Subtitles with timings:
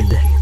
[0.00, 0.39] United.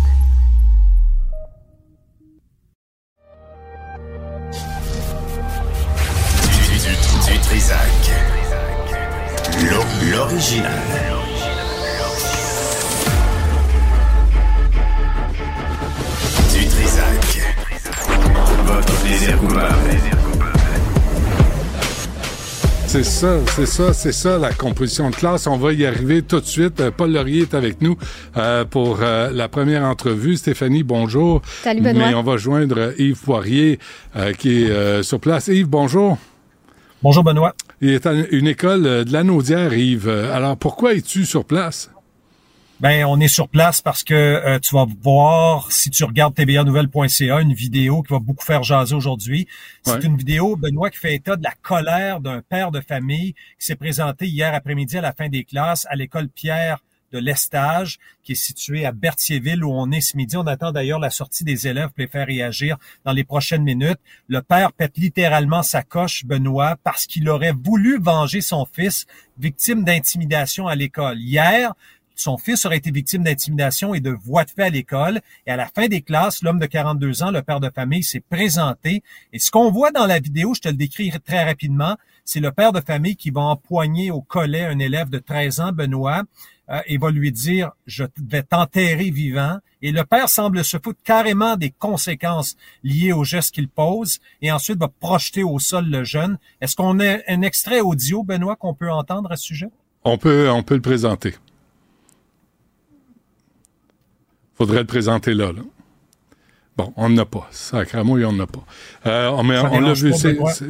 [23.18, 25.48] Ça, c'est ça, c'est ça la composition de classe.
[25.48, 26.78] On va y arriver tout de suite.
[26.78, 27.96] Euh, Paul Laurier est avec nous
[28.36, 30.36] euh, pour euh, la première entrevue.
[30.36, 31.42] Stéphanie, bonjour.
[31.64, 32.06] Salut Benoît.
[32.06, 33.80] Mais on va joindre Yves Poirier
[34.38, 35.48] qui est sur place.
[35.48, 36.16] Yves, bonjour.
[37.02, 37.56] Bonjour Benoît.
[37.80, 40.08] Il est à une école de la Naudière, Yves.
[40.08, 41.90] Alors pourquoi es-tu sur place?
[42.80, 47.40] Ben, on est sur place parce que euh, tu vas voir, si tu regardes tbanouvelle.ca,
[47.40, 49.48] une vidéo qui va beaucoup faire jaser aujourd'hui.
[49.82, 53.66] C'est une vidéo, Benoît, qui fait état de la colère d'un père de famille qui
[53.66, 56.78] s'est présenté hier après-midi à la fin des classes à l'école Pierre
[57.10, 60.36] de l'Estage, qui est située à Berthierville, où on est ce midi.
[60.36, 63.98] On attend d'ailleurs la sortie des élèves pour les faire réagir dans les prochaines minutes.
[64.28, 69.06] Le père pète littéralement sa coche, Benoît, parce qu'il aurait voulu venger son fils,
[69.38, 71.18] victime d'intimidation à l'école.
[71.18, 71.74] Hier,
[72.20, 75.20] son fils aurait été victime d'intimidation et de voies de fait à l'école.
[75.46, 78.22] Et à la fin des classes, l'homme de 42 ans, le père de famille, s'est
[78.28, 79.02] présenté.
[79.32, 82.52] Et ce qu'on voit dans la vidéo, je te le décris très rapidement, c'est le
[82.52, 86.24] père de famille qui va empoigner au collet un élève de 13 ans, Benoît,
[86.68, 89.56] euh, et va lui dire, je vais t'enterrer vivant.
[89.80, 94.52] Et le père semble se foutre carrément des conséquences liées au geste qu'il pose et
[94.52, 96.38] ensuite va projeter au sol le jeune.
[96.60, 99.68] Est-ce qu'on a un extrait audio, Benoît, qu'on peut entendre à ce sujet?
[100.04, 101.34] On peut, on peut le présenter.
[104.58, 105.52] Faudrait le présenter là.
[105.52, 105.62] là.
[106.76, 107.48] Bon, on n'a pas.
[107.50, 108.64] Sacrément, on n'a pas.
[109.06, 110.12] Euh, on, on l'a vu.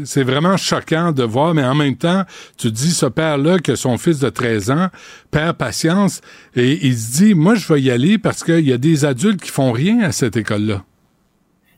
[0.04, 2.24] C'est vraiment choquant de voir, mais en même temps,
[2.56, 4.88] tu dis ce père-là que son fils de 13 ans
[5.30, 6.22] perd patience
[6.56, 9.42] et il se dit, moi, je vais y aller parce qu'il y a des adultes
[9.42, 10.82] qui font rien à cette école-là.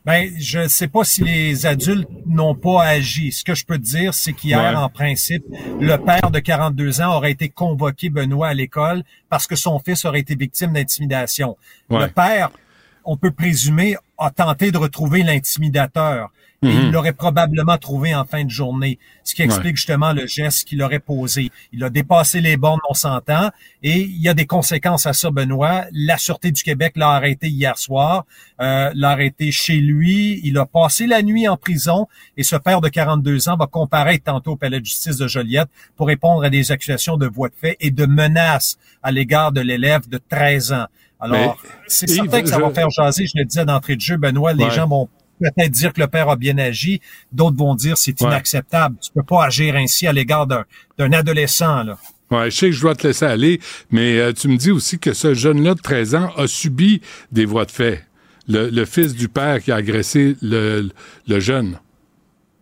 [0.03, 3.31] Ben, je ne sais pas si les adultes n'ont pas agi.
[3.31, 5.45] Ce que je peux te dire, c'est qu'hier, en principe,
[5.79, 10.03] le père de 42 ans aurait été convoqué, Benoît, à l'école parce que son fils
[10.05, 11.55] aurait été victime d'intimidation.
[11.89, 12.49] Le père,
[13.05, 16.31] on peut présumer, a tenté de retrouver l'intimidateur.
[16.63, 16.91] Il mhm.
[16.91, 20.99] l'aurait probablement trouvé en fin de journée, ce qui explique justement le geste qu'il aurait
[20.99, 21.49] posé.
[21.73, 23.49] Il a dépassé les bornes, on s'entend,
[23.81, 25.85] et il y a des conséquences à ça, Benoît.
[25.91, 28.25] La Sûreté du Québec l'a arrêté hier soir,
[28.61, 32.07] euh, l'a arrêté chez lui, il a passé la nuit en prison,
[32.37, 35.69] et ce père de 42 ans va comparaître tantôt au palais de justice de Joliette
[35.95, 39.61] pour répondre à des accusations de voie de fait et de menaces à l'égard de
[39.61, 40.85] l'élève de 13 ans.
[41.19, 41.57] Alors,
[41.87, 44.69] c'est certain que ça va faire jaser, je le disais d'entrée de jeu, Benoît, les
[44.69, 45.09] gens vont
[45.41, 48.95] peut-être dire que le père a bien agi, d'autres vont dire c'est inacceptable.
[49.01, 51.97] Tu peux pas agir ainsi à l'égard d'un adolescent là.
[52.29, 53.59] Ouais, je sais que je dois te laisser aller,
[53.91, 57.01] mais euh, tu me dis aussi que ce jeune-là de 13 ans a subi
[57.33, 58.05] des voies de fait.
[58.47, 60.89] Le, fils du père qui a agressé le,
[61.27, 61.77] le jeune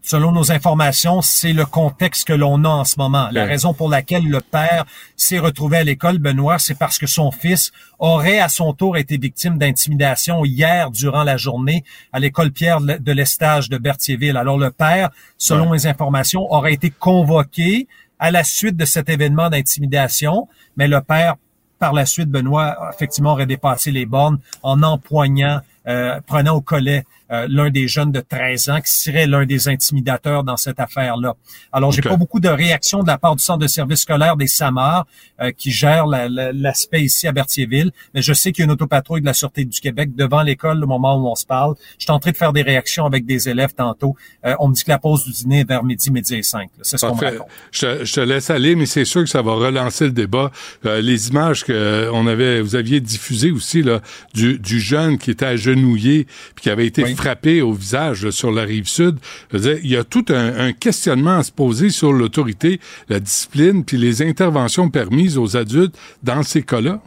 [0.02, 3.30] selon nos informations, c'est le contexte que l'on a en ce moment.
[3.32, 7.32] La raison pour laquelle le père s'est retrouvé à l'école, Benoît, c'est parce que son
[7.32, 11.84] fils aurait à son tour été victime d'intimidation hier durant la journée
[12.14, 14.38] à l'école Pierre de l'Estage de Berthierville.
[14.38, 17.88] Alors le père, selon mes informations, aurait été convoqué
[18.20, 21.36] à la suite de cet événement d'intimidation, mais le père
[21.80, 27.06] par la suite, Benoît, effectivement, aurait dépassé les bornes en empoignant, euh, prenant au collet
[27.32, 31.36] euh, l'un des jeunes de 13 ans qui serait l'un des intimidateurs dans cette affaire-là.
[31.72, 34.48] Alors, j'ai pas beaucoup de réactions de la part du centre de service scolaire des
[34.48, 35.06] SAMAR
[35.42, 39.22] euh, qui gère l'aspect ici à Berthierville, mais je sais qu'il y a une autopatrouille
[39.22, 41.76] de la Sûreté du Québec devant l'école au moment où on se parle.
[41.98, 44.16] Je suis en train de faire des réactions avec des élèves tantôt.
[44.46, 46.70] Euh, on me dit que la pause du dîner est vers midi, midi et cinq.
[46.82, 47.48] C'est ce qu'on me raconte.
[47.72, 50.52] Je, je, te laisse aller, mais c'est sûr que ça va relancer le débat.
[50.84, 54.02] les images que on avait, vous aviez diffusées aussi là,
[54.34, 56.26] du, du jeune qui était agenouillé
[56.56, 59.18] puis qui avait été frappé au visage sur la rive sud.
[59.52, 64.22] il y a tout un, questionnement à se poser sur l'autorité, la discipline, puis les
[64.22, 67.02] interventions permises aux adultes dans ces cas-là.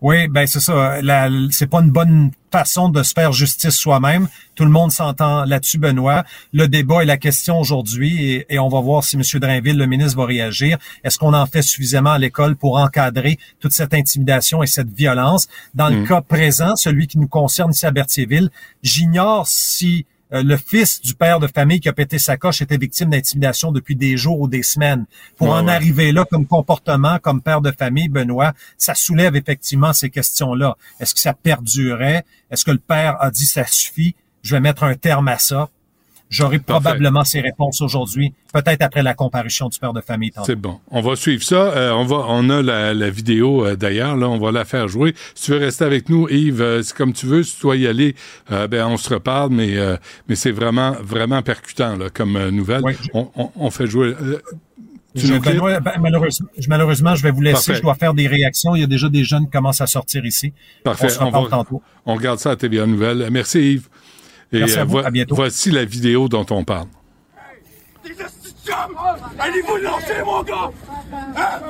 [0.00, 1.00] Oui, ben c'est ça.
[1.50, 4.28] C'est pas une bonne façon de se faire justice soi-même.
[4.54, 6.24] Tout le monde s'entend là-dessus, Benoît.
[6.52, 9.22] Le débat est la question aujourd'hui et, on va voir si M.
[9.40, 10.78] Drainville, le ministre, va réagir.
[11.04, 15.48] Est-ce qu'on en fait suffisamment à l'école pour encadrer toute cette intimidation et cette violence?
[15.74, 16.08] Dans le mm.
[16.08, 18.50] cas présent, celui qui nous concerne ici à Berthierville,
[18.82, 23.10] j'ignore si le fils du père de famille qui a pété sa coche était victime
[23.10, 25.06] d'intimidation depuis des jours ou des semaines.
[25.36, 30.10] Pour en arriver là comme comportement, comme père de famille, Benoît, ça soulève effectivement ces
[30.10, 30.76] questions-là.
[31.00, 32.24] Est-ce que ça perdurait?
[32.50, 34.14] Est-ce que le père a dit ça suffit?
[34.42, 35.68] Je vais mettre un terme à ça.
[36.30, 40.30] J'aurai probablement ces réponses aujourd'hui, peut-être après la comparution du père de famille.
[40.44, 40.78] C'est bon.
[40.90, 41.56] On va suivre ça.
[41.56, 44.16] Euh, on va, on a la, vidéo euh, d'ailleurs.
[44.16, 45.14] Là, on va la faire jouer.
[45.34, 47.42] Si tu veux rester avec nous, Yves, euh, c'est comme tu veux.
[47.42, 48.14] Si tu dois y aller,
[48.50, 49.50] ben on se reparle.
[49.50, 49.76] Mais
[50.28, 52.82] mais c'est vraiment vraiment percutant là, comme nouvelle.
[53.14, 54.14] On, on, fait jouer.
[55.14, 55.34] Je,
[55.80, 55.92] ben,
[56.68, 57.74] malheureusement, je vais vous laisser.
[57.74, 58.74] Je dois faire des réactions.
[58.74, 60.52] Il y a déjà des jeunes qui commencent à sortir ici.
[60.84, 61.08] Parfait.
[61.20, 61.82] On, va, tantôt.
[62.04, 63.28] on regarde ça à TVA Nouvelle.
[63.30, 63.88] Merci Yves.
[64.52, 64.98] Et Merci à, vous.
[64.98, 65.34] à bientôt.
[65.34, 66.88] voici la vidéo dont on parle.
[68.04, 68.22] Hey, des
[69.38, 70.70] Allez-vous lancer, mon gars!
[71.36, 71.60] Hein?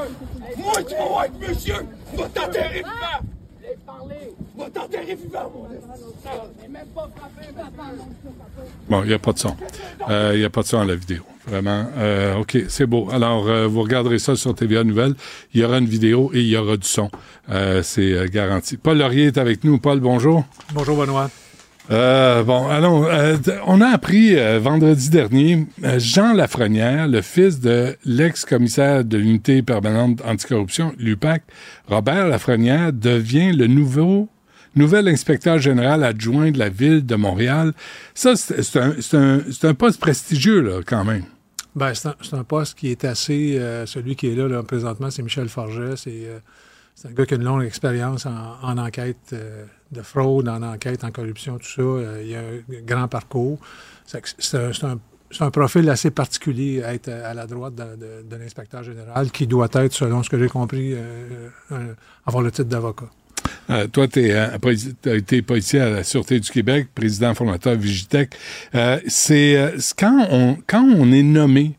[0.57, 1.75] Moi, être monsieur!
[2.17, 3.29] Va t'enterrer vivant!
[4.57, 5.69] Va t'enterrer vivant, mon
[8.89, 9.57] Bon, il n'y a pas de son.
[10.09, 11.23] Euh, il n'y a pas de son à la vidéo.
[11.47, 11.87] Vraiment.
[11.97, 13.09] Euh, OK, c'est beau.
[13.11, 15.15] Alors, euh, vous regarderez ça sur TVA Nouvelle.
[15.53, 17.11] Il y aura une vidéo et il y aura du son.
[17.83, 18.77] c'est garanti.
[18.77, 19.79] Paul Laurier est avec nous.
[19.79, 20.45] Paul, bonjour.
[20.73, 21.31] Bonjour, Benoît.
[21.91, 23.07] Euh, bon, allons.
[23.07, 23.37] Euh,
[23.67, 30.21] on a appris euh, vendredi dernier, Jean Lafrenière, le fils de l'ex-commissaire de l'unité permanente
[30.25, 31.43] anticorruption, l'UPAC,
[31.87, 34.29] Robert Lafrenière, devient le nouveau
[34.77, 37.73] nouvel inspecteur général adjoint de la ville de Montréal.
[38.15, 41.25] Ça, c'est un, un, un, poste prestigieux, là, quand même.
[41.75, 43.61] Ben, c'est un, poste qui est assez...
[43.87, 45.97] celui qui est là, là présentement, c'est Michel Forget.
[45.97, 46.29] C'est
[47.01, 51.05] c'est un gars qui a une longue expérience en, enquête euh, de fraude, en enquête
[51.05, 51.83] en corruption, tout ça.
[51.83, 53.59] Euh, il a un grand parcours.
[54.07, 54.85] C'est
[55.41, 59.93] un, profil assez particulier à être à la droite de, l'inspecteur général qui doit être,
[59.93, 61.95] selon ce que j'ai compris, euh,
[62.27, 63.11] avoir le titre d'avocat.
[63.93, 68.31] toi, tu as été policier à la Sûreté du Québec, président fondateur Vigitech.
[69.07, 71.78] c'est quand on, quand on est nommé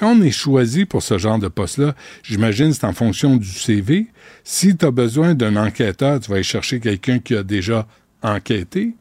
[0.00, 4.06] quand on est choisi pour ce genre de poste-là, j'imagine c'est en fonction du CV.
[4.44, 7.86] Si tu as besoin d'un enquêteur, tu vas aller chercher quelqu'un qui a déjà
[8.22, 8.94] enquêté.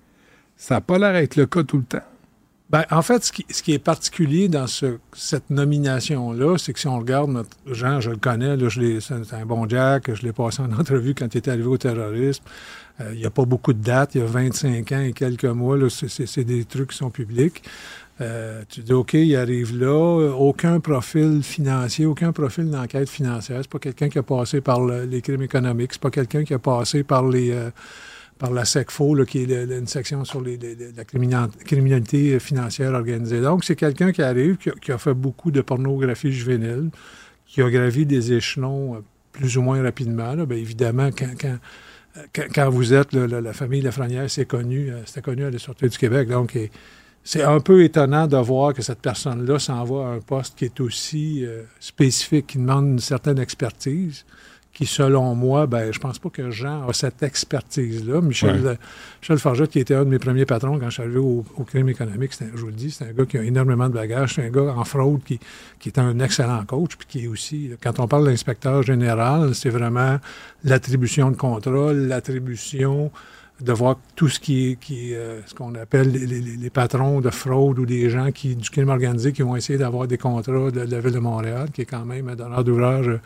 [0.58, 2.04] Ça n'a pas l'air d'être le cas tout le temps.
[2.70, 3.32] Ben, en fait, ce
[3.64, 8.18] qui, est particulier dans cette nomination-là, c'est que si on regarde notre Jean, je le
[8.18, 8.58] connais,
[9.00, 12.44] c'est un bon Jack, je l'ai passé en entrevue quand il était arrivé au terrorisme.
[13.00, 15.46] Euh, il n'y a pas beaucoup de dates, il y a 25 ans et quelques
[15.46, 17.64] mois, c'est des trucs qui sont publics.
[18.22, 23.60] Euh, tu dis, OK, il arrive là, aucun profil financier, aucun profil d'enquête financière.
[23.62, 26.60] C'est pas quelqu'un qui a passé par les crimes économiques, c'est pas quelqu'un qui a
[26.60, 27.70] passé par euh,
[28.52, 33.40] la SECFO, qui est une section sur les, la criminalité financière organisée.
[33.40, 36.90] Donc, c'est quelqu'un qui arrive, qui a, fait beaucoup de pornographie juvénile,
[37.48, 39.00] qui a gravi des échelons euh,
[39.32, 40.36] plus ou moins rapidement.
[40.36, 41.58] Bien, évidemment, quand,
[42.54, 46.28] quand, vous êtes la famille Lafrenière, c'est connu, c'était connu à la Sûreté du Québec.
[46.28, 46.58] Donc,
[47.24, 50.66] c'est un peu étonnant de voir que cette personne-là s'en va à un poste qui
[50.66, 54.26] est aussi euh, spécifique, qui demande une certaine expertise,
[54.74, 58.22] qui, selon moi, ben, je pense pas que Jean a cette expertise-là.
[58.22, 58.78] Michel,
[59.22, 62.32] Michel qui était un de mes premiers patrons quand je suis arrivé au, crime économique,
[62.40, 64.74] je vous le dis, c'est un gars qui a énormément de bagages, c'est un gars
[64.74, 65.38] en fraude qui,
[65.80, 69.70] qui est un excellent coach, puis qui est aussi, quand on parle d'inspecteur général, c'est
[69.70, 70.18] vraiment
[70.64, 73.12] l'attribution de contrôle, l'attribution
[73.62, 77.86] de voir tout ce qui qui, euh, ce qu'on appelle les, patrons de fraude ou
[77.86, 81.14] des gens qui, du crime organisé qui vont essayer d'avoir des contrats de, la Ville
[81.14, 83.20] de Montréal, qui est quand même un donneur d'ouvrage euh,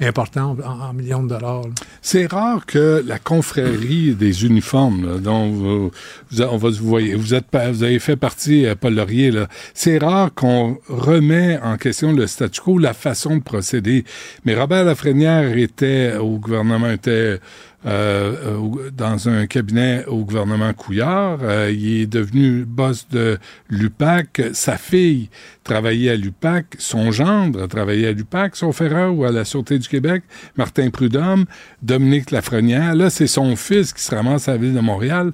[0.00, 1.62] important en, millions de dollars.
[2.02, 5.90] C'est rare que la confrérie des uniformes, dont vous,
[6.38, 9.32] on va, vous voyez, vous êtes, vous avez fait partie, euh, Paul Laurier,
[9.74, 14.04] c'est rare qu'on remet en question le statu quo, la façon de procéder.
[14.44, 17.38] Mais Robert Lafrenière était au gouvernement, était
[17.86, 21.38] euh, euh, dans un cabinet au gouvernement Couillard.
[21.42, 23.38] Euh, il est devenu boss de
[23.68, 24.42] l'UPAC.
[24.52, 25.28] Sa fille
[25.62, 26.74] travaillait à l'UPAC.
[26.78, 30.24] Son gendre travaillait à l'UPAC, son frère ou à la Sûreté du Québec.
[30.56, 31.44] Martin Prudhomme,
[31.80, 32.96] Dominique Lafrenière.
[32.96, 35.30] Là, c'est son fils qui se ramasse à la ville de Montréal.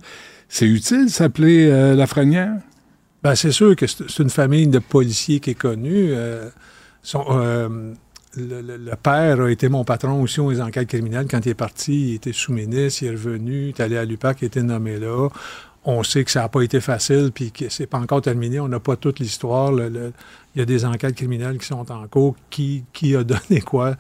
[0.47, 2.59] C'est utile s'appeler Lafrenière?
[3.23, 6.13] Ben, c'est sûr que c'est une famille de policiers qui est connue.
[7.03, 7.25] Son,
[8.37, 11.27] le, père a été mon patron aussi aux enquêtes criminelles.
[11.31, 14.43] Quand il est parti, il était sous-ministre, il est revenu, il est allé à l'UPAC,
[14.43, 15.29] il a été nommé là.
[15.87, 18.59] On sait que ça n'a pas été facile, puis que c'est pas encore terminé.
[18.59, 19.71] On n'a pas toute l'histoire.
[19.73, 20.13] il
[20.57, 22.37] y a des enquêtes criminelles qui sont en cours.
[22.49, 23.97] Qui, qui a donné quoi?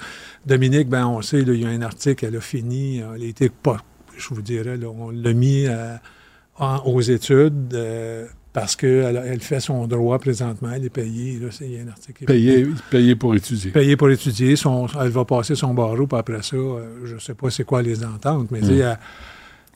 [0.46, 3.50] Dominique, ben on sait, il y a un article, elle a fini, elle a été
[3.50, 3.76] pas,
[4.16, 5.96] je vous dirais, on l'a mis euh,
[6.58, 7.74] aux études.
[7.74, 11.40] Euh, parce qu'elle elle fait son droit présentement, elle est payée.
[11.40, 12.24] Là, il y a un article.
[12.24, 13.72] Payée, pour étudier.
[13.72, 14.54] Payée pour étudier.
[14.54, 17.64] Son, elle va passer son barreau, puis après ça, euh, je ne sais pas c'est
[17.64, 18.96] quoi les ententes, mais mm.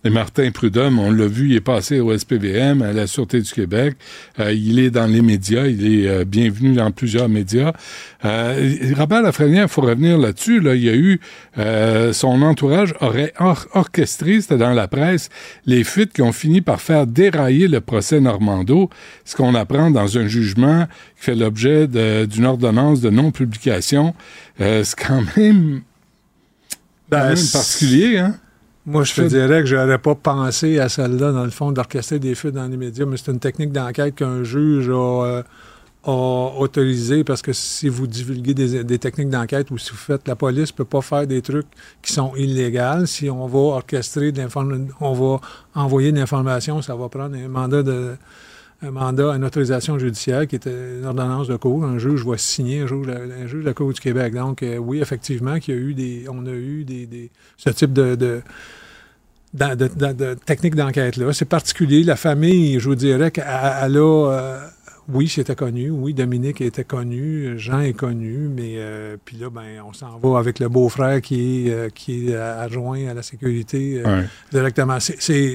[0.05, 3.51] Et Martin Prudhomme, on l'a vu, il est passé au SPVM, à la Sûreté du
[3.51, 3.97] Québec.
[4.39, 7.73] Euh, il est dans les médias, il est euh, bienvenu dans plusieurs médias.
[8.25, 10.61] Euh, Robert Lafrenière, il faut revenir là-dessus.
[10.61, 11.21] Là, il y a eu
[12.13, 13.33] son entourage aurait
[13.75, 15.29] orchestré, c'était dans la presse,
[15.67, 18.91] les fuites qui ont fini par faire dérailler le procès Normando.
[19.25, 20.87] Ce qu'on apprend dans un jugement
[21.17, 24.15] qui fait l'objet d'une ordonnance de non-publication.
[24.59, 25.83] c'est quand même,
[27.11, 28.37] quand Ben, même particulier, hein?
[28.89, 32.35] Moi, je te dirais que j'aurais pas pensé à celle-là, dans le fond, d'orchestrer des
[32.35, 34.93] fuites dans les médias, mais c'est une technique d'enquête qu'un juge a,
[35.27, 35.43] euh,
[36.05, 36.11] a
[36.59, 40.37] autorisé parce que si vous divulguez des, des techniques d'enquête ou si vous faites, la
[40.37, 41.67] police peut pas faire des trucs
[42.01, 43.05] qui sont illégaux.
[43.05, 44.43] Si on va orchestrer de
[45.01, 45.41] on va
[45.75, 48.15] envoyer de l'information, ça va prendre un mandat de
[48.81, 51.85] un mandat, une autorisation judiciaire qui est une ordonnance de cour.
[51.85, 54.33] Un juge va signer, un juge, un juge de la Cour du Québec.
[54.35, 57.71] Donc, euh, oui, effectivement, qu'il y a eu des, on a eu des, des- ce
[57.71, 58.41] type de, de,
[59.55, 61.33] dans- de- technique d'enquête-là.
[61.33, 62.03] C'est particulier.
[62.03, 63.45] La famille, je vous dirais qu'elle
[63.83, 64.01] elle a...
[64.31, 64.61] euh,
[65.11, 65.89] oui, c'était connu.
[65.91, 67.59] Oui, Dominique était connu.
[67.59, 68.49] Jean est connu.
[68.55, 72.29] Mais euh, puis là, ben, on s'en va avec le beau-frère qui est, euh, qui
[72.29, 74.25] est adjoint à la sécurité Ouais.
[74.53, 74.99] directement.
[75.01, 75.49] C'est...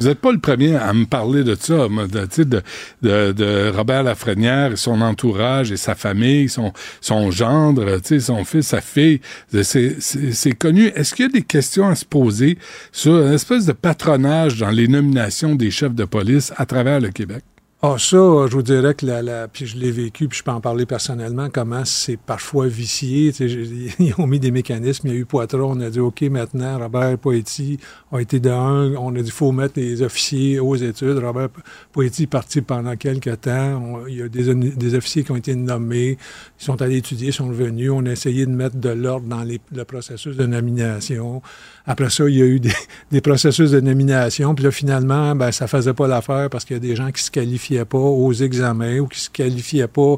[0.00, 4.76] Vous n'êtes pas le premier à me parler de ça, de, de, Robert Lafrenière et
[4.76, 9.20] son entourage et sa famille, son, son gendre, son fils, sa fille.
[9.62, 10.86] C'est connu.
[10.86, 12.56] Est-ce qu'il y a des questions à se poser
[12.92, 17.10] sur une espèce de patronage dans les nominations des chefs de police à travers le
[17.10, 17.44] Québec?
[17.82, 20.50] Ah, ça, je vous dirais que la, la- puis je l'ai vécu, puis je peux
[20.50, 23.32] en parler personnellement, comment c'est parfois vicié.
[23.98, 25.06] Ils ont mis des mécanismes.
[25.08, 27.78] Il y a eu Poitras, on a dit, OK, maintenant, Robert Poetti
[28.12, 28.94] a été de un.
[28.96, 31.16] On a dit, faut mettre les officiers aux études.
[31.24, 31.48] Robert
[31.90, 34.06] Poetti est parti pendant quelques temps.
[34.06, 36.18] Il y a des, des officiers qui ont été nommés.
[36.60, 37.90] Ils sont allés étudier, sont revenus.
[37.92, 41.40] On a essayé de mettre de l'ordre dans les- le processus de nomination.
[41.86, 42.72] Après ça, il y a eu des,
[43.10, 44.54] des processus de nomination.
[44.54, 47.22] Puis là, finalement, ben, ça faisait pas l'affaire parce qu'il y a des gens qui
[47.22, 50.16] se qualifiaient pas aux examens ou qui se qualifiaient pas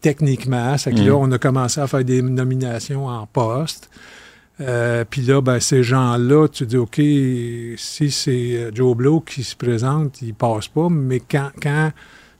[0.00, 0.76] techniquement.
[0.78, 3.90] C'est que là, on a commencé à faire des nominations en poste.
[4.60, 9.44] Euh, puis là, ben, ces gens-là, tu dis, OK, si c'est euh, Joe Blow qui
[9.44, 11.92] se présente, il passe pas, mais quand, quand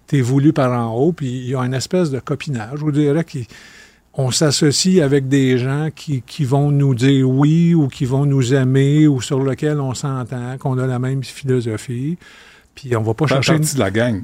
[0.09, 2.81] tu es voulu par en haut, puis il y a une espèce de copinage, je
[2.81, 3.25] vous dirais
[4.13, 8.55] qu'on s'associe avec des gens qui, qui vont nous dire oui ou qui vont nous
[8.55, 12.19] aimer ou sur lesquels on s'entend, qu'on a la même philosophie.
[12.75, 13.55] Puis on va pas chercher...
[13.55, 14.23] partie de la gang.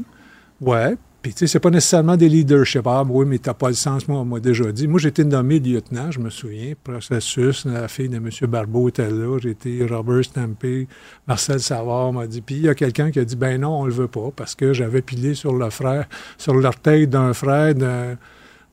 [0.60, 0.96] Ouais.
[1.24, 2.82] Puis, tu sais, c'est pas nécessairement des leadership.
[2.86, 4.86] Ah, oui, mais t'as pas le sens, moi, on m'a déjà dit.
[4.86, 6.74] Moi, j'ai été nommé lieutenant, je me souviens.
[6.84, 8.28] Processus, la fille de M.
[8.46, 9.38] Barbeau était là.
[9.38, 10.86] J'ai été Robert Stampé.
[11.26, 12.42] Marcel Savard m'a dit.
[12.42, 14.54] Puis, il y a quelqu'un qui a dit, ben non, on le veut pas, parce
[14.54, 18.18] que j'avais pilé sur le frère, sur l'orteil d'un frère d'un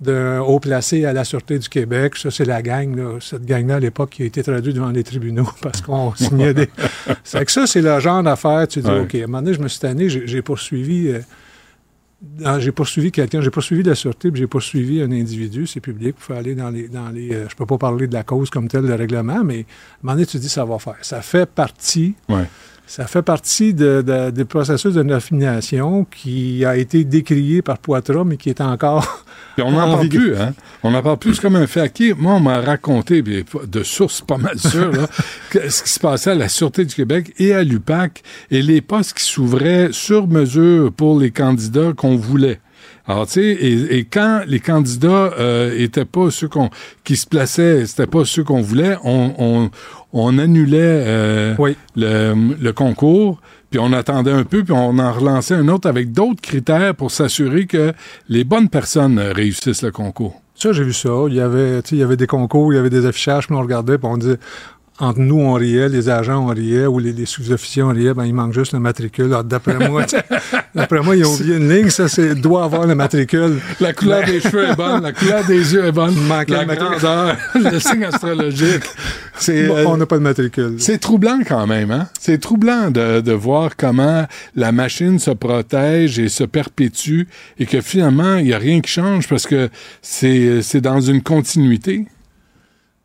[0.01, 2.17] d'un haut placé à la Sûreté du Québec.
[2.17, 3.19] Ça, c'est la gang, là.
[3.21, 6.69] cette gang-là, à l'époque, qui a été traduite devant les tribunaux parce qu'on signait des...
[7.23, 8.67] C'est que ça, c'est le genre d'affaire.
[8.67, 9.01] Tu dis, Ouais.
[9.01, 11.09] OK, à un moment donné, je me suis tanné, j'ai poursuivi...
[11.09, 11.21] euh,
[12.59, 16.23] j'ai poursuivi quelqu'un, j'ai poursuivi la sûreté, puis j'ai poursuivi un individu, c'est public, il
[16.23, 18.67] faut aller dans les, dans les, euh, je peux pas parler de la cause comme
[18.67, 19.63] telle, le règlement, mais à un
[20.03, 20.97] moment donné, tu dis ça va faire.
[21.01, 22.45] Ça fait partie, Ouais.
[22.91, 28.25] Ça fait partie de, de- des processus de nomination qui a été décrié par Poitras,
[28.25, 29.23] mais qui est encore
[29.55, 30.53] Puis on n'en En parle plus, hein?
[30.83, 32.13] On en parle plus c'est comme un fait acquis.
[32.17, 35.07] Moi, on m'a raconté, de sources pas mal sûres, là,
[35.69, 39.13] ce qui se passait à la Sûreté du Québec et à l'UPAC et les postes
[39.17, 42.59] qui s'ouvraient sur mesure pour les candidats qu'on voulait.
[43.11, 46.69] Alors, tu sais, et, et quand les candidats euh, étaient pas ceux qu'on
[47.03, 49.69] qui se plaçaient, c'était pas ceux qu'on voulait, on, on,
[50.13, 51.75] on annulait euh, Oui.
[51.97, 56.13] le, le concours, puis on attendait un peu, puis on en relançait un autre avec
[56.13, 57.91] d'autres critères pour s'assurer que
[58.29, 60.41] les bonnes personnes euh, réussissent le concours.
[60.55, 61.09] Ça, j'ai vu ça.
[61.27, 63.47] Il y avait, tu sais, il y avait des concours, il y avait des affichages,
[63.47, 64.37] puis on regardait, puis on disait,
[65.01, 68.23] entre nous, on riait, les agents, on riait, ou les, les sous-officiers, on riait, ben,
[68.23, 69.25] il manque juste le matricule.
[69.25, 70.05] Alors, d'après moi,
[70.75, 73.59] d'après moi, ils ont oublié une ligne, ça, c'est, doit avoir le matricule.
[73.79, 77.35] La couleur des cheveux est bonne, la couleur des yeux est bonne, manquait la grandeur,
[77.55, 78.83] le signe astrologique.
[79.37, 80.75] C'est Bon, euh, on n'a pas de matricule.
[80.77, 82.07] c'est troublant quand même, hein?
[82.19, 87.23] C'est troublant de, de voir comment la machine se protège et se perpétue
[87.57, 89.69] et que finalement, il n'y a rien qui change parce que
[90.03, 92.05] c'est c'est dans une continuité.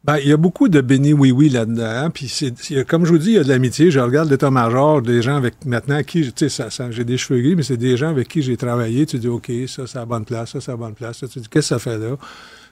[0.07, 2.11] Ben, il y a beaucoup de béni oui-oui là-dedans.
[2.15, 2.33] Puis,
[2.71, 3.91] y a- comme je vous dis, il y a de l'amitié.
[3.91, 7.41] Je regarde l'état-major, des gens avec maintenant qui, tu sais, ça, ça- j'ai des cheveux
[7.41, 9.05] gris, mais c'est des gens avec qui j'ai travaillé.
[9.07, 11.19] Tu dis, OK, ça, c'est la bonne place, ça, c'est la bonne place.
[11.19, 12.17] Ça, tu dis, qu'est-ce que ça fait là?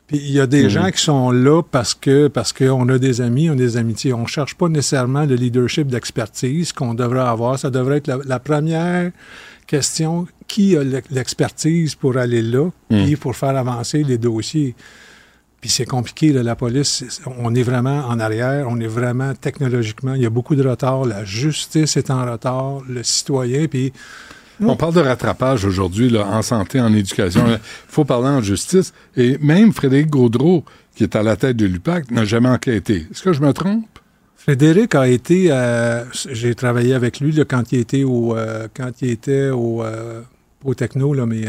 [0.07, 3.21] Puis, il y a des gens qui sont là parce que parce qu'on a des
[3.21, 4.13] amis, on a des amitiés.
[4.13, 7.59] On cherche pas nécessairement le leadership d'expertise qu'on devrait avoir.
[7.59, 9.11] Ça devrait être la, la première
[9.67, 10.27] question.
[10.47, 14.75] Qui a l'ex- l'expertise pour aller là, puis pour faire avancer les dossiers?
[15.65, 20.13] Puis c'est compliqué, là, la police, on est vraiment en arrière, on est vraiment technologiquement,
[20.13, 23.91] il y a beaucoup de retard, la justice est en retard, le citoyen, puis...
[24.61, 27.47] On parle de rattrapage aujourd'hui en santé, en éducation.
[27.49, 28.93] Il faut parler en justice.
[29.17, 33.07] Et même Frédéric Gaudreau, qui est à la tête de l'UPAC, n'a jamais enquêté.
[33.11, 33.87] Est-ce que je me trompe?
[34.37, 39.01] Frédéric a été, euh, j'ai travaillé avec lui là, quand il était au, euh, quand
[39.01, 40.21] il était au, euh,
[40.63, 41.47] au techno, là, mais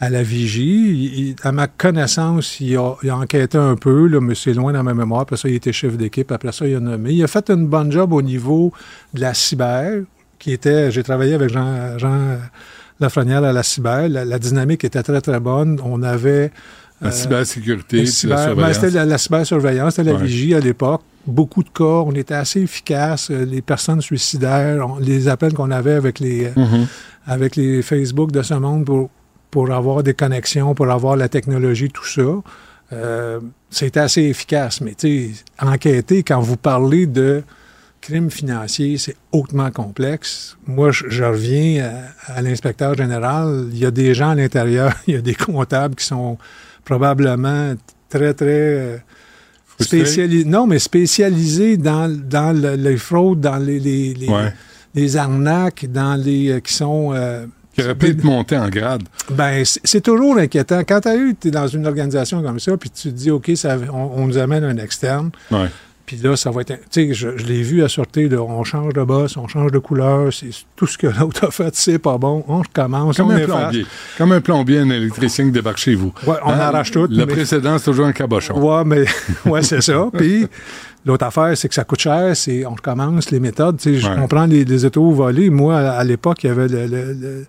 [0.00, 1.34] à la vigie.
[1.42, 5.22] à ma connaissance, il a, enquêté un peu, là, mais c'est loin dans ma mémoire.
[5.22, 6.30] Après ça, il était chef d'équipe.
[6.30, 7.12] Après ça, il a nommé.
[7.12, 8.72] Il a fait une bonne job au niveau
[9.14, 10.02] de la cyber,
[10.38, 10.90] qui était.
[10.90, 12.38] J'ai travaillé avec Jean, Jean
[13.00, 14.08] Lafrenière à la cyber.
[14.08, 15.80] La, dynamique était très, très bonne.
[15.84, 16.52] On avait.
[17.00, 21.02] La cybersécurité, la, ben, c'était la, cybersurveillance, c'était la vigie à l'époque.
[21.28, 23.30] Beaucoup de cas, on était assez efficaces.
[23.30, 26.86] Euh, les personnes suicidaires, les appels qu'on avait avec les, euh, mm-hmm.
[27.26, 29.10] avec les Facebook de ce monde pour
[29.50, 32.22] pour avoir des connexions, pour avoir la technologie, tout ça.
[32.92, 33.40] Euh,
[33.70, 34.80] c'était assez efficace.
[34.80, 37.42] Mais tu sais, enquêter, quand vous parlez de
[38.00, 40.56] crimes financiers, c'est hautement complexe.
[40.66, 43.68] Moi, je, reviens à, l'inspecteur général.
[43.72, 46.38] Il y a des gens à l'intérieur, il y a des comptables qui sont
[46.84, 47.74] probablement
[48.08, 48.96] très, très euh,
[49.78, 50.44] spécialisés.
[50.44, 54.14] Non, mais spécialisés dans, dans les fraudes, dans les, les,
[54.94, 57.46] les, arnaques, dans les euh, qui sont euh,
[57.78, 59.02] qui aurait pu monter en grade.
[59.30, 60.80] Ben, c'est toujours inquiétant.
[60.80, 64.26] Quand tu es dans une organisation comme ça, puis tu te dis, OK, ça, on,
[64.26, 65.30] nous amène un externe.
[65.50, 65.68] Ouais.
[66.08, 66.72] Puis là, ça va être.
[66.90, 70.32] Tu sais, je, l'ai vu à sortir, on change de boss, on change de couleur,
[70.32, 73.18] c'est tout ce que l'autre a fait, c'est pas bon, on recommence.
[73.18, 73.86] Comme on un plombier.
[74.16, 76.14] Comme un plombier, un électricien qui débarque chez vous.
[76.26, 76.60] Ouais, on hein?
[76.60, 77.06] arrache tout.
[77.10, 78.58] Le précédent, c'est toujours un cabochon.
[78.58, 79.04] Ouais, mais
[79.44, 80.08] ouais, c'est ça.
[80.14, 80.46] Puis
[81.04, 83.76] l'autre affaire, c'est que ça coûte cher, c'est on recommence les méthodes.
[83.76, 85.50] Tu sais, je comprends les, les autos volés.
[85.50, 87.44] Moi, à, l'époque, il y avait le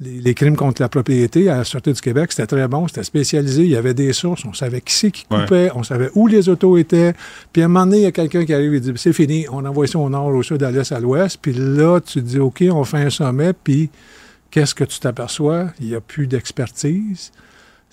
[0.00, 3.62] les, crimes contre la propriété à la Sûreté du Québec, c'était très bon, c'était spécialisé,
[3.62, 6.48] il y avait des sources, on savait qui c'est qui coupait, on savait où les
[6.48, 7.14] autos étaient.
[7.52, 9.46] Puis à un moment donné, il y a quelqu'un qui arrive et dit c'est fini,
[9.50, 11.38] on envoie ça au nord, au sud, à l'est, à l'ouest.
[11.40, 13.90] Puis là, tu dis OK, on fait un sommet, puis
[14.50, 15.66] qu'est-ce que tu t'aperçois?
[15.80, 17.30] Il n'y a plus d'expertise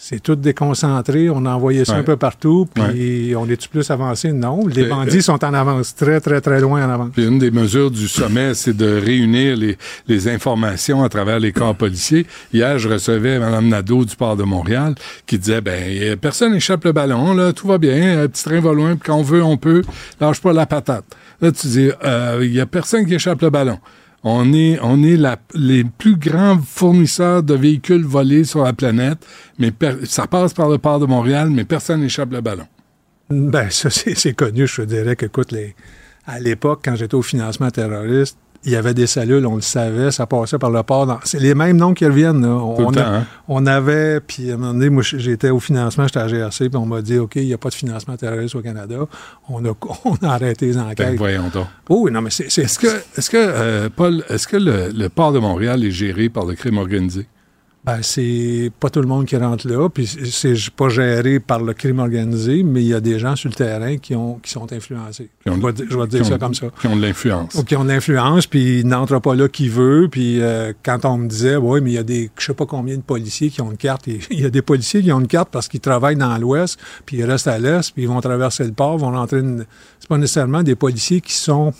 [0.03, 1.29] c'est tout déconcentré.
[1.29, 4.31] On a envoyé ça un peu partout, puis on est-tu plus avancé?
[4.31, 4.65] Non.
[4.65, 7.09] Les bandits euh, sont en avance, très, très, très loin en avance.
[7.13, 9.77] Puis une des mesures du sommet, c'est de réunir les,
[10.07, 12.25] les, informations à travers les corps policiers.
[12.51, 14.95] Hier, je recevais Mme Nadeau du port de Montréal
[15.27, 18.73] qui disait, ben, personne n'échappe le ballon, là, tout va bien, un petit train va
[18.73, 19.83] loin, puis quand on veut, on peut,
[20.19, 21.05] lâche pas la patate.
[21.41, 23.77] Là, tu dis, euh, il y a personne qui échappe le ballon.
[24.23, 25.19] On est, on est
[25.55, 29.25] les plus grands fournisseurs de véhicules volés sur la planète,
[29.57, 29.71] mais
[30.03, 32.67] ça passe par le port de Montréal, mais personne n'échappe le ballon.
[33.31, 34.67] Ben, ça, c'est connu.
[34.67, 35.55] Je dirais qu'écoute,
[36.27, 40.11] à l'époque, quand j'étais au financement terroriste, il y avait des cellules, on le savait,
[40.11, 41.19] ça passait par le port.
[41.23, 42.45] C'est les mêmes noms qui reviennent.
[42.45, 43.25] On, hein?
[43.47, 46.77] on, avait, puis à un moment donné, moi, j'étais au financement, j'étais à GRC, puis
[46.77, 48.97] on m'a dit, OK, il n'y a pas de financement terroriste au Canada.
[49.49, 49.69] On a,
[50.05, 50.97] on a arrêté les enquêtes.
[50.97, 51.65] Ben, voyons donc.
[51.89, 52.45] Oh, oui, non, mais c'est...
[52.45, 56.45] Est-ce que, est-ce que euh, Paul, est-ce que le port de Montréal est géré par
[56.45, 57.27] le crime organisé?
[57.83, 61.73] Ben, c'est pas tout le monde qui rentre là, puis c'est pas géré par le
[61.73, 64.71] crime organisé, mais il y a des gens sur le terrain qui, ont, qui sont
[64.71, 65.29] influencés.
[65.47, 66.67] je vais, dire ça comme ça.
[66.79, 67.55] Qui ont de l'influence.
[67.55, 71.05] Ou qui ont de l'influence, puis ils n'entrent pas là qui veut, puis euh, quand
[71.05, 73.49] on me disait, oui, mais il y a des, je sais pas combien de policiers
[73.49, 75.79] qui ont une carte, il y a des policiers qui ont une carte parce qu'ils
[75.79, 79.11] travaillent dans l'Ouest, puis ils restent à l'Est, puis ils vont traverser le port, vont
[79.11, 79.39] rentrer...
[79.39, 79.65] Une...
[79.99, 81.73] C'est pas nécessairement des policiers qui sont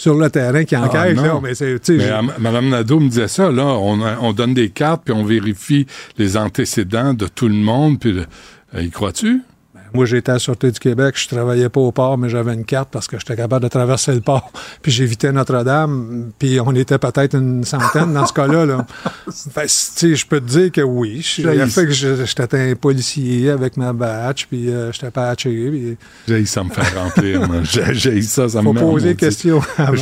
[0.00, 1.14] sur le terrain qui enquête.
[1.18, 1.52] Ah, là, mais
[1.90, 5.86] mais Mme Nadeau me disait ça, là, on, on, donne des cartes, puis on vérifie
[6.16, 8.18] les antécédents de tout le monde, puis
[8.74, 9.42] euh, y crois-tu?
[9.94, 12.64] Moi, j'étais à la Sûreté du Québec, je travaillais pas au port, mais j'avais une
[12.64, 14.50] carte parce que j'étais capable de traverser le port.
[14.82, 18.66] Puis j'évitais Notre-Dame, puis on était peut-être une centaine dans ce cas-là.
[18.66, 18.86] Là.
[19.54, 21.20] Ben, je peux te dire que oui.
[21.22, 25.50] J'ai fait que j'étais un policier avec ma badge, puis euh, j'étais patché.
[25.70, 25.96] Puis...
[26.26, 27.48] J'ai ça me fait remplir.
[27.92, 29.94] J'ai ça, ça Faut me Faut poser question avant.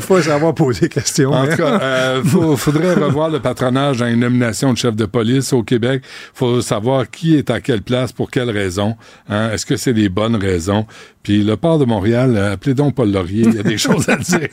[0.00, 1.32] Faut savoir poser question.
[1.32, 1.76] En tout cas,
[2.24, 6.02] il euh, faudrait revoir le patronage à une nomination de chef de police au Québec.
[6.34, 8.96] faut savoir qui est à quelle place pour quelles raisons?
[9.28, 9.50] Hein?
[9.52, 10.86] Est-ce que c'est les bonnes raisons?
[11.22, 14.08] Puis le port de Montréal, euh, appelez donc Paul Laurier, il y a des choses
[14.08, 14.48] à dire.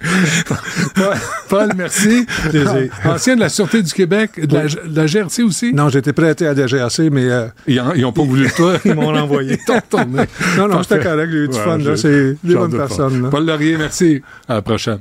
[1.48, 2.26] Paul, merci.
[3.04, 4.56] Ancien de la Sûreté du Québec, de
[4.94, 5.72] la, GRC aussi?
[5.74, 7.30] Non, j'étais prêté à la GRC, mais...
[7.30, 8.78] Euh, ils n'ont pas voulu toi.
[8.84, 9.58] Ils m'ont renvoyé.
[10.56, 11.78] non, non, c'était correct, j'ai eu du fun.
[11.96, 13.28] C'est des bonnes personnes.
[13.30, 14.22] Paul Laurier, merci.
[14.48, 15.00] À la prochaine.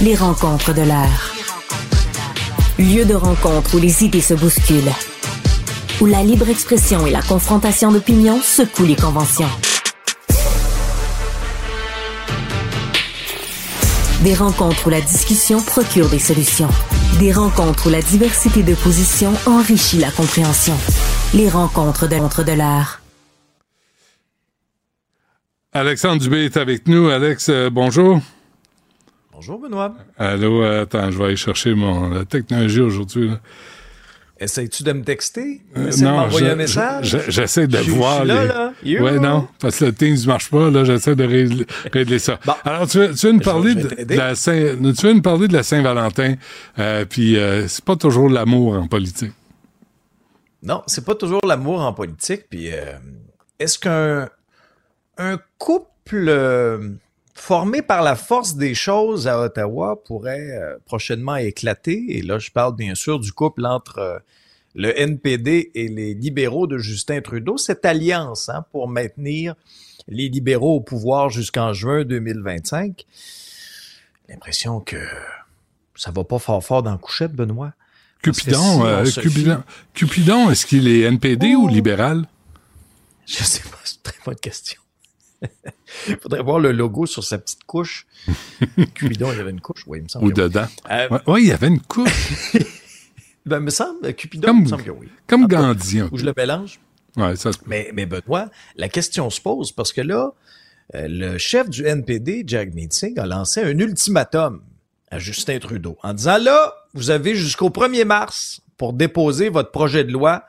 [0.00, 1.32] Les rencontres de l'air.
[2.78, 4.90] Lieu de rencontre où les idées se bousculent
[6.02, 9.46] où la libre expression et la confrontation d'opinions secouent les conventions.
[14.24, 16.70] Des rencontres où la discussion procure des solutions.
[17.20, 20.74] Des rencontres où la diversité de positions enrichit la compréhension.
[21.34, 23.00] Les rencontres de l'entre de l'art.
[25.72, 27.10] Alexandre Dubé est avec nous.
[27.10, 28.18] Alex, euh, bonjour.
[29.30, 29.94] Bonjour Benoît.
[30.18, 33.30] Allô, attends, je vais aller chercher mon la technologie aujourd'hui.
[34.42, 35.60] Essayes-tu de me texter?
[35.76, 37.08] Euh, Essayes de non, m'envoyer je- un message?
[37.08, 39.02] je- j'essaie de Je- voir là, les- là.
[39.02, 40.68] Ouais, non, parce que le Teams ne marche pas.
[40.70, 42.38] Là, j'essaie de régler, régler ça.
[42.44, 42.54] Bon.
[42.64, 44.52] Alors, tu veux nous parler de, de la Saint,
[44.98, 46.34] tu veux nous parler de la Saint-Valentin,
[46.78, 49.32] euh, puis euh, c'est pas toujours l'amour en politique.
[50.62, 52.42] Non, c'est pas toujours l'amour en politique.
[52.50, 52.68] Puis,
[53.58, 54.28] est-ce qu'un
[55.18, 56.28] un couple
[57.34, 62.04] formé par la force des choses à Ottawa pourrait euh, prochainement éclater?
[62.08, 64.18] Et là, je parle bien sûr du couple entre euh,
[64.74, 69.54] le NPD et les libéraux de Justin Trudeau, cette alliance hein, pour maintenir
[70.08, 73.04] les libéraux au pouvoir jusqu'en juin 2025.
[74.28, 74.96] L'impression que
[75.94, 77.72] ça va pas fort fort dans la couchette, Benoît.
[78.22, 79.62] Cupidon, si euh, Cupidon,
[79.94, 81.68] Cupidon, est-ce qu'il est NPD ou Oh.
[81.68, 82.26] libéral?
[83.26, 84.80] Je sais pas, c'est une très bonne question.
[86.08, 88.06] Il faudrait voir le logo sur sa petite couche.
[88.94, 90.26] Cupidon, il y avait une couche, oui, il me semble.
[90.26, 90.48] Ou que oui.
[90.48, 90.66] dedans?
[90.90, 92.52] Euh, Ouais, ouais, il y avait une couche,
[93.46, 95.08] ben, il me semble, Cupidon, Comme- il me semble que oui.
[95.26, 96.02] comme cas, Gandhi.
[96.02, 96.80] Ou je le mélange.
[97.16, 97.64] Ouais, ça se peut.
[97.66, 100.32] Mais, mais Benoît, la question se pose parce que là,
[100.94, 104.62] euh, le chef du NPD, Jack Meeting, a lancé un ultimatum
[105.10, 110.04] à Justin Trudeau en disant là, vous avez jusqu'au 1er mars pour déposer votre projet
[110.04, 110.44] de loi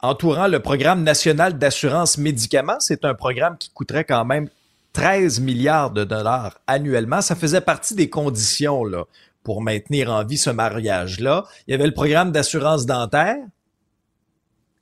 [0.00, 2.78] entourant le programme national d'assurance médicaments.
[2.80, 4.48] C'est un programme qui coûterait quand même
[4.92, 7.20] 13 milliards de dollars annuellement.
[7.20, 9.04] Ça faisait partie des conditions là,
[9.42, 11.44] pour maintenir en vie ce mariage-là.
[11.66, 13.36] Il y avait le programme d'assurance dentaire.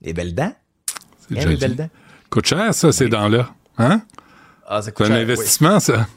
[0.01, 0.53] Les belles dents.
[1.27, 1.55] C'est Hein, joli.
[1.55, 1.89] les belles dents.
[2.29, 3.49] Coûte cher, ça, ces dents-là.
[3.77, 4.01] Hein?
[4.67, 5.21] Ah, ça C'est un cher, oui.
[5.23, 6.07] investissement, ça.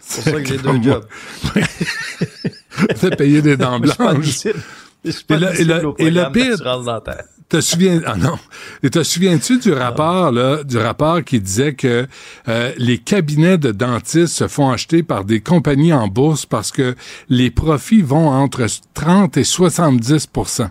[0.00, 1.06] C'est pour ça que j'ai deux jobs.
[3.18, 4.00] Payé des dents blanches.
[4.00, 4.60] admissible.
[5.04, 6.56] Je suis pas Et le- et le- et le pire-.
[7.48, 8.36] Te souviens ah non.
[8.82, 12.08] Et te souviens-tu du rapport là du rapport qui disait que
[12.48, 16.96] euh, les cabinets de dentistes se font acheter par des compagnies en bourse parce que
[17.28, 20.70] les profits vont entre 30 et 70%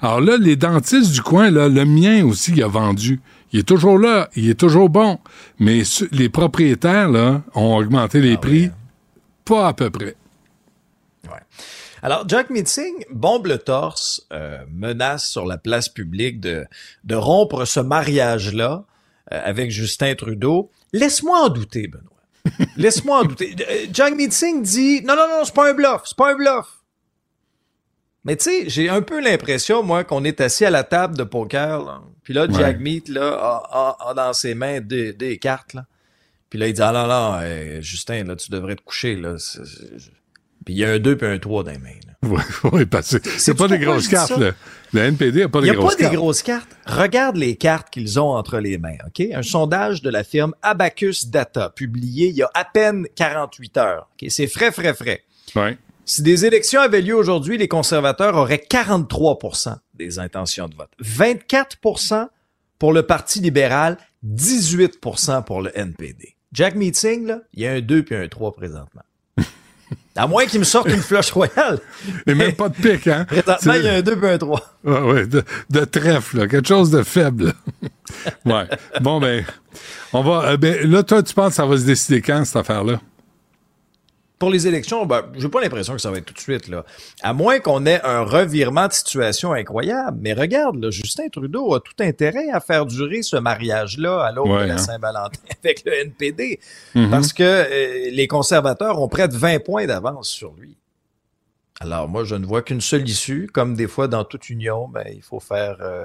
[0.00, 3.20] Alors là les dentistes du coin là le mien aussi il a vendu.
[3.52, 5.20] Il est toujours là il est toujours bon.
[5.60, 8.72] Mais les propriétaires là ont augmenté les Ah prix hein.
[9.44, 10.16] pas à peu près.
[11.26, 11.38] Ouais.
[12.04, 16.66] Alors, Jack Meeting bombe le torse, euh, menace sur la place publique de,
[17.04, 18.84] de rompre ce mariage-là
[19.32, 20.70] euh, avec Justin Trudeau.
[20.92, 22.10] Laisse-moi en douter, Benoît.
[22.76, 23.56] Laisse-moi en douter.
[23.58, 26.66] Euh, Jack Meeting dit non, non, non, c'est pas un bluff, c'est pas un bluff.
[28.26, 31.24] Mais tu sais, j'ai un peu l'impression, moi, qu'on est assis à la table de
[31.24, 32.02] poker, là.
[32.22, 35.86] Puis là, Jack Meat, là, a, a- a dans ses mains des, des cartes, là.
[36.50, 39.36] Puis là, il dit, ah non, non, euh, Justin, là, tu devrais te coucher, là.
[40.64, 42.14] Puis il y a un 2 puis un 3 dans les mains, là.
[42.28, 42.40] oui,
[42.72, 44.52] oui, parce que c'est pas des grosses cartes là.
[44.94, 46.76] le NPD a pas Il des n'y a grosses pas des cartes grosses cartes.
[46.86, 49.26] Regarde les cartes qu'ils ont entre les mains, OK?
[49.32, 54.08] Un sondage de la firme Abacus Data, publié il y a à peine 48 heures.
[54.12, 54.30] OK?
[54.30, 55.22] C'est frais, frais, frais.
[55.54, 55.76] Ouais.
[56.06, 60.90] Si des élections avaient lieu aujourd'hui, les conservateurs auraient 43% des intentions de vote.
[61.02, 62.28] 24%
[62.78, 63.96] pour le Parti libéral,
[64.26, 66.36] 18% pour le NPD.
[66.52, 69.02] Jack Meeting, là, il y a un 2 puis un 3 présentement.
[70.16, 71.80] À moins qu'il me sorte une flush royale.
[72.26, 73.24] Et même pas de pique, hein?
[73.24, 74.60] Présentement, il y a un 2 puis un 3.
[74.84, 77.52] Ouais, ouais, de, de trèfle, là, quelque chose de faible.
[78.44, 78.68] ouais.
[79.00, 79.44] Bon, ben,
[80.12, 80.50] on va.
[80.50, 83.00] euh, ben, là, toi, tu penses que ça va se décider quand, cette affaire-là?
[84.44, 86.84] Pour les élections, ben, j'ai pas l'impression que ça va être tout de suite, là.
[87.22, 90.18] À moins qu'on ait un revirement de situation incroyable.
[90.20, 94.48] Mais regarde, là, Justin Trudeau a tout intérêt à faire durer ce mariage-là à l'aube
[94.50, 94.78] Ouais, de la hein.
[94.78, 96.60] Saint-Valentin avec le NPD.
[96.94, 97.08] Mhm.
[97.10, 100.76] Parce que euh, les conservateurs ont près de 20 points d'avance sur lui.
[101.80, 103.48] Alors, moi, je ne vois qu'une seule issue.
[103.52, 106.04] Comme des fois, dans toute union, ben, il faut faire euh,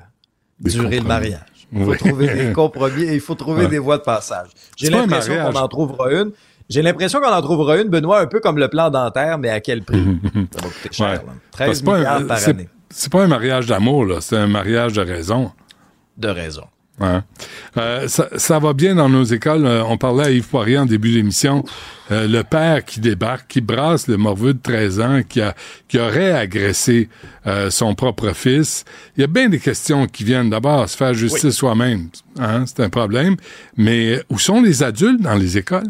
[0.61, 1.41] durer le mariage.
[1.71, 1.97] Il faut Oui.
[1.97, 3.69] trouver des compromis et il faut trouver Ouais.
[3.69, 4.47] des voies de passage.
[4.77, 6.31] J'ai l'impression qu'on en trouvera une.
[6.69, 9.59] J'ai l'impression qu'on en trouvera une, Benoît, un peu comme le plan dentaire, mais à
[9.59, 10.03] quel prix?
[10.51, 11.07] Ça va coûter cher.
[11.07, 11.13] Ouais.
[11.15, 11.23] là.
[11.57, 12.69] Parce 13 que c'est pas un- milliards par année.
[12.91, 14.17] C'est pas un mariage d'amour, là.
[14.21, 15.51] C'est un mariage de raison.
[16.17, 16.63] De raison.
[17.01, 17.23] Hein.
[17.77, 19.65] Euh, ça, ça va bien dans nos écoles.
[19.65, 21.63] Euh, on parlait à Yves Poirier en début d'émission.
[22.11, 25.55] Euh, le père qui débarque, qui brasse le morveux de 13 ans, qui, a,
[25.87, 27.07] qui aurait agressé
[27.47, 28.83] euh, son propre fils.
[29.15, 30.49] Il y a bien des questions qui viennent.
[30.49, 33.37] D'abord, se faire justice soi-même, hein, c'est un problème.
[33.77, 35.87] Mais où sont les adultes dans les écoles?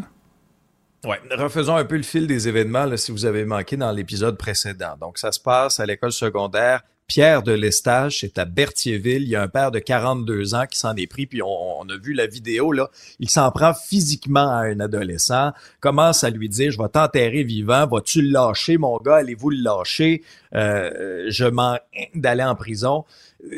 [1.04, 1.20] Ouais.
[1.30, 4.96] Refaisons un peu le fil des événements, là, si vous avez manqué dans l'épisode précédent.
[5.00, 9.24] Donc, ça se passe à l'école secondaire Pierre de Lestage, c'est à Berthierville.
[9.24, 11.96] Il y a un père de 42 ans qui s'en est pris, puis on, a
[12.00, 12.88] vu la vidéo, là.
[13.18, 17.88] Il s'en prend physiquement à un adolescent, commence à lui dire, je vais t'enterrer vivant,
[17.88, 20.22] vas-tu le lâcher, mon gars, allez-vous le lâcher,
[20.54, 21.78] euh, je m'en
[22.14, 23.04] d'aller en prison.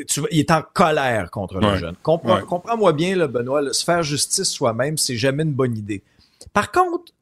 [0.07, 1.95] Tu il est en colère contre le jeune.
[2.01, 6.01] Comprends-moi bien, là, Benoît, se faire justice soi-même, c'est jamais une bonne idée.
[6.53, 7.13] Par contre,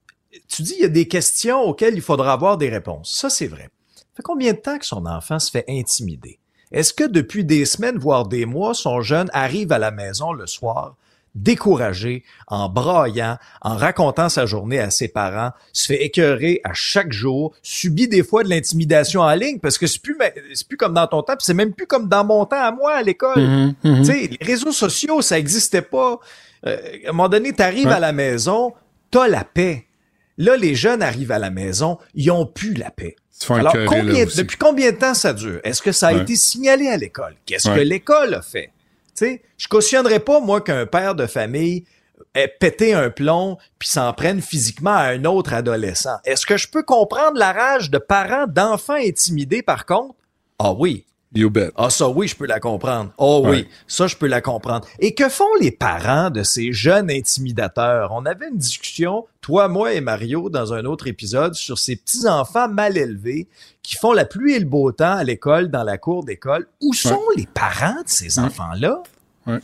[0.47, 3.13] tu dis il y a des questions auxquelles il faudra avoir des réponses.
[3.15, 3.69] Ça, c'est vrai.
[3.95, 6.39] Ça fait combien de temps que son enfant se fait intimider?
[6.71, 10.47] Est-ce que depuis des semaines, voire des mois, son jeune arrive à la maison le
[10.47, 10.95] soir,
[11.35, 17.11] découragé, en braillant, en racontant sa journée à ses parents, se fait écœurer à chaque
[17.11, 20.17] jour, subit des fois de l'intimidation en ligne parce que c'est plus
[20.53, 22.93] c'est plus comme dans ton temps, c'est même plus comme dans mon temps à moi
[22.93, 23.37] à l'école.
[23.37, 23.97] Mm-hmm, mm-hmm.
[23.99, 26.19] Tu sais, les réseaux sociaux, ça existait pas.
[26.65, 28.73] Euh, à un moment donné, tu arrives à la maison,
[29.09, 29.87] t'as la paix.
[30.37, 33.15] Là, les jeunes arrivent à la maison, ils ont plus la paix.
[33.49, 35.59] Alors, depuis combien de temps ça dure?
[35.63, 37.35] Est-ce que ça a été signalé à l'école?
[37.45, 38.71] Qu'est-ce que l'école a fait?
[39.13, 41.85] sais, je cautionnerais pas, moi, qu'un père de famille
[42.33, 46.17] ait pété un plomb puis s'en prenne physiquement à un autre adolescent.
[46.25, 50.15] Est-ce que je peux comprendre la rage de parents d'enfants intimidés, par contre?
[50.59, 51.05] Ah oui.
[51.33, 51.71] You bet.
[51.77, 53.13] Ah, ça, oui, je peux la comprendre.
[53.17, 54.85] Oh oui, ça, je peux la comprendre.
[54.99, 58.11] Et que font les parents de ces jeunes intimidateurs?
[58.11, 62.67] On avait une discussion, toi, moi et Mario, dans un autre épisode, sur ces petits-enfants
[62.67, 63.47] mal élevés
[63.81, 66.67] qui font la pluie et le beau temps à l'école, dans la cour d'école.
[66.81, 69.01] Où sont les parents de ces enfants-là?
[69.47, 69.55] Oui.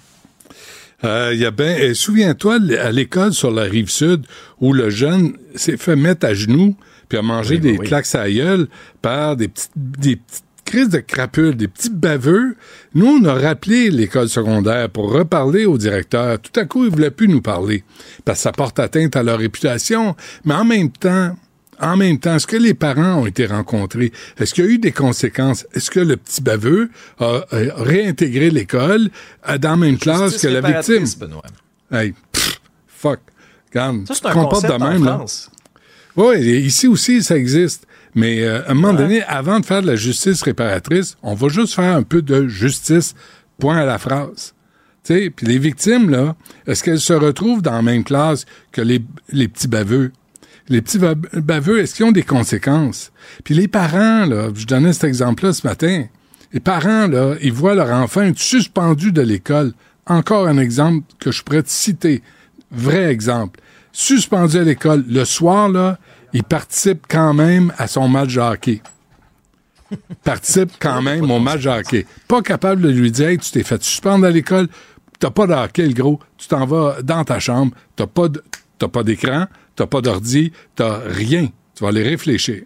[1.03, 4.25] Euh, y a ben, souviens-toi, à l'école sur la rive sud,
[4.61, 6.75] où le jeune s'est fait mettre à genoux
[7.09, 8.67] puis a mangé des claques à gueule
[9.01, 12.55] par des petites, des petites crise de crapule, des petits baveux.
[12.93, 16.39] Nous, on a rappelé l'école secondaire pour reparler au directeur.
[16.39, 17.83] Tout à coup, il voulait plus nous parler
[18.25, 20.15] parce que ça porte atteinte à leur réputation.
[20.43, 21.35] Mais en même temps,
[21.79, 24.11] en même temps, est-ce que les parents ont été rencontrés?
[24.37, 25.65] Est-ce qu'il y a eu des conséquences?
[25.73, 29.09] Est-ce que le petit baveux a, réintégré l'école
[29.59, 31.05] dans la même classe que la victime?
[31.91, 32.13] Hey,
[32.87, 33.19] fuck.
[33.69, 35.23] Regarde, ça, c'est un concept de même, Là.
[36.17, 37.85] Oui, ici aussi, ça existe.
[38.17, 41.49] Mais euh, à un moment donné, avant de faire de la justice réparatrice, on va
[41.49, 43.13] juste faire un peu de justice,
[43.59, 44.55] point à la phrase.
[45.03, 49.47] Puis les victimes, là, est-ce qu'elles se retrouvent dans la même classe que les, les
[49.47, 50.11] petits baveux?
[50.67, 53.11] Les petits baveux, est-ce qu'ils ont des conséquences?
[53.43, 56.05] Puis les parents, là, je donnais cet exemple-là ce matin,
[56.53, 59.73] les parents, là, ils voient leur enfant être suspendu de l'école.
[60.07, 62.23] Encore un exemple que je pourrais te citer.
[62.71, 63.59] Vrai exemple.
[63.91, 65.05] Suspendu à l'école.
[65.07, 65.99] Le soir, là,
[66.33, 68.81] il participe quand même à son match de hockey.
[70.23, 72.05] participe quand même au match de hockey.
[72.27, 74.67] Pas capable de lui dire, tu t'es fait suspendre à l'école,
[75.19, 78.27] t'as pas de hockey, le gros, tu t'en vas dans ta chambre, t'as pas
[78.77, 81.49] t'as pas d'écran, t'as pas d'ordi, t'as rien.
[81.75, 82.63] Tu vas aller réfléchir.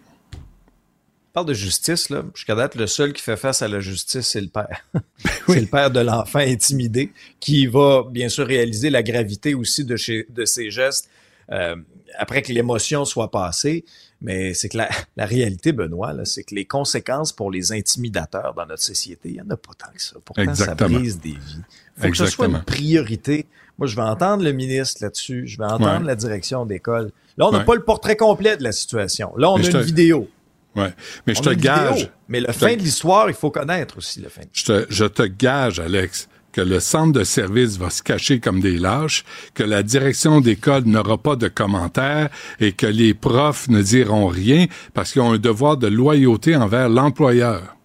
[1.32, 2.24] parle de justice, là.
[2.34, 4.84] Jusqu'à date, le seul qui fait face à la justice, c'est le père.
[5.48, 9.96] c'est le père de l'enfant intimidé qui va, bien sûr, réaliser la gravité aussi de,
[10.30, 11.08] de ses gestes
[11.50, 11.76] euh,
[12.18, 13.84] après que l'émotion soit passée.
[14.20, 18.82] Mais c'est que la, réalité, Benoît, c'est que les conséquences pour les intimidateurs dans notre
[18.82, 20.16] société, il n'y en a pas tant que ça.
[20.24, 21.62] Pourtant, ça brise des vies.
[21.96, 23.46] Il faut que ce soit une priorité.
[23.78, 25.46] Moi, je vais entendre le ministre là-dessus.
[25.46, 27.10] Je vais entendre la direction d'école.
[27.36, 29.32] Là, on n'a pas le portrait complet de la situation.
[29.36, 30.28] Là, on a une vidéo.
[30.74, 30.92] Ouais.
[31.26, 32.10] Mais je te gage.
[32.28, 34.42] mais le fin de l'histoire, il faut connaître aussi le fin.
[34.52, 38.60] Je te, je te gage, Alex, que le centre de service va se cacher comme
[38.60, 42.28] des lâches, que la direction d'école n'aura pas de commentaires
[42.60, 46.88] et que les profs ne diront rien parce qu'ils ont un devoir de loyauté envers
[46.88, 47.76] l'employeur.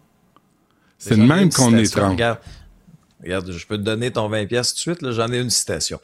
[0.98, 2.40] C'est de même qu'on est Regarde,
[3.24, 6.00] regarde, je peux te donner ton 20 pièces tout de suite, j'en ai une citation.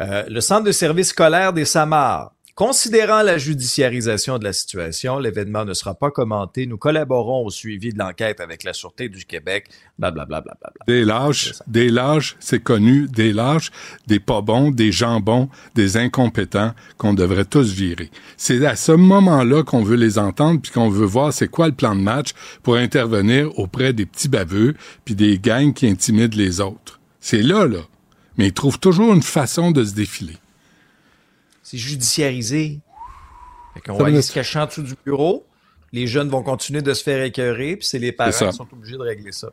[0.00, 5.64] Euh, le centre de service scolaire des Samars Considérant la judiciarisation de la situation, l'événement
[5.64, 6.66] ne sera pas commenté.
[6.66, 9.66] Nous collaborons au suivi de l'enquête avec la Sûreté du Québec,
[9.98, 10.40] blablabla.
[10.40, 13.72] Bla, bla, bla, des lâches, des lâches, c'est connu, des lâches,
[14.06, 18.12] des pas bons, des jambons, des incompétents qu'on devrait tous virer.
[18.36, 21.74] C'est à ce moment-là qu'on veut les entendre puis qu'on veut voir c'est quoi le
[21.74, 26.60] plan de match pour intervenir auprès des petits baveux puis des gangs qui intimident les
[26.60, 27.00] autres.
[27.18, 27.80] C'est là, là.
[28.38, 30.36] Mais ils trouvent toujours une façon de se défiler
[31.64, 32.78] c'est judiciarisé.
[33.88, 35.44] On va aller se cacher en dessous du bureau.
[35.92, 38.96] Les jeunes vont continuer de se faire écœurer, puis c'est les parents qui sont obligés
[38.96, 39.48] de régler ça.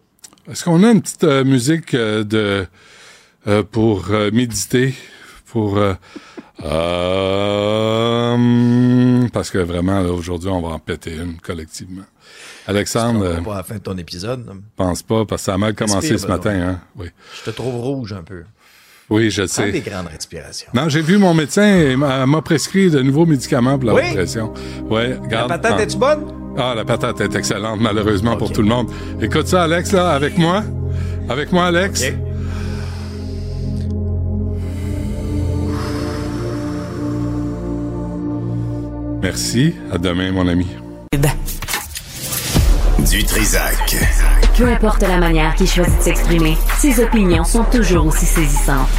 [0.50, 2.68] Est-ce qu'on a une petite euh, musique euh, de
[3.48, 4.94] euh, pour méditer,
[5.46, 5.80] pour
[9.34, 12.04] parce que vraiment aujourd'hui on va en péter une collectivement.
[12.68, 14.48] Alexandre, pas à la fin de ton épisode.
[14.76, 16.82] Pense pas parce que ça a mal commencé ce matin, hein?
[16.96, 17.08] Oui.
[17.40, 18.44] Je te trouve rouge un peu.
[19.12, 19.72] Oui, je sais.
[19.72, 20.70] des grandes respirations.
[20.74, 24.08] Non, j'ai vu mon médecin, il m'a prescrit de nouveaux médicaments pour la oui?
[24.08, 24.54] dépression.
[24.90, 26.24] Ouais, garde, la patate, est-tu bonne?
[26.58, 28.90] Ah, la patate est excellente, malheureusement pour tout le monde.
[29.22, 30.64] Écoute ça, Alex, là, avec moi?
[31.30, 32.06] Avec moi, Alex?
[39.22, 39.76] Merci.
[39.92, 40.68] À demain, mon ami.
[43.10, 43.98] Du Trisac.
[44.62, 48.90] Peu importe la manière qu'il choisit de s'exprimer, ses opinions sont toujours aussi saisissantes.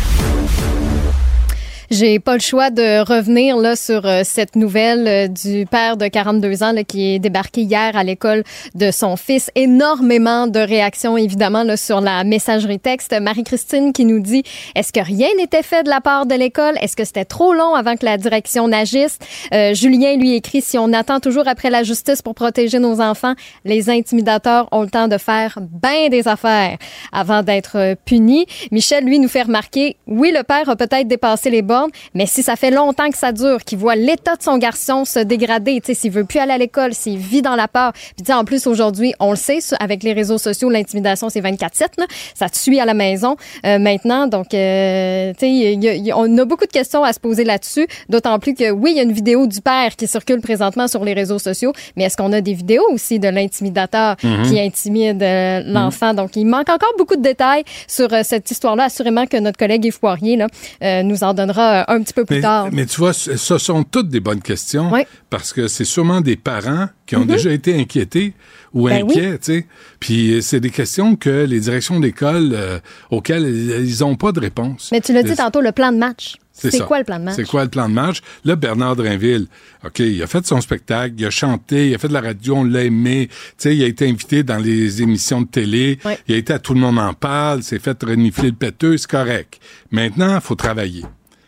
[1.93, 6.09] J'ai pas le choix de revenir là sur euh, cette nouvelle euh, du père de
[6.09, 9.51] 42 ans là, qui est débarqué hier à l'école de son fils.
[9.57, 13.15] Énormément de réactions évidemment là, sur la messagerie texte.
[13.21, 14.43] Marie-Christine qui nous dit
[14.75, 16.79] est-ce que rien n'était fait de la part de l'école?
[16.81, 19.19] Est-ce que c'était trop long avant que la direction n'agisse?
[19.53, 23.35] Euh, Julien lui écrit si on attend toujours après la justice pour protéger nos enfants,
[23.67, 26.79] les intimidateurs ont le temps de faire bien des affaires
[27.13, 28.47] avant d'être euh, punis.
[28.71, 31.82] Michel lui nous fait remarquer oui le père a peut-être dépassé les bornes
[32.15, 35.19] mais si ça fait longtemps que ça dure, qu'il voit l'état de son garçon se
[35.19, 37.93] dégrader, tu sais, s'il veut plus aller à l'école, s'il vit dans la peur,
[38.23, 42.07] puis en plus aujourd'hui, on le sait, avec les réseaux sociaux, l'intimidation c'est 24/7, là.
[42.35, 46.67] ça te suit à la maison euh, maintenant, donc euh, tu sais, on a beaucoup
[46.67, 49.47] de questions à se poser là-dessus, d'autant plus que oui, il y a une vidéo
[49.47, 52.85] du père qui circule présentement sur les réseaux sociaux, mais est-ce qu'on a des vidéos
[52.93, 58.09] aussi de l'intimidateur qui intimide euh, l'enfant, donc il manque encore beaucoup de détails sur
[58.25, 62.13] cette histoire-là, assurément que notre collègue Yves Poirier là, nous en donnera euh, un petit
[62.13, 62.69] peu plus Mais, tard.
[62.73, 64.91] mais tu vois, ce sont toutes des bonnes questions
[65.31, 68.35] parce que c'est sûrement des parents qui ont déjà été inquiétés
[68.73, 69.67] ou Ben inquiets, tu sais.
[70.01, 72.79] Puis euh, c'est des questions que les directions d'école euh,
[73.11, 73.45] auxquelles
[73.85, 74.89] ils n'ont pas de réponse.
[74.93, 76.37] Mais tu l'as dit tantôt, le plan de match.
[76.53, 77.37] C'est quoi le plan de match?
[77.37, 78.21] C'est quoi le plan de match?
[78.45, 79.47] Là, Bernard Drinville,
[79.85, 82.57] OK, il a fait son spectacle, il a chanté, il a fait de la radio,
[82.57, 83.29] on l'a aimé.
[83.31, 85.99] Tu sais, il a été invité dans les émissions de télé.
[86.29, 89.11] Il a été à Tout le monde en parle, s'est fait renifler le péteux, c'est
[89.11, 89.61] correct.
[89.91, 91.05] Maintenant, il faut travailler.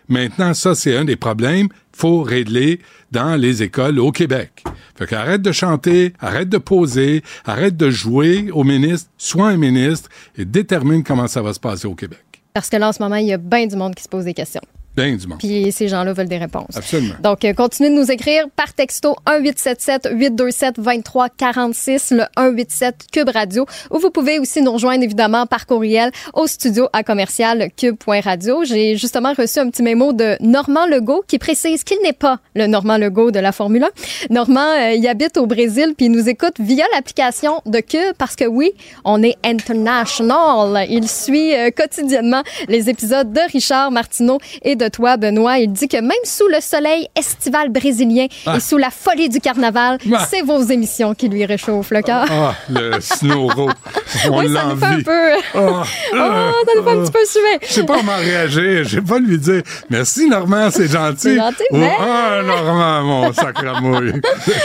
[0.09, 2.81] Maintenant, ça, c'est un des problèmes faut régler
[3.13, 4.65] dans les écoles au Québec.
[4.97, 10.11] Fait qu'arrête de chanter, arrête de poser, arrête de jouer au ministre, sois un ministre
[10.37, 12.21] et détermine comment ça va se passer au Québec.
[12.53, 14.25] Parce que là, en ce moment, il y a bien du monde qui se pose
[14.25, 14.63] des questions.
[14.97, 15.39] Bien du monde.
[15.39, 16.77] Puis ces gens-là veulent des réponses.
[16.77, 17.15] Absolument.
[17.21, 23.67] Donc, euh, continuez de nous écrire par texto 1877-827-2346, le 187 Cube Radio.
[23.91, 28.63] Ou vous pouvez aussi nous rejoindre, évidemment, par courriel au studio à commercial cube.radio.
[28.65, 32.69] J'ai justement reçu un petit mémo de Normand Legault qui précise qu'il n'est pas le
[32.69, 33.89] Normand Legault de la Formule 1.
[34.31, 38.37] Normand, euh, il habite au Brésil puis il nous écoute via l'application de Cube parce
[38.37, 38.71] que oui,
[39.05, 40.87] on est international.
[40.89, 45.59] Il suit euh, quotidiennement les épisodes de Richard Martineau et de toi, Benoît.
[45.59, 48.57] Il dit que même sous le soleil estival brésilien Ah.
[48.57, 50.27] et sous la folie du carnaval, Ah.
[50.31, 52.27] c'est vos émissions qui lui réchauffent le cœur.
[52.31, 53.71] Ah, le snowro.
[54.31, 55.33] On oui, ça nous fait un peu...
[55.55, 57.59] Ah, Oh, ça nous fait un petit peu suer.
[57.63, 58.85] Je sais pas comment réagir.
[58.85, 61.19] Je sais pas lui dire merci Normand, c'est gentil.
[61.21, 64.13] C'est gentil, Ou, mais- Ah Normand, mon sacramouille.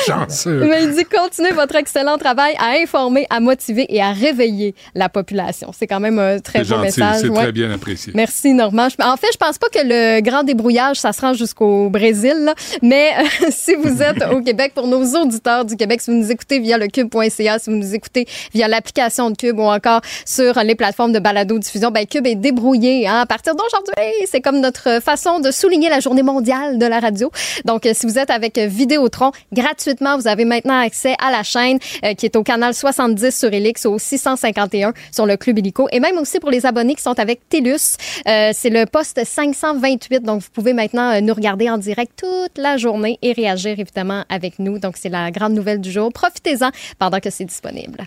[0.06, 0.66] Chanceux.
[0.66, 5.10] Mais il dit continuez votre excellent travail à informer, à motiver et à réveiller la
[5.10, 5.72] population.
[5.78, 7.16] C'est quand même un très beau gentil, message.
[7.22, 7.36] c'est Ouais.
[7.44, 8.14] très bien apprécié.
[8.16, 8.88] Merci Normand.
[9.02, 12.56] En fait, je pense pas que le grand débrouillage, ça se rend jusqu'au Brésil, là.
[12.82, 16.32] mais euh, si vous êtes au Québec, pour nos auditeurs du Québec, si vous nous
[16.32, 20.56] écoutez via le cube.ca, si vous nous écoutez via l'application de Cube ou encore sur
[20.64, 23.08] les plateformes de balado-diffusion, ben Cube est débrouillé.
[23.08, 23.22] Hein.
[23.22, 27.32] À partir d'aujourd'hui, c'est comme notre façon de souligner la journée mondiale de la radio.
[27.66, 31.80] Donc, euh, si vous êtes avec Vidéotron, gratuitement, vous avez maintenant accès à la chaîne
[32.04, 35.88] euh, qui est au canal 70 sur Elix au 651 sur le Club Illico.
[35.92, 39.99] Et même aussi pour les abonnés qui sont avec TELUS, euh, c'est le poste 528.
[40.22, 44.24] Donc, vous pouvez maintenant euh, nous regarder en direct toute la journée et réagir évidemment
[44.30, 44.80] avec nous.
[44.80, 46.12] Donc, c'est la grande nouvelle du jour.
[46.12, 48.06] Profitez-en pendant que c'est disponible.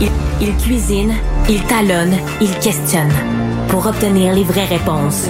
[0.00, 0.08] Il,
[0.40, 1.14] il cuisine,
[1.48, 3.12] il talonne, il questionne
[3.68, 5.28] pour obtenir les vraies réponses.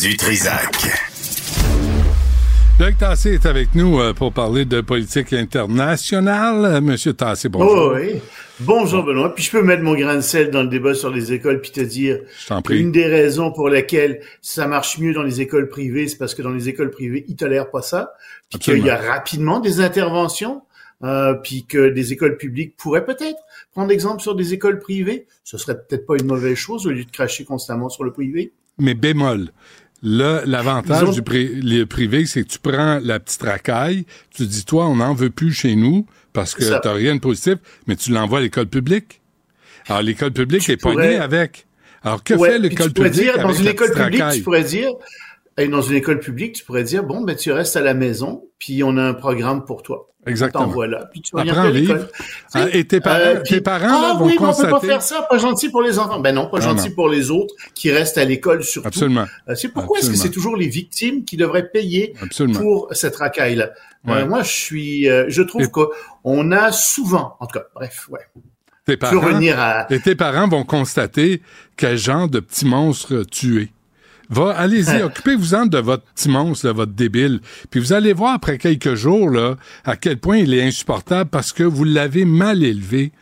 [0.00, 0.88] Du Trisac.
[2.78, 6.80] Luc Tassé est avec nous euh, pour parler de politique internationale.
[6.80, 7.92] Monsieur Tassé, bonjour.
[7.92, 8.20] Oh oui.
[8.60, 9.34] Bonjour Benoît.
[9.34, 11.70] Puis je peux mettre mon grain de sel dans le débat sur les écoles puis
[11.70, 12.80] te dire Je t'en prie.
[12.80, 16.40] une des raisons pour lesquelles ça marche mieux dans les écoles privées, c'est parce que
[16.40, 18.14] dans les écoles privées, ils tolèrent pas ça,
[18.48, 20.62] puis qu'il y a rapidement des interventions,
[21.04, 23.38] euh, puis que des écoles publiques pourraient peut-être
[23.72, 25.26] prendre exemple sur des écoles privées.
[25.44, 28.52] Ce serait peut-être pas une mauvaise chose au lieu de cracher constamment sur le privé.
[28.78, 29.50] Mais bémol.
[30.02, 34.88] Là, l'avantage du pri- privé, c'est que tu prends la petite racaille, tu dis, toi,
[34.88, 36.80] on n'en veut plus chez nous parce que ça.
[36.82, 39.20] t'as rien de positif, mais tu l'envoies à l'école publique.
[39.88, 41.66] Alors, l'école publique Tu est pognée pourrais- avec.
[42.02, 44.38] Alors, que Ouais, fait l'école tu publique dire, dans avec une école publique, racaille?
[44.38, 44.90] tu pourrais dire,
[45.68, 48.82] dans une école publique, tu pourrais dire, bon, ben, tu restes à la maison, puis
[48.82, 50.06] on a un programme pour toi.
[50.26, 50.66] Exactement.
[50.66, 51.06] Voilà.
[51.12, 52.06] Puis tu Apprends à vivre.
[52.52, 54.66] Ah, et tes parents, Euh, tes puis- ah, vont oui, mais on constater...
[54.68, 56.20] peut pas faire ça, pas gentil pour les enfants.
[56.20, 56.94] Ben non, pas Non, gentil non.
[56.94, 58.86] pour les autres qui restent à l'école surtout.
[58.88, 59.24] Absolument.
[59.48, 62.60] Euh, C'est pourquoi est-ce que c'est toujours les victimes qui devraient payer Absolument.
[62.60, 63.70] pour cette racaille-là?
[64.08, 68.06] Euh, moi, je suis, euh, je trouve Et- qu'on a souvent, en tout cas, bref,
[68.10, 68.20] ouais.
[68.84, 69.22] Tes parents,
[69.56, 71.40] à, et tes parents vont constater
[71.76, 73.68] quel genre de petit monstre tu es.
[74.30, 77.40] Va, allez-y, occupez-vous-en de votre petit monstre, de votre débile.
[77.70, 81.52] Puis vous allez voir après quelques jours, là, à quel point il est insupportable parce
[81.52, 83.12] que vous l'avez mal élevé.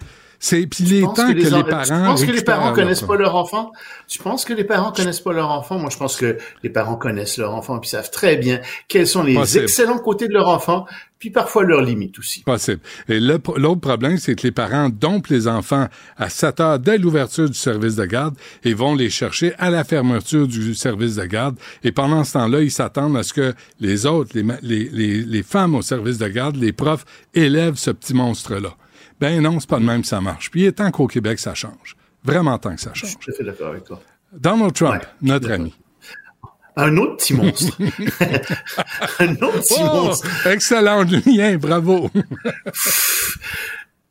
[0.40, 3.16] C'est, puis penses temps que, les, en- parents Tu penses que les parents connaissent pas
[3.16, 3.72] leur enfant?
[4.06, 5.78] Tu penses que les parents connaissent pas leur enfant?
[5.78, 9.22] Moi, je pense que les parents connaissent leur enfant puis savent très bien quels sont
[9.24, 9.64] les Possible.
[9.64, 10.86] excellents côtés de leur enfant,
[11.18, 12.42] puis parfois leurs limites aussi.
[12.44, 12.80] Possible.
[13.08, 17.48] Et l'autre problème, c'est que les parents dompent les enfants à 7 heures dès l'ouverture
[17.48, 21.56] du service de garde et vont les chercher à la fermeture du service de garde.
[21.82, 25.42] Et pendant ce temps-là, ils s'attendent à ce que les autres, les, les, les, les
[25.42, 28.76] femmes au service de garde, les profs, élèvent ce petit monstre-là.
[29.20, 30.50] Ben non, c'est pas de même que ça marche.
[30.50, 31.96] Puis il est temps qu'au Québec, ça change.
[32.24, 33.16] Vraiment temps que ça Je change.
[33.20, 34.00] suis à fait d'accord avec toi.
[34.32, 35.74] Donald Trump, Ouais, notre ami.
[36.76, 37.76] Un autre petit monstre.
[39.20, 40.46] un autre petit Oh, monstre.
[40.46, 42.10] excellent lien, bravo.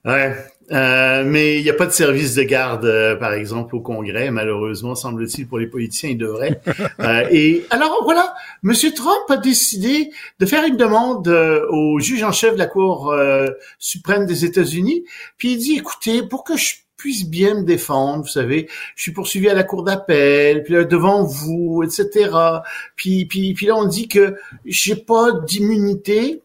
[0.05, 0.36] Ouais.
[0.72, 4.32] Euh, mais il n'y a pas de service de garde, euh, par exemple, au Congrès.
[4.32, 6.61] Malheureusement, semble-t-il, pour les politiciens, il devrait.
[6.99, 10.09] Euh, et alors, voilà, Monsieur Trump a décidé
[10.39, 13.47] de faire une demande euh, au juge en chef de la Cour euh,
[13.78, 15.03] suprême des États-Unis.
[15.38, 19.11] Puis il dit, écoutez, pour que je puisse bien me défendre, vous savez, je suis
[19.11, 22.32] poursuivi à la cour d'appel, puis là, devant vous, etc.
[22.95, 26.41] Puis, puis, puis là, on dit que j'ai pas d'immunité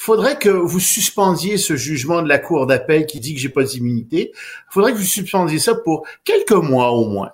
[0.00, 3.64] faudrait que vous suspendiez ce jugement de la Cour d'appel qui dit que j'ai pas
[3.64, 4.32] d'immunité.
[4.32, 7.32] Il faudrait que vous suspendiez ça pour quelques mois au moins.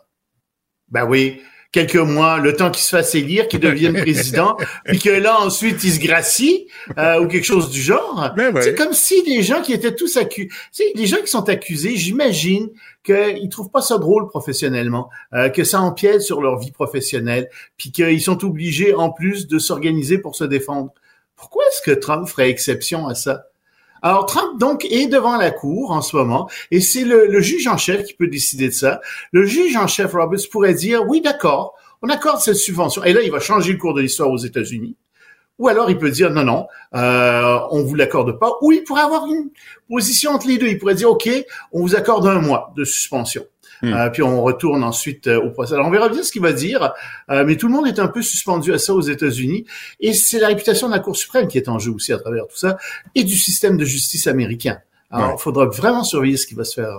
[0.88, 1.40] Ben oui,
[1.70, 5.84] quelques mois, le temps qu'il se fasse élire, qu'il devienne président, puis que là, ensuite,
[5.84, 6.66] il se gracie,
[6.98, 8.32] euh, ou quelque chose du genre.
[8.36, 8.62] Ben ouais.
[8.62, 10.50] C'est comme si les gens qui étaient tous accusés,
[10.96, 12.70] les gens qui sont accusés, j'imagine
[13.04, 17.92] qu'ils trouvent pas ça drôle professionnellement, euh, que ça empiète sur leur vie professionnelle, puis
[17.92, 20.92] qu'ils sont obligés, en plus, de s'organiser pour se défendre.
[21.36, 23.44] Pourquoi est-ce que Trump ferait exception à ça?
[24.02, 27.76] Alors Trump donc est devant la cour en ce moment et c'est le, juge en
[27.76, 29.00] chef qui peut décider de ça.
[29.32, 33.22] Le juge en chef Roberts pourrait dire oui d'accord, on accorde cette subvention et là
[33.22, 34.96] il va changer le cours de l'histoire aux États-Unis.
[35.58, 38.52] Ou alors il peut dire non non, euh, on vous l'accorde pas.
[38.60, 39.48] Ou il pourrait avoir une
[39.88, 40.68] position entre les deux.
[40.68, 41.28] Il pourrait dire ok,
[41.72, 43.44] on vous accorde un mois de suspension.
[43.82, 43.92] Hmm.
[43.92, 45.74] Euh, puis on retourne ensuite euh, au procès.
[45.74, 46.92] Alors on verra bien ce qu'il va dire,
[47.30, 49.66] euh, mais tout le monde est un peu suspendu à ça aux États-Unis,
[50.00, 52.46] et c'est la réputation de la Cour suprême qui est en jeu aussi à travers
[52.46, 52.78] tout ça,
[53.14, 54.78] et du système de justice américain.
[55.10, 55.38] Alors il Ouais.
[55.38, 56.98] faudra vraiment surveiller ce qui va se faire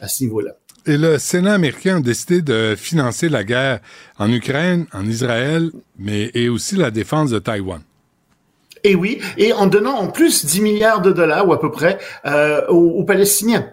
[0.00, 0.52] à ce niveau-là.
[0.86, 3.80] Et le Sénat américain a décidé de financer la guerre
[4.18, 7.80] en Ukraine, en Israël, mais et aussi la défense de Taïwan.
[8.84, 11.98] Et oui, et en donnant en plus 10 milliards de dollars ou à peu près
[12.26, 13.68] euh, aux, aux Palestiniens.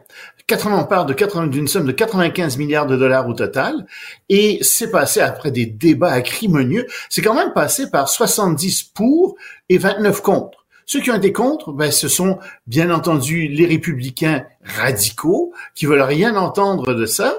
[0.48, 3.88] 80, on part de 80 d'une somme de 95 milliards de dollars au total,
[4.30, 6.86] et c'est passé après des débats acrimonieux.
[7.10, 9.36] C'est quand même passé par 70 pour
[9.70, 10.66] et 29 contre.
[10.86, 12.38] Ceux qui ont été contre, ben, ce sont
[12.68, 17.36] bien entendu les républicains radicaux qui veulent rien entendre de ça.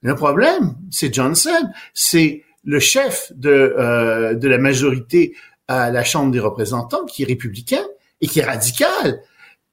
[0.00, 5.36] Le problème, c'est Johnson, c'est le chef de, euh, de la majorité
[5.68, 7.84] à la Chambre des représentants qui est républicain
[8.22, 9.20] et qui est radical.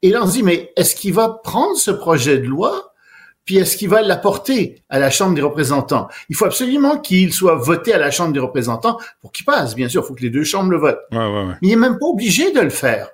[0.03, 2.93] Et là, on se dit, mais est-ce qu'il va prendre ce projet de loi,
[3.45, 6.09] puis est-ce qu'il va l'apporter à la Chambre des représentants?
[6.29, 9.87] Il faut absolument qu'il soit voté à la Chambre des représentants pour qu'il passe, bien
[9.87, 10.03] sûr.
[10.03, 10.99] Il faut que les deux chambres le votent.
[11.11, 11.53] Ouais, ouais, ouais.
[11.61, 13.09] Mais il n'est même pas obligé de le faire.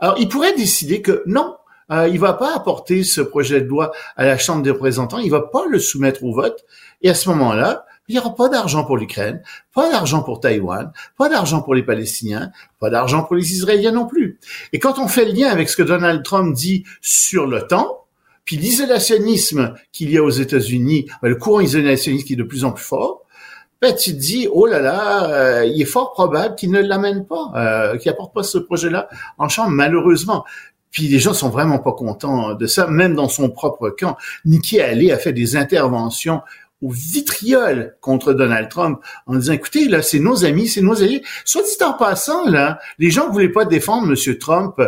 [0.00, 1.56] Alors, il pourrait décider que non,
[1.92, 5.30] euh, il va pas apporter ce projet de loi à la Chambre des représentants, il
[5.30, 6.64] va pas le soumettre au vote,
[7.02, 9.42] et à ce moment-là, il n'y aura pas d'argent pour l'Ukraine,
[9.74, 14.06] pas d'argent pour Taïwan, pas d'argent pour les Palestiniens, pas d'argent pour les Israéliens non
[14.06, 14.38] plus.
[14.74, 18.04] Et quand on fait le lien avec ce que Donald Trump dit sur l'OTAN,
[18.44, 22.72] puis l'isolationnisme qu'il y a aux États-Unis, le courant isolationniste qui est de plus en
[22.72, 23.22] plus fort,
[23.80, 27.24] ben, tu te dis, oh là là, euh, il est fort probable qu'il ne l'amène
[27.26, 29.08] pas, euh, qu'il apporte pas ce projet-là
[29.38, 30.44] en chambre, malheureusement.
[30.90, 34.16] Puis les gens sont vraiment pas contents de ça, même dans son propre camp.
[34.44, 36.42] Nikki Haley a fait des interventions
[36.82, 41.22] au vitriol contre Donald Trump en disant, écoutez, là, c'est nos amis, c'est nos alliés.
[41.44, 44.80] Soit dit en passant, là, les gens ne voulaient pas défendre Monsieur Trump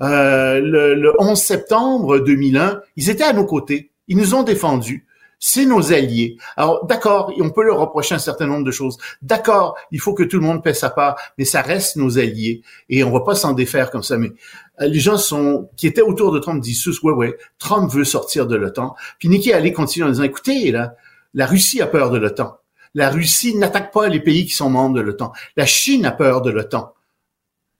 [0.00, 3.90] euh, le, le 11 septembre 2001, ils étaient à nos côtés.
[4.06, 5.06] Ils nous ont défendus.
[5.40, 6.36] C'est nos alliés.
[6.56, 8.98] Alors, d'accord, on peut leur reprocher un certain nombre de choses.
[9.22, 12.62] D'accord, il faut que tout le monde paie sa part, mais ça reste nos alliés.
[12.88, 14.18] Et on va pas s'en défaire comme ça.
[14.18, 14.32] Mais
[14.80, 18.48] euh, les gens sont qui étaient autour de Trump disent ouais, ouais, Trump veut sortir
[18.48, 18.96] de l'OTAN.
[19.20, 20.96] Puis Nikki Haley continue en disant, écoutez, là,
[21.34, 22.58] la Russie a peur de l'OTAN.
[22.94, 25.32] La Russie n'attaque pas les pays qui sont membres de l'OTAN.
[25.56, 26.94] La Chine a peur de l'OTAN.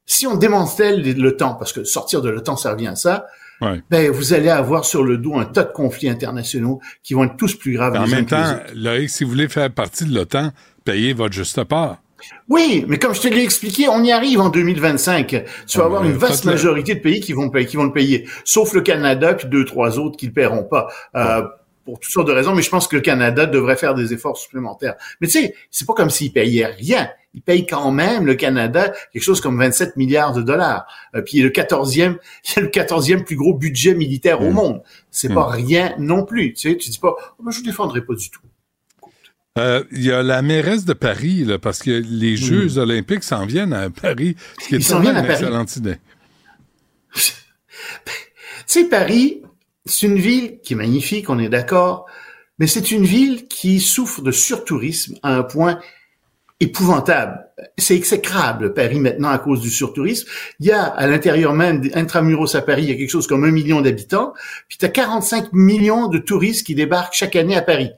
[0.07, 3.26] Si on démantèle l'OTAN, parce que sortir de l'OTAN, ça revient à ça,
[3.90, 7.36] ben, vous allez avoir sur le dos un tas de conflits internationaux qui vont être
[7.36, 7.96] tous plus graves.
[7.96, 10.53] En même temps, Loïc, si vous voulez faire partie de l'OTAN,
[10.84, 11.99] payez votre juste part.
[12.49, 15.44] Oui, mais comme je te l'ai expliqué, on y arrive en 2025.
[15.66, 18.72] Tu vas avoir une vaste majorité de pays qui vont, qui vont le payer, sauf
[18.72, 20.88] le Canada puis deux, trois autres qui le paieront pas.
[21.14, 21.42] Euh,
[21.89, 24.36] pour toutes sortes de raisons, mais je pense que le Canada devrait faire des efforts
[24.36, 24.97] supplémentaires.
[25.22, 27.09] Mais tu sais, c'est pas comme s'il payait rien.
[27.32, 30.86] Il paye quand même, le Canada, quelque chose comme 27 milliards de dollars.
[31.14, 32.18] Euh, puis le 14e,
[32.57, 34.55] il a le 14e plus gros budget militaire au mmh.
[34.55, 34.82] monde.
[35.11, 35.53] C'est pas mmh.
[35.53, 36.53] rien non plus.
[36.53, 38.43] Tu sais, tu dis pas, oh, ben, je ne défendrai pas du tout.
[39.57, 42.36] Euh, il y a la mairesse de Paris, là, parce que les mmh.
[42.36, 45.97] Jeux olympiques s'en viennent à Paris, ce qui est une excellente idée.
[47.14, 47.22] tu
[48.66, 49.41] sais, Paris,
[49.89, 52.07] c'est une ville qui est magnifique, on est d'accord,
[52.59, 55.78] mais c'est une ville qui souffre de surtourisme à un point
[56.61, 57.47] épouvantable.
[57.76, 60.28] C'est exécrable, Paris, maintenant, à cause du surtourisme.
[60.61, 63.45] Il y a, à l'intérieur même, intramuros à Paris, il y a quelque chose comme
[63.45, 64.32] un million d'habitants,
[64.68, 67.91] puis tu as 45 millions de touristes qui débarquent chaque année à Paris.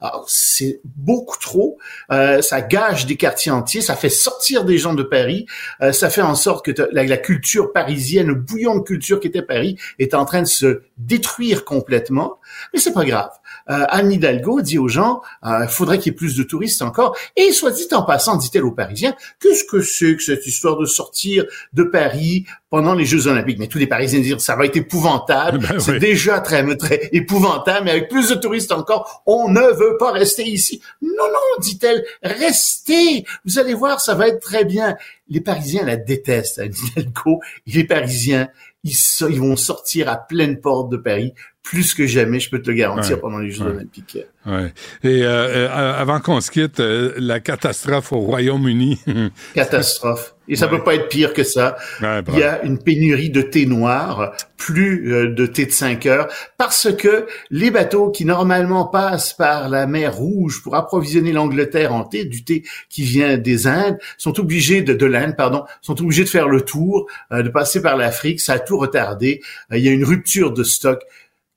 [0.00, 1.78] Alors, c'est beaucoup trop.
[2.10, 5.46] Euh, ça gâche des quartiers entiers, ça fait sortir des gens de Paris,
[5.80, 9.28] euh, ça fait en sorte que la, la, culture parisienne, le bouillon de culture qui
[9.28, 12.40] était Paris, est en train de se détruire complètement.
[12.74, 13.30] Mais c'est pas grave
[13.68, 17.16] Anne Hidalgo dit aux gens, euh, il faudrait qu'il y ait plus de touristes encore.
[17.36, 20.86] Et soit dit en passant, dit-elle aux Parisiens, qu'est-ce que c'est que cette histoire de
[20.86, 23.58] sortir de Paris pendant les Jeux Olympiques?
[23.58, 25.58] Mais tous les Parisiens disent, ça va être épouvantable.
[25.66, 29.96] Ben c'est déjà très, très épouvantable, mais avec plus de touristes encore, on ne veut
[29.98, 30.80] pas rester ici.
[31.02, 33.24] Non, non, dit-elle, restez.
[33.44, 34.96] Vous allez voir, ça va être très bien.
[35.28, 37.40] Les Parisiens la détestent, Anne Hidalgo.
[37.66, 38.48] les Parisiens,
[38.84, 38.96] ils,
[39.28, 41.34] ils vont sortir à pleine porte de Paris
[41.66, 44.18] plus que jamais, je peux te le garantir, pendant les Jeux olympiques.
[44.46, 44.72] Ouais.
[45.02, 49.00] Et euh, euh, avant qu'on se quitte, euh, la catastrophe au Royaume-Uni.
[49.54, 50.36] catastrophe.
[50.46, 51.76] Et ça peut pas être pire que ça.
[52.00, 56.94] Il y a une pénurie de thé noir, plus de thé de 5 heures, parce
[56.94, 62.24] que les bateaux qui normalement passent par la mer Rouge pour approvisionner l'Angleterre en thé,
[62.24, 66.28] du thé qui vient des Indes, sont obligés de, de l'Inde, pardon, sont obligés de
[66.28, 68.38] faire le tour, de passer par l'Afrique.
[68.38, 69.40] Ça a tout retardé.
[69.72, 71.00] il y a une rupture de stock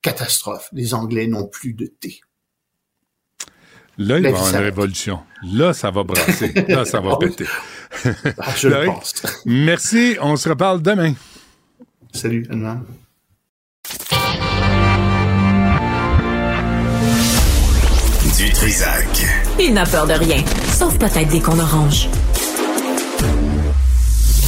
[0.02, 0.70] catastrophe.
[0.74, 2.22] Les Anglais n'ont plus de thé.
[3.98, 5.20] Là, il va y avoir une révolution.
[5.44, 6.54] Là, ça va brasser.
[6.70, 7.46] Là, ça va péter.
[8.38, 9.14] Ah, je le pense.
[9.46, 10.16] Merci.
[10.22, 11.14] On se reparle demain.
[12.14, 12.82] Salut, Anna.
[18.38, 19.26] Du Trisac.
[19.60, 20.38] Il n'a peur de rien,
[20.78, 22.08] sauf peut-être des qu'on orange.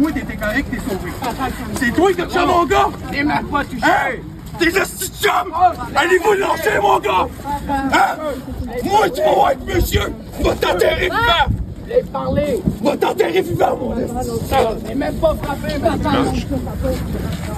[0.00, 1.12] Toi, t'étais correct, t'es sauvé.
[1.74, 2.88] C'est toi qui as mon gars!
[3.10, 3.82] T'es même pas touché!
[3.82, 4.16] Hein?
[4.58, 5.52] T'es juste chum!
[5.94, 7.28] Allez-vous lancer, mon gars!
[7.68, 8.16] Hein?
[8.82, 10.12] Moi, tu vas avec monsieur!
[10.42, 11.50] Va t'enterrer vivant!
[11.86, 12.62] Les parler!
[12.82, 14.06] Va t'enterrer vivant, mon gars!
[14.86, 16.32] T'es même pas frappé, maintenant!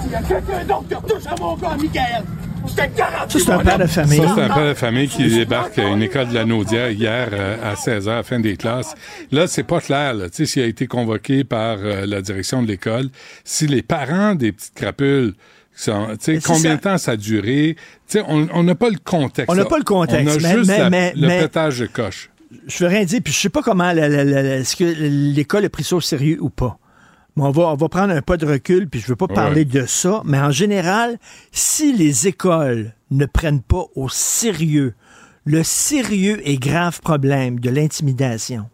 [0.05, 2.23] Il y a quelqu'un d'autre qui retouche à mon gars, Michael!
[2.67, 4.17] Ça, c'est un père de famille.
[4.17, 7.29] Ça, c'est un père de famille qui débarque à une école de la Naudière hier
[7.31, 8.93] euh, à 16 h, fin des classes.
[9.31, 12.67] Là, c'est pas clair, tu sais, s'il a été convoqué par euh, la direction de
[12.67, 13.09] l'école,
[13.43, 15.33] si les parents des petites crapules
[15.75, 17.75] sont, combien de temps ça a duré?
[18.27, 19.49] on n'a pas le contexte.
[19.49, 20.39] On n'a pas le contexte.
[20.39, 20.71] On a juste
[21.15, 22.29] le pétage de coche.
[22.67, 25.95] Je veux rien dire, puis je sais pas comment est-ce que l'école a pris ça
[25.95, 26.77] au sérieux ou pas
[27.37, 29.85] on, va, on va prendre un pas de recul, puis je veux pas parler de
[29.85, 31.17] ça, mais en général,
[31.51, 34.95] si les écoles ne prennent pas au sérieux
[35.45, 38.69] le sérieux et grave problème de l'intimidation,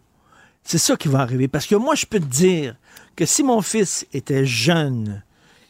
[0.62, 1.48] c'est ça qui va arriver.
[1.48, 2.76] Parce que moi, je peux te dire
[3.16, 5.22] que si mon fils était jeune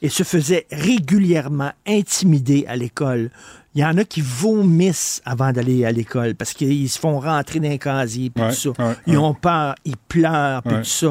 [0.02, 3.30] et se faisait régulièrement intimider à l'école,
[3.74, 7.60] il y en a qui vomissent avant d'aller à l'école parce qu'ils se font rentrer
[7.60, 8.96] dans un casier puis tout ça.
[9.06, 11.06] ils ont peur, ils pleurent puis tout ça.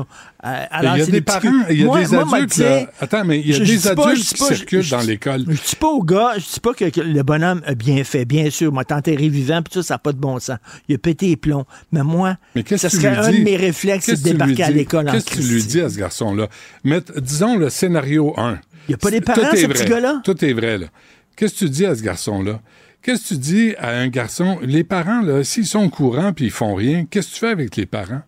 [0.45, 2.63] Euh, alors, il y a des parents, il y a des adultes.
[2.99, 5.45] Attends, mais il y a des adultes qui circulent dans l'école.
[5.47, 8.49] Je dis pas au gars, je dis pas que, le bonhomme a bien fait, bien
[8.49, 8.73] sûr.
[8.73, 10.57] M'a enterré vivant puis tout ça, ça n'a pas de bon sens.
[10.87, 11.65] Il a pété les plombs.
[11.91, 15.25] Mais moi, mais ça serait un de mes réflexes, de débarquer à l'école en Qu'est-ce
[15.25, 16.47] que tu lui dis à ce garçon-là?
[17.17, 18.59] Disons le scénario 1.
[18.87, 20.21] Il n'y a pas des parents, ce petit gars-là?
[20.23, 20.87] Tout est vrai, là.
[21.39, 22.61] Qu'est-ce que tu dis à ce garçon-là?
[23.01, 24.59] Qu'est-ce que tu dis à un garçon?
[24.61, 27.47] Les parents, là, s'ils sont au courant puis ils font rien, qu'est-ce que tu fais
[27.47, 28.23] avec les parents?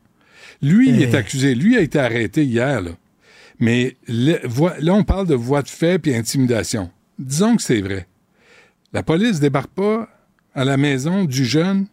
[0.62, 1.18] Lui, il est Eh.
[1.18, 1.53] accusé.
[1.53, 2.91] Lui a été arrêté hier, là.
[3.59, 4.39] Mais le-
[4.80, 6.89] là, on parle de voie de fait puis intimidation.
[7.20, 8.07] Disons que c'est vrai.
[8.93, 10.07] La police débarque pas
[10.55, 11.88] à la maison du jeune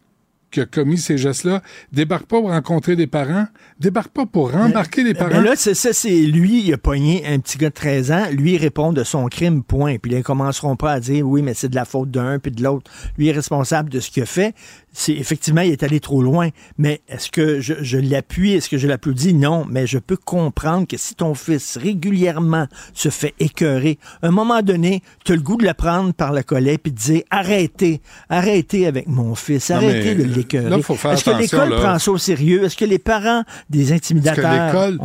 [0.51, 3.45] qui a commis ces gestes-là, débarque pas pour rencontrer des parents,
[3.79, 5.29] débarque pas pour rembarquer les parents.
[5.29, 8.25] Ben là, c'est ça, c'est lui, il a pogné un petit gars de 13 ans,
[8.31, 9.97] lui il répond de son crime, point.
[9.97, 12.51] Puis là, ils commenceront pas à dire oui, mais c'est de la faute d'un puis
[12.51, 12.89] de l'autre.
[13.17, 14.55] Lui est responsable de ce qu'il a fait.
[14.99, 16.49] C'est effectivement, il est allé trop loin.
[16.77, 19.33] Mais est-ce que je, je l'appuie, est-ce que je l'applaudis?
[19.33, 19.65] Non.
[19.69, 24.61] Mais je peux comprendre que si ton fils régulièrement se fait écœurer, à un moment
[24.61, 28.01] donné, tu as le goût de le prendre par le collet puis de dire arrêtez,
[28.27, 30.81] arrêtez avec mon fils, Non, arrêtez mais de l'écœurer.
[30.81, 32.65] faut faire Est-ce que l'école prend ça au sérieux?
[32.65, 34.99] Est-ce que les parents des Est-ce que intimidateurs l'école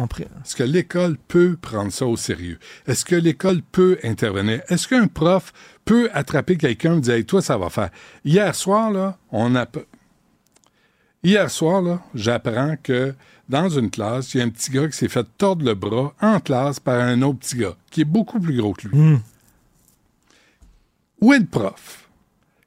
[0.45, 2.59] est-ce que l'école peut prendre ça au sérieux?
[2.89, 4.61] Est-ce que l'école peut intervenir?
[4.69, 5.53] Est-ce qu'un prof
[5.85, 7.91] peut attraper quelqu'un et dire Hey, toi, ça va faire?
[8.24, 9.66] Hier soir, là, on a.
[11.22, 13.14] Hier soir, là, j'apprends que
[13.49, 16.14] dans une classe, il y a un petit gars qui s'est fait tordre le bras
[16.20, 18.99] en classe par un autre petit gars, qui est beaucoup plus gros que lui.
[18.99, 19.20] Hmm.
[21.20, 22.09] Où est le prof?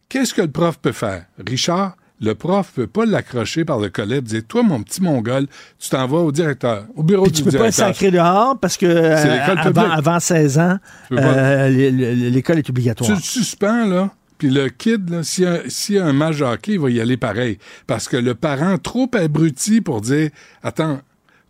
[0.10, 1.26] Qu'est-ce que le prof peut faire?
[1.46, 5.46] Richard, le prof peut pas l'accrocher par le collet et dire Toi, mon petit mongol,
[5.80, 7.88] tu t'en vas au directeur, au bureau Puis du tu peux pas le directeur.
[7.88, 10.78] sacrer dehors parce que euh, avant, avant 16 ans,
[11.10, 13.10] Tu euh, l'école est Tu obligatoire.
[13.12, 16.90] le suspends, là, puis le kid, s'il y, a- a un match hockey, il va
[16.90, 17.58] y aller pareil.
[17.88, 20.30] Parce que le parent, trop abruti pour dire
[20.64, 21.02] Attends,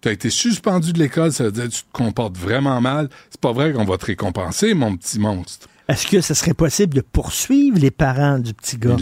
[0.02, 3.10] tu as été suspendu de l'école, ça veut dire que tu te comportes vraiment mal.
[3.30, 5.68] C'est pas vrai qu'on va te récompenser, mon petit monstre.
[5.88, 8.98] Est-ce que ce serait possible de poursuivre les parents du petit gars en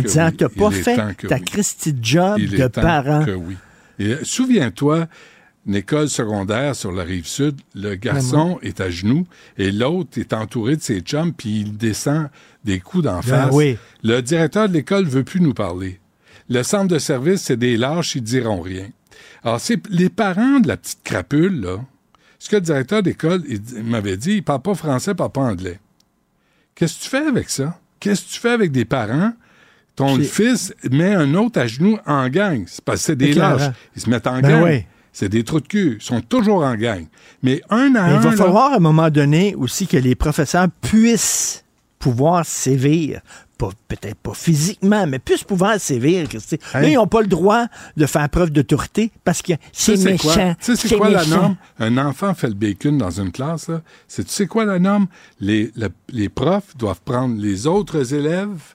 [0.00, 0.36] que disant oui.
[0.36, 0.96] t'as pas fait
[1.28, 1.44] ta oui.
[1.44, 3.24] Christie job Il de parent?
[3.24, 3.56] que oui.
[4.00, 5.06] Euh, Souviens-toi,
[5.66, 9.26] une école secondaire sur la rive sud, le garçon est à genoux
[9.58, 12.28] et l'autre est entouré de ses chums, puis il descend
[12.64, 13.50] des coups d'en Ben face.
[13.54, 13.76] oui.
[14.02, 16.00] Le directeur de l'école veut plus nous parler.
[16.48, 18.88] Le centre de service, c'est des lâches, ils diront rien.
[19.44, 21.76] Alors, c'est les parents de la petite crapule, là.
[22.38, 25.14] Ce que le directeur d'école il dit- il m'avait dit, il parle pas français, il
[25.16, 25.78] parle pas anglais.
[26.80, 27.78] Qu'est-ce que tu fais avec ça?
[28.00, 29.34] Qu'est-ce que tu fais avec des parents?
[29.96, 32.64] Ton fils met un autre à genoux en gang.
[32.66, 33.70] C'est parce que c'est des lâches.
[33.94, 34.64] Ils se mettent en Ben gang.
[34.64, 34.86] oui.
[35.12, 35.98] C'est des trous de cul.
[36.00, 37.04] Ils sont toujours en gang.
[37.42, 39.98] Mais un à Mais un, il va là, falloir à un moment donné aussi que
[39.98, 41.64] les professeurs puissent
[42.00, 43.20] pouvoir sévir.
[43.56, 46.26] Pas- Peut-être pas physiquement, mais puissent pouvoir sévir.
[46.32, 46.92] Là, Hey.
[46.92, 50.54] ils n'ont pas le droit de faire preuve d'autorité parce que c'est méchant.
[50.58, 51.56] Tu sais, c'est quoi la norme?
[51.78, 53.82] Un enfant fait le bacon dans une classe, là.
[54.08, 55.06] C'est, tu sais quoi la norme?
[55.40, 58.74] Les, le- les profs doivent prendre les autres élèves,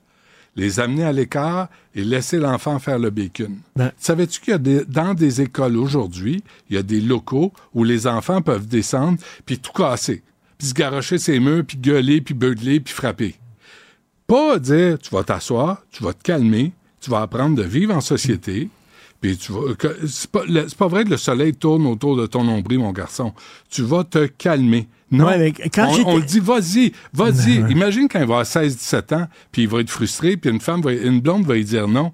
[0.55, 3.57] les amener à l'écart et laisser l'enfant faire le bacon.
[3.75, 3.91] Ben.
[3.97, 7.83] Savais-tu qu'il y a des, dans des écoles aujourd'hui, il y a des locaux où
[7.83, 9.17] les enfants peuvent descendre
[9.47, 10.21] puis tout casser,
[10.57, 13.35] puis se garocher ses murs, puis gueuler, puis beugler, puis frapper.
[14.27, 18.01] Pas dire, tu vas t'asseoir, tu vas te calmer, tu vas apprendre de vivre en
[18.01, 18.69] société,
[19.21, 19.61] puis tu vas...
[20.07, 20.41] C'est pas,
[20.77, 23.33] pas vrai que le soleil tourne autour de ton nombril, mon garçon.
[23.69, 24.87] Tu vas te calmer.
[25.11, 27.55] Non, Ouais, mais quand on, on le dit, vas-y, vas-y.
[27.71, 30.81] Imagine quand il va avoir 16-17 ans, puis il va être frustré, puis une femme,
[30.81, 32.11] va, une blonde va lui dire non.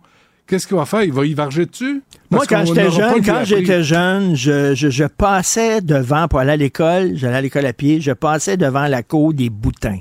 [0.52, 1.04] Qu'est-ce qu'il va faire?
[1.04, 2.04] Il va y varger dessus?
[2.30, 3.46] Moi, quand j'étais jeune, lui quand appris.
[3.46, 7.72] j'étais jeune, je, je, je passais devant pour aller à l'école, j'allais à l'école à
[7.72, 10.00] pied, je passais devant la cour des boutins.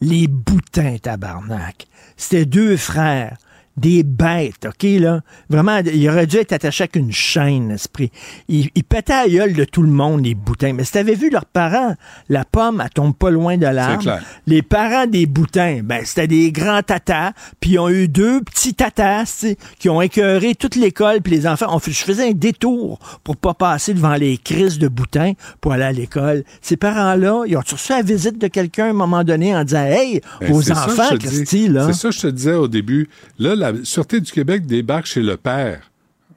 [0.00, 1.88] Les boutins, tabarnak.
[2.16, 3.36] C'était deux frères.
[3.76, 5.20] Des bêtes, OK, là?
[5.50, 8.10] Vraiment, il aurait dû être attaché avec une chaîne, esprit.
[8.48, 10.72] Ils, ils pétaient à gueule de tout le monde, les boutins.
[10.72, 11.94] Mais si t'avais vu leurs parents,
[12.30, 14.02] la pomme, elle tombe pas loin de l'arbre.
[14.46, 18.72] Les parents des boutins, ben, c'était des grands tatas, puis ils ont eu deux petits
[18.74, 19.44] tatas,
[19.78, 23.36] qui ont écœuré toute l'école, puis les enfants, on fait- je faisais un détour pour
[23.36, 26.44] pas passer devant les crises de boutins pour aller à l'école.
[26.62, 29.84] Ces parents-là, ils ont reçu la visite de quelqu'un à un moment donné en disant,
[29.84, 31.16] hey, Ben, que enfants.
[31.18, 31.86] Christy, là?
[31.88, 33.08] C'est ça que je te disais au début.
[33.38, 35.90] Là, la Sûreté du Québec débarque chez le père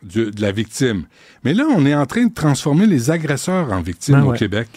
[0.03, 1.03] du- de la victime.
[1.43, 4.37] Mais là, on est en train de transformer les agresseurs en victimes Ben au ouais.
[4.37, 4.67] Québec.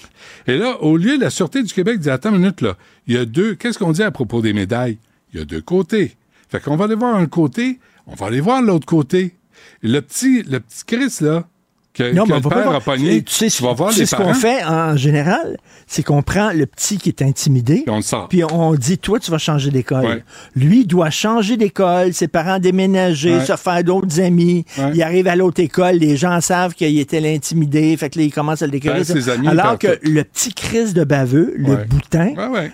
[0.46, 2.76] Et là, au lieu, la Sûreté du Québec dit, attends une minute, là,
[3.06, 4.98] il y a deux, qu'est-ce qu'on dit à propos des médailles?
[5.32, 6.16] Il y a deux côtés.
[6.48, 9.34] Fait qu'on va aller voir un côté, on va aller voir l'autre côté.
[9.82, 11.46] Le petit, le petit Chris, là,
[11.94, 13.72] que, Non, que mais on le pas père voir- a pogné, tu sais, tu vas
[13.74, 17.10] voir tu sais les ce qu'on fait en général, c'est qu'on prend le petit qui
[17.10, 18.28] est intimidé, puis on le sort.
[18.28, 20.04] puis on dit, toi, tu vas changer d'école.
[20.06, 20.24] Ouais.
[20.56, 23.44] Lui, il doit changer d'école, ses parents déménager, Ouais.
[23.44, 24.64] se faire d'autres amis.
[24.78, 24.92] Ouais.
[24.94, 28.32] Il arrive à l'autre école, les gens savent qu'il était l'intimidé, fait que là, il
[28.32, 29.02] commence à le décorer.
[29.30, 30.10] Amis, Alors que tout.
[30.10, 32.32] le petit Chris de baveux, le boutin,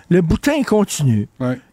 [0.08, 1.26] le boutin, il continue.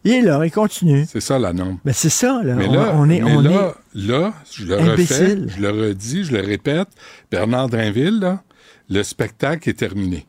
[0.04, 1.06] Il est là, il continue.
[1.08, 1.78] C'est ça la norme.
[1.84, 2.54] Mais c'est ça, là.
[2.54, 6.24] Mais on, là, on est, mais on là, là, je le refais, je le redis,
[6.24, 6.88] je le répète,
[7.30, 8.42] Bernard Drinville, là,
[8.90, 10.26] le spectacle est terminé.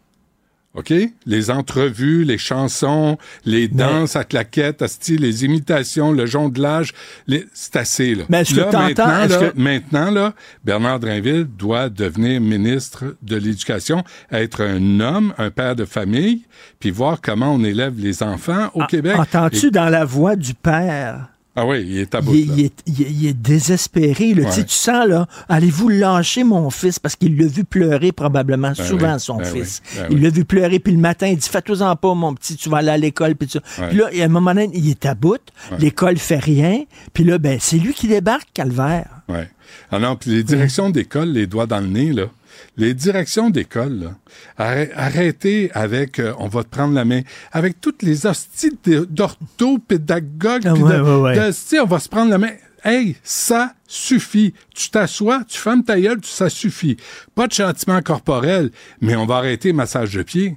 [0.74, 0.94] OK?
[1.26, 6.94] Les entrevues, les chansons, les danses à claquettes, à style, les imitations, le jonglage,
[7.26, 7.48] les...
[7.54, 8.26] c'est assez, là.
[8.30, 13.38] Mais est-ce là, maintenant, est-ce là, que- maintenant, là, Bernard Drinville doit devenir ministre de
[13.38, 16.44] l'Éducation, être un homme, un père de famille,
[16.80, 19.16] puis voir comment on élève les enfants au Québec.
[19.18, 21.30] Ah, Entends-tu Et- dans la voix du père?
[21.60, 22.54] Ah oui, il est à bout, Il, est- là.
[22.56, 24.36] il est, il est- il est désespéré.
[24.36, 24.46] là.
[24.46, 24.66] Tu sais, Ouais.
[24.66, 27.00] Tu sens, là, allez-vous lâcher mon fils?
[27.00, 29.82] Parce qu'il l'a vu pleurer probablement Ben souvent, oui, son ben fils.
[29.84, 30.22] oui, ben il oui.
[30.22, 32.90] l'a vu pleurer, puis le matin, il dit, fais-toi-en pas, mon petit, tu vas aller
[32.92, 33.36] à l'école.
[33.36, 33.50] Puis.
[33.80, 33.88] Ouais.
[33.90, 35.40] Puis là, à un moment donné, il est à bout,
[35.72, 35.78] Ouais.
[35.80, 36.84] l'école fait rien,
[37.14, 39.08] puis là, ben, c'est lui qui débarque, Calvaire.
[39.28, 39.50] Ouais.
[39.92, 42.26] Ah non, puis les directions d'école, les doigts dans le nez, là.
[42.78, 44.14] Les directions d'école,
[44.58, 47.22] arrêtez avec euh, on va te prendre la main.
[47.52, 48.78] Avec toutes les hosties
[49.10, 52.52] d'orthopédagogues, Ah ouais, de- ouais, on va se prendre la main.
[52.84, 54.54] Hey, ça suffit.
[54.74, 56.96] Tu t'assois, tu fermes ta gueule, ça suffit.
[57.36, 60.56] Pas de châtiment corporel, mais on va arrêter massage de pied.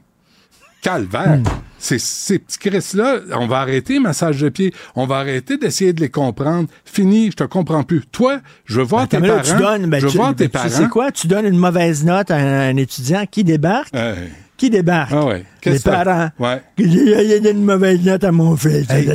[0.82, 1.38] Calvaire.
[1.38, 1.44] Hmm.
[1.80, 4.72] Ces petits Chris-là, on va arrêter le massage de pied.
[4.94, 6.68] On va arrêter d'essayer de les comprendre.
[6.84, 8.02] Fini, je te comprends plus.
[8.12, 9.42] Toi, je veux voir Attends, tes parents.
[9.42, 10.68] tu donnes, ben, je veux tu, voir tes ben, parents.
[10.68, 11.10] tu sais quoi?
[11.10, 13.88] Tu donnes une mauvaise note à un, un étudiant qui débarque.
[13.94, 14.26] Euh,
[14.58, 15.10] Qui débarque?
[15.14, 15.44] ah ouais.
[15.64, 16.28] Les parents.
[16.38, 16.62] Ouais.
[16.76, 18.88] Il y a il y a une mauvaise note à mon fils.
[18.90, 19.08] Hey.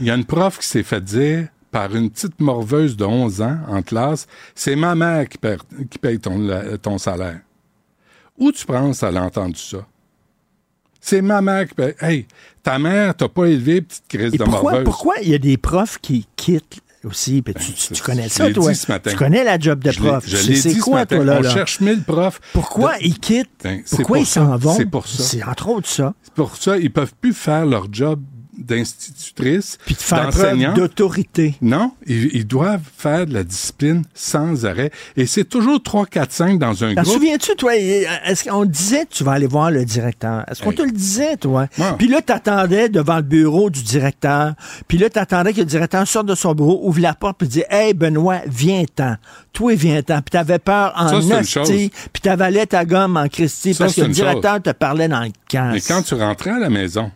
[0.00, 3.42] Il y a une prof qui s'est fait dire par une petite morveuse de 11
[3.42, 5.36] ans en classe, c'est ma mère qui,
[5.98, 7.40] paye ton, la- ton salaire.
[8.38, 9.78] Où tu penses elle a entendu ça?
[11.08, 11.94] C'est ma mère qui paye.
[12.00, 12.26] Hey,
[12.62, 14.84] ta mère t'a pas élevé, petite crise Et de pourquoi, morveuse.
[14.84, 17.40] pourquoi il y a des profs qui quittent aussi?
[17.40, 18.70] Ben, tu, tu- c'est- tu connais ça, toi?
[18.72, 19.10] dit ce matin.
[19.10, 20.24] Tu connais la job de prof.
[20.26, 21.16] je l'ai dit ce quoi, matin.
[21.16, 21.40] toi, là?
[21.40, 22.40] On cherche mille profs.
[22.52, 23.48] Pourquoi De- ils quittent?
[23.64, 24.74] Ben, Pourquoi pour ils s'en vont?
[24.76, 25.22] C'est pour ça.
[25.22, 26.12] C'est entre autres ça.
[26.22, 28.20] C'est pour ça ils peuvent plus faire leur job
[28.58, 31.54] d'institutrice, Puis de faire preuve d'autorité.
[31.62, 34.90] Non, ils, ils doivent faire de la discipline sans arrêt.
[35.16, 37.14] Et c'est toujours 3, 4, 5 dans un T'en groupe.
[37.14, 37.76] souviens-tu, toi?
[37.76, 40.44] Est-ce qu'on disait que tu vas aller voir le directeur?
[40.50, 40.76] Est-ce qu'on Hey.
[40.76, 41.66] te le disait, toi?
[41.80, 41.94] Ah.
[41.98, 44.54] Puis là, t'attendais devant le bureau du directeur.
[44.86, 47.62] Puis là, t'attendais que le directeur sorte de son bureau, ouvre la porte, puis dit
[47.70, 49.16] Hey, Benoît, viens-t'en.
[49.52, 50.16] Toi, viens-t'en.
[50.20, 54.60] Puis t'avais peur en hostie, puis t'avalais ta gomme en Christie parce que le directeur
[54.62, 55.70] te parlait dans le camp.
[55.72, 57.10] Mais quand tu rentrais à la maison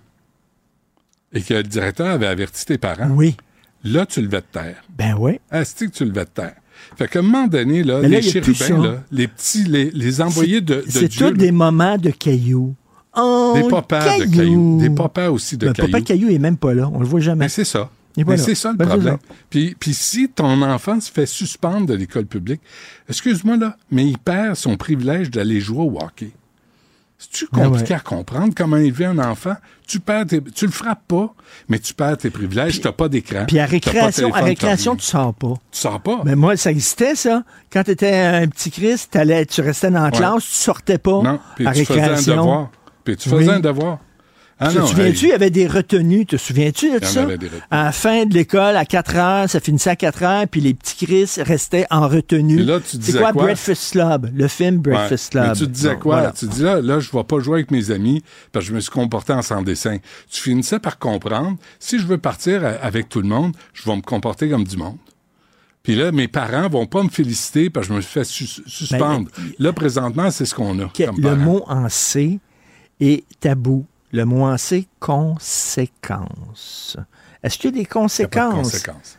[1.33, 3.37] et que le directeur avait averti tes parents, Oui.
[3.85, 4.83] là, tu levais de terre.
[4.97, 5.41] Ben oui.
[5.51, 6.55] Asti que tu levais de terre.
[6.97, 10.77] Fait qu'à un moment donné, là, les chérubins, là, les petits, les, les envoyés de,
[10.77, 12.75] de C'est tous des moments de cailloux.
[13.17, 15.91] Oh, des papas de cailloux, des papas aussi de Le cailloux.
[15.91, 16.89] papa caillou est même pas là.
[16.93, 17.45] On le voit jamais.
[17.45, 17.91] Mais c'est ça.
[18.17, 18.37] Là.
[18.37, 19.17] c'est ça le Ben, problème.
[19.49, 22.61] Puis, puis si ton enfant se fait suspendre de l'école publique,
[23.09, 26.31] excuse-moi là, mais il perd son privilège d'aller jouer au hockey.
[27.23, 28.01] C'est-tu compliqué ouais.
[28.01, 29.55] à comprendre comment élever un enfant?
[29.87, 31.33] Tu perds tes, tu le frappes pas,
[31.69, 33.45] mais tu perds tes privilèges, tu n'as pas d'écran.
[33.47, 35.55] Puis à t'as récréation, à téléphone, récréation, t'as tu sors pas.
[35.71, 36.21] Tu sors pas?
[36.25, 37.45] Mais moi, ça existait, ça.
[37.73, 39.17] Quand tu étais un petit Christ,
[39.51, 42.37] tu restais dans la classe, tu sortais pas non, puis à tu faisais un récréation.
[42.37, 42.71] devoir.
[43.05, 43.55] Puis tu faisais Oui.
[43.55, 43.99] un devoir.
[44.65, 46.27] Ah te souviens-tu, il y avait des retenues.
[46.27, 47.27] Te souviens-tu de ça?
[47.71, 50.75] À la fin de l'école, à 4 heures, ça finissait à 4 heures, puis les
[50.75, 52.65] petits Chris restaient en retenue.
[52.65, 53.43] Tu C'est disais quoi, quoi?
[53.45, 54.31] Breakfast Club?
[54.35, 54.81] Le film Ouais.
[54.95, 55.57] Breakfast Mais Club.
[55.57, 56.15] tu te disais quoi?
[56.17, 56.33] voilà.
[56.33, 58.75] Tu te dis là, là, je vais pas jouer avec mes amis parce que je
[58.75, 59.99] me suis comporté en sans dessin.
[60.31, 64.03] Tu finissais par comprendre, si je veux partir avec tout le monde, je vais me
[64.03, 64.97] comporter comme du monde.
[65.83, 69.29] Puis là, mes parents vont pas me féliciter parce que je me fait sus- suspendre.
[69.59, 70.89] là, présentement, c'est ce qu'on a.
[70.97, 71.37] Comme le parents.
[71.37, 72.39] mot en C
[73.01, 73.85] est tabou.
[74.13, 76.97] Le mot en C, conséquences.
[77.43, 79.19] Est-ce qu'il y a des Il a conséquences?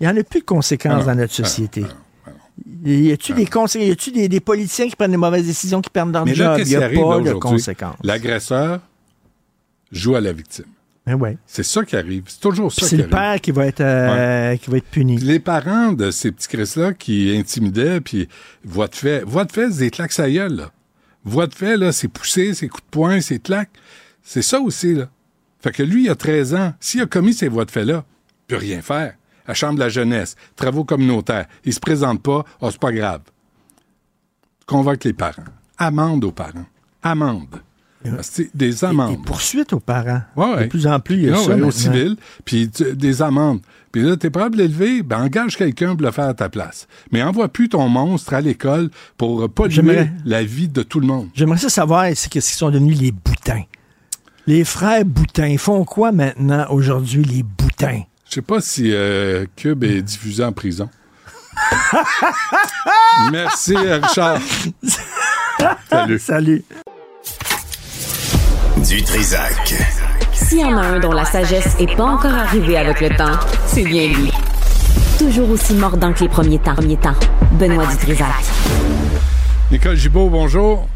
[0.00, 1.84] Il n'y en a plus de conséquences Ah non, dans notre non, société.
[1.86, 3.88] ah non, ah Y a-tu des conséquences?
[3.88, 6.58] Y a-tu des, des politiciens qui prennent des mauvaises décisions, qui perdent leur Mais là,
[6.58, 6.66] job?
[6.66, 7.96] Il n'y a pas de conséquences.
[8.02, 8.80] L'agresseur
[9.90, 10.66] joue à la victime.
[11.06, 11.36] Mais ouais.
[11.46, 12.24] C'est ça qui arrive.
[12.28, 13.10] C'est toujours ça c'est qui le arrive.
[13.14, 15.18] père qui va être, euh, qui va être puni.
[15.18, 18.28] Les parents de ces petits Chris-là qui intimidaient, puis
[18.64, 20.70] voix de fait, voix de fait, c'est des claques à gueule, là.
[21.26, 23.70] Voix de fait, là, c'est pousser, c'est coups de poing, c'est claques.
[24.24, 25.08] C'est ça aussi, là.
[25.60, 26.74] Fait que lui, il a 13 ans.
[26.80, 29.14] S'il a commis ces voies de fait-là, il peut rien faire.
[29.46, 33.20] La Chambre de la jeunesse, travaux communautaires, il se présente pas, oh, c'est pas grave.
[34.66, 35.44] Convoque les parents.
[35.78, 36.66] Amende aux parents.
[37.02, 37.60] Amende.
[38.20, 39.24] C'est des amendes.
[39.24, 40.20] poursuite aux parents.
[40.36, 40.64] Ouais, ouais.
[40.64, 41.48] De plus en plus, il y a Non, ça.
[41.48, 41.70] ouais, au maintenant.
[41.70, 43.60] civil, puis des amendes.
[43.92, 46.86] Puis là, t'es prêt à l'élever, ben engage quelqu'un pour le faire à ta place.
[47.12, 51.28] Mais envoie plus ton monstre à l'école pour polluer la vie de tout le monde.
[51.32, 53.62] J'aimerais ça savoir c'est qu'est-ce qu'ils sont devenus les boutins.
[54.46, 58.02] Les frères boutins ils font quoi maintenant aujourd'hui, les boutins?
[58.28, 60.90] Je sais pas si euh, Cube est diffusé en prison.
[63.32, 64.40] Merci, Richard.
[65.88, 66.18] Salut.
[66.18, 66.64] Salut.
[68.86, 69.74] Du Trisac.
[70.32, 73.38] S'il y en a un dont la sagesse est pas encore arrivée avec le temps,
[73.66, 74.30] c'est bien lui.
[75.18, 76.74] Toujours aussi mordant que les premiers temps.
[76.74, 77.14] Premiers temps.
[77.52, 78.28] Benoît Dutrisac.
[79.70, 80.86] Nicole Gibault, bonjour.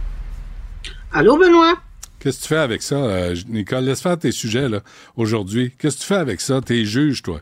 [1.12, 1.76] Allô, Benoît?
[2.18, 3.84] Qu'est-ce que tu fais avec ça, euh, Nicole?
[3.84, 4.80] Laisse faire tes sujets, là,
[5.16, 5.72] aujourd'hui.
[5.78, 6.60] Qu'est-ce que tu fais avec ça?
[6.60, 7.40] T'es juge, toi.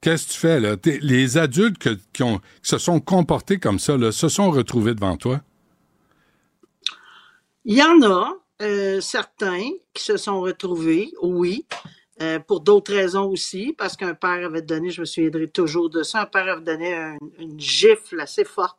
[0.00, 0.76] Qu'est-ce que tu fais, là?
[0.84, 1.78] les adultes
[2.12, 5.40] qui, ont, se sont comportés comme ça, là, se sont retrouvés devant toi?
[7.64, 8.30] Il y en a,
[8.60, 11.64] euh, certains qui se sont retrouvés, oui.
[12.22, 16.02] Euh, pour d'autres raisons aussi, parce qu'un père avait donné, je me souviendrai toujours de
[16.02, 18.78] ça, un père avait donné une gifle assez forte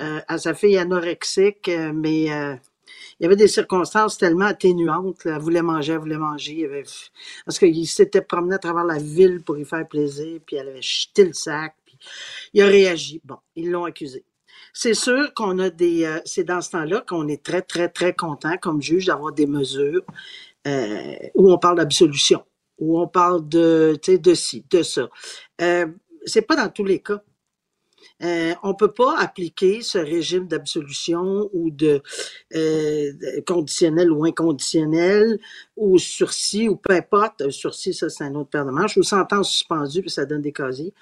[0.00, 2.30] à sa fille anorexique, mais
[3.20, 5.26] il y avait des circonstances tellement atténuantes.
[5.26, 6.64] Elle voulait manger, elle voulait manger.
[6.64, 6.84] avait...
[7.44, 10.82] Parce qu'il s'était promené à travers la ville pour y faire plaisir, puis elle avait
[10.82, 11.98] jeté le sac, puis
[12.54, 13.20] il a réagi.
[13.24, 14.24] Bon, ils l'ont accusé.
[14.72, 16.20] C'est sûr qu'on a des.
[16.24, 20.02] c'est dans ce temps-là qu'on est très, très, très content comme juge d'avoir des mesures
[20.66, 22.44] euh, où on parle d'absolution,
[22.78, 25.08] où on parle de, de ci, de ça.
[25.60, 25.86] Euh,
[26.24, 27.22] c'est pas dans tous les cas.
[28.22, 32.02] Euh, on peut pas appliquer ce régime d'absolution ou de,
[32.54, 33.12] euh,
[33.46, 35.38] conditionnel ou inconditionnel
[35.76, 37.50] ou sursis ou peu importe.
[37.50, 40.52] Sursis, ça c'est un autre paire de manches ou sentence suspendue puis ça donne des
[40.52, 40.92] casiers.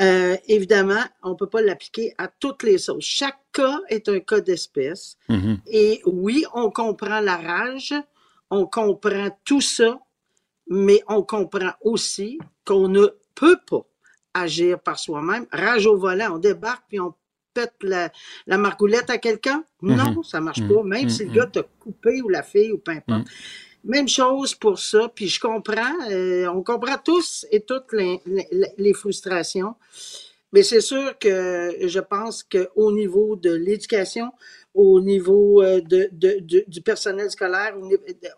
[0.00, 3.02] Euh, évidemment, on peut pas l'appliquer à toutes les choses.
[3.02, 5.16] Chaque cas est un cas d'espèce.
[5.28, 5.58] Mm-hmm.
[5.66, 7.94] Et oui, on comprend la rage,
[8.50, 9.98] on comprend tout ça,
[10.68, 13.84] mais on comprend aussi qu'on ne peut pas
[14.34, 15.46] agir par soi-même.
[15.52, 17.14] Rage au volant, on débarque puis on
[17.54, 18.10] pète la,
[18.58, 19.64] margoulette à quelqu'un.
[19.82, 19.96] Mhm.
[19.96, 21.36] Non, ça marche pas, même si le mhm.
[21.36, 23.20] gars t'a coupé ou la fille ou peu importe.
[23.20, 23.24] Mhm.
[23.82, 28.20] Même chose pour ça, puis je comprends, euh, on comprend tous et toutes les,
[28.76, 29.74] les frustrations.
[30.52, 34.32] Mais c'est sûr que je pense qu'au niveau de l'éducation,
[34.74, 37.74] au niveau euh, de, de, du personnel scolaire.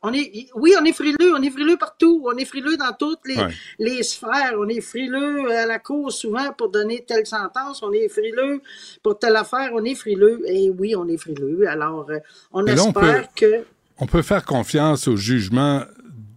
[0.03, 3.21] On est, oui, on est frileux, on est frileux partout, on est frileux dans toutes
[3.27, 3.37] les,
[3.79, 8.09] les sphères, on est frileux à la cour souvent pour donner telle sentence, on est
[8.09, 8.63] frileux
[9.03, 11.67] pour telle affaire, on est frileux, et oui, on est frileux.
[11.69, 12.19] Alors, euh,
[12.53, 13.65] on espère que...
[13.99, 15.83] On peut faire confiance au jugement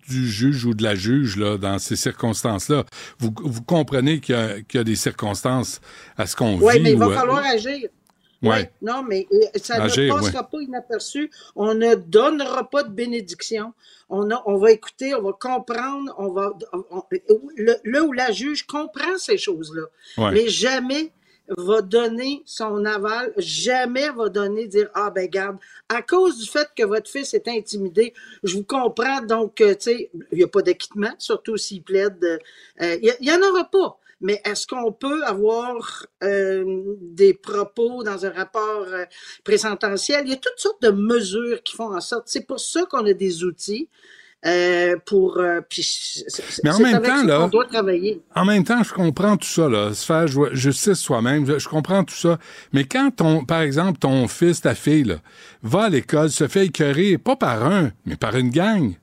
[0.08, 2.84] du juge ou de la juge là, dans ces circonstances-là.
[3.18, 5.82] Vous, vous comprenez qu'il y, y, a des circonstances
[6.18, 6.64] à ce qu'on vit.
[6.64, 7.90] Oui, mais il va falloir agir.
[8.50, 8.72] Ouais.
[8.82, 11.32] Non, mais euh, ça ne passera pas inaperçu.
[11.56, 13.74] On ne donnera pas de bénédiction.
[14.10, 16.54] On, a, on va écouter, on va comprendre, on va.
[17.58, 19.84] le, ou la juge comprend ces choses-là.
[20.32, 21.12] Mais jamais
[21.58, 25.58] va donner son aval, jamais va donner, dire Ah, ben, garde,
[25.90, 29.82] à cause du fait que votre fils est intimidé, je vous comprends, donc, euh, tu
[29.82, 32.40] sais, il n'y a pas d'acquittement, surtout s'il plaide.
[32.82, 38.26] Euh, il n'y en aura pas mais est-ce qu'on peut avoir euh, des propos dans
[38.26, 39.06] un rapport euh,
[39.44, 40.24] présententiel?
[40.26, 42.24] Il y a toutes sortes de mesures qui font en sorte.
[42.26, 43.88] C'est pour ça qu'on a des outils.
[44.48, 46.24] Euh, pour puis
[46.64, 48.22] mais en même temps là on doit travailler.
[48.36, 52.14] en même temps je comprends tout ça là se faire justice soi-même je comprends tout
[52.14, 52.38] ça
[52.72, 55.16] mais quand ton par exemple ton fils ta fille là,
[55.64, 58.94] va à l'école se fait écœurer pas par un mais par une gang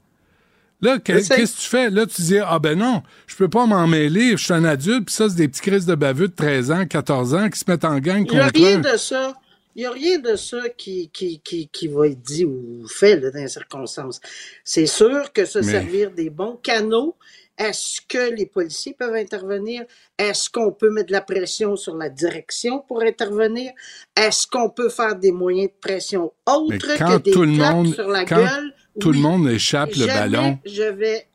[0.83, 1.91] Là, qu'est-ce que tu fais?
[1.91, 5.07] Là, tu dis, ah ben non, je peux pas m'en mêler, je suis un adulte,
[5.07, 7.65] puis ça, c'est des petits crises de baveux de 13 ans, 14 ans qui se
[7.69, 9.35] mettent en gang contre Il n'y a rien de ça.
[9.75, 13.17] Il n'y a rien de ça qui, qui, qui, qui, va être dit ou fait
[13.17, 14.21] là, dans les circonstances.
[14.65, 17.17] C'est sûr que se servir des bons canaux,
[17.57, 19.85] est-ce que les policiers peuvent intervenir?
[20.19, 23.73] Est-ce qu'on peut mettre de la pression sur la direction pour intervenir?
[24.17, 28.25] Est-ce qu'on peut faire des moyens de pression autres que des le monde, sur la
[28.25, 28.75] gueule?
[29.01, 30.59] Tout le monde échappe le ballon.
[30.65, 31.29] Je vais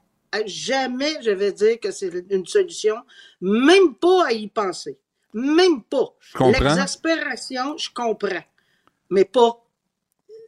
[0.45, 2.95] jamais je vais dire que c'est une solution,
[3.41, 4.97] même pas à y penser.
[5.33, 6.13] Même pas.
[6.39, 8.43] L'exaspération, je comprends.
[9.09, 9.63] Mais pas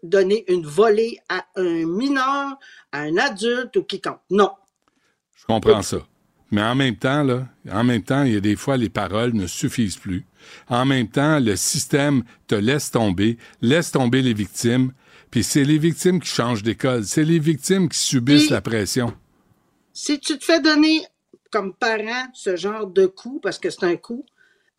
[0.03, 2.57] donner une volée à un mineur,
[2.91, 4.21] à un adulte ou quiconque.
[4.29, 4.51] Non.
[5.35, 5.97] Je comprends ça.
[6.51, 9.33] Mais en même temps, là, en même temps, il y a des fois les paroles
[9.33, 10.25] ne suffisent plus.
[10.67, 14.91] En même temps, le système te laisse tomber, laisse tomber les victimes,
[15.31, 17.03] puis c'est les victimes qui changent d'école.
[17.05, 19.13] C'est les victimes qui subissent la pression.
[19.93, 21.05] Si tu te fais donner
[21.51, 24.25] comme parent ce genre de coup, parce que c'est un coup,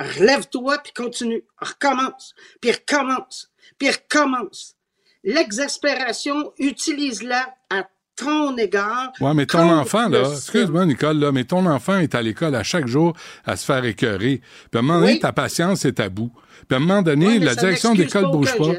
[0.01, 1.45] relève-toi puis continue.
[1.61, 4.77] Recommence, puis recommence, puis recommence.
[5.23, 7.87] L'exaspération, utilise-la à
[8.17, 9.13] ton égard.
[9.21, 12.63] Ouais, mais ton enfant, là, excuse-moi, Nicole, là, mais ton enfant est à l'école à
[12.63, 14.41] chaque jour à se faire écœurer.
[14.71, 16.33] Puis à un moment donné, ta patience est à bout.
[16.69, 18.73] Puis à un moment donné, la direction d'école bouge pas.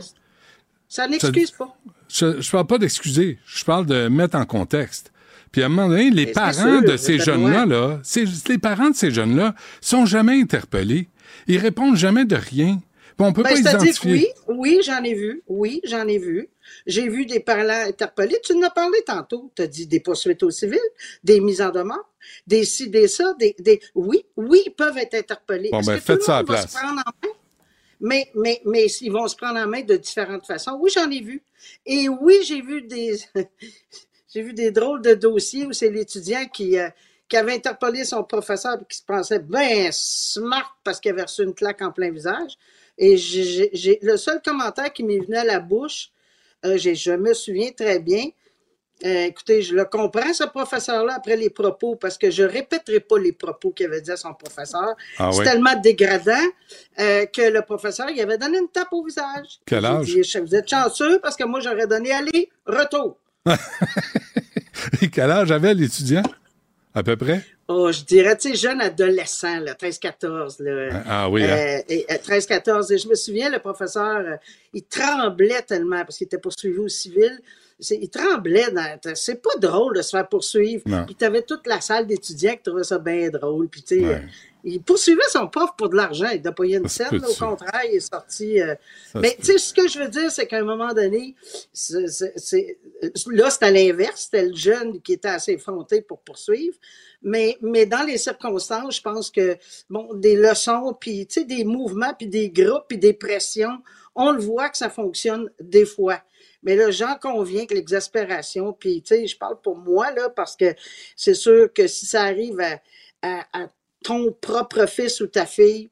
[0.92, 1.74] Ça n'excuse pas.
[2.10, 3.40] Je, ne parle pas d'excuser.
[3.46, 5.14] Je parle de mettre en contexte.
[5.54, 8.02] Puis à un moment donné, les parents de ces jeunes-là, là,
[8.50, 11.08] les parents de ces jeunes-là sont jamais interpellés.
[11.48, 12.82] Ils répondent jamais de rien.
[13.16, 14.34] Puis on peut ben, pas identifier.
[14.50, 15.44] Oui, oui, j'en ai vu.
[15.48, 16.50] Oui, j'en ai vu.
[16.86, 18.40] J'ai vu des parents interpellés.
[18.44, 19.50] Tu en as parlé tantôt.
[19.56, 20.82] Tu as dit des poursuites au civil,
[21.24, 22.10] des mises en demeure,
[22.48, 23.80] des ci, des ça, des, des...
[23.96, 25.70] Oui, oui, ils peuvent être interpellés.
[25.72, 26.76] Bon, ben, faites ça à la place.
[28.02, 30.78] Mais, mais, mais ils vont se prendre en main de différentes façons.
[30.80, 31.44] Oui, j'en ai vu.
[31.86, 33.18] Et oui, j'ai vu des,
[34.34, 36.90] j'ai vu des drôles de dossiers où c'est l'étudiant qui, euh,
[37.30, 41.44] qui avait interpellé son professeur et qui se pensait bien smart parce qu'il avait reçu
[41.44, 42.58] une claque en plein visage.
[42.98, 46.10] Et j'ai, le seul commentaire qui m'est venu à la bouche,
[46.66, 48.26] euh, je me souviens très bien,
[49.04, 53.18] euh, écoutez, je le comprends, ce professeur-là, après les propos, parce que je répéterai pas
[53.18, 54.96] les propos qu'il avait dit à son professeur.
[55.18, 56.34] Ah c'est tellement dégradant
[57.00, 59.60] euh, que le professeur, il avait donné une tape au visage.
[59.66, 60.06] Quel âge?
[60.06, 63.18] Dit, vous êtes chanceux parce que moi, j'aurais donné aller, retour.
[65.02, 66.24] Et quel âge avait l'étudiant?
[66.94, 67.44] À peu près?
[67.68, 70.62] Oh, je dirais, tu sais, jeune adolescent, 13-14.
[70.62, 71.04] Là.
[71.08, 71.44] Ah oui.
[71.44, 71.82] Hein?
[71.90, 72.94] Euh, 13-14.
[72.94, 74.38] Et je me souviens, le professeur,
[74.74, 77.40] il tremblait tellement parce qu'il était poursuivi au civil
[77.90, 78.68] il tremblait.
[79.16, 80.84] C'est pas drôle de se faire poursuivre.
[81.06, 83.68] Puis tu avais toute la salle d'étudiants qui trouvaient ça bien drôle.
[83.68, 84.22] Puis tu sais,
[84.64, 86.30] il poursuivait son prof pour de l'argent.
[86.34, 87.24] Il n'a pas eu une scène.
[87.28, 88.62] Au contraire, il est sorti.
[88.62, 88.76] Euh,
[89.16, 91.36] mais tu sais, ce que je veux dire, c'est qu'à un moment donné,
[91.74, 92.78] c'est,
[93.28, 94.30] là, c'était à l'inverse.
[94.32, 96.78] C'était le jeune qui était assez effronté pour poursuivre.
[97.24, 99.58] Mais, mais dans les circonstances, je pense que,
[99.90, 103.80] bon, des leçons, puis, tu sais, des mouvements, puis des groupes, puis des pressions,
[104.16, 106.20] on le voit que ça fonctionne des fois.
[106.64, 110.56] Mais là, j'en conviens que l'exaspération, puis tu sais, je parle pour moi, là, parce
[110.56, 110.76] que
[111.16, 112.60] c'est sûr que si ça arrive
[113.22, 113.68] à,
[114.04, 115.90] ton propre fils ou ta fille,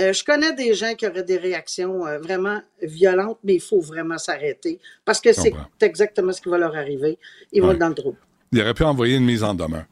[0.00, 3.80] euh, je connais des gens qui auraient des réactions euh, vraiment violentes, mais il faut
[3.80, 7.18] vraiment s'arrêter parce que c'est exactement ce qui va leur arriver.
[7.52, 8.16] Ils vont être dans le trou.
[8.50, 9.84] Il aurait pu envoyer une mise en demeure,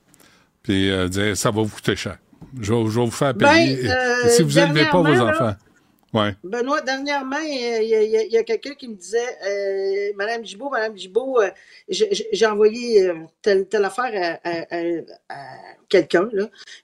[0.62, 2.18] puis euh, dire ça va vous coûter cher.
[2.60, 3.82] Je vais, vous faire payer.
[3.82, 5.54] Ben, si vous n'élevez pas vos enfants.
[6.42, 11.50] Benoît, dernièrement, il y a, quelqu'un qui me disait euh, Madame Gibault, Madame Gibault, euh,
[11.88, 15.36] j'ai envoyé euh, telle, affaire à,
[15.88, 16.28] quelqu'un,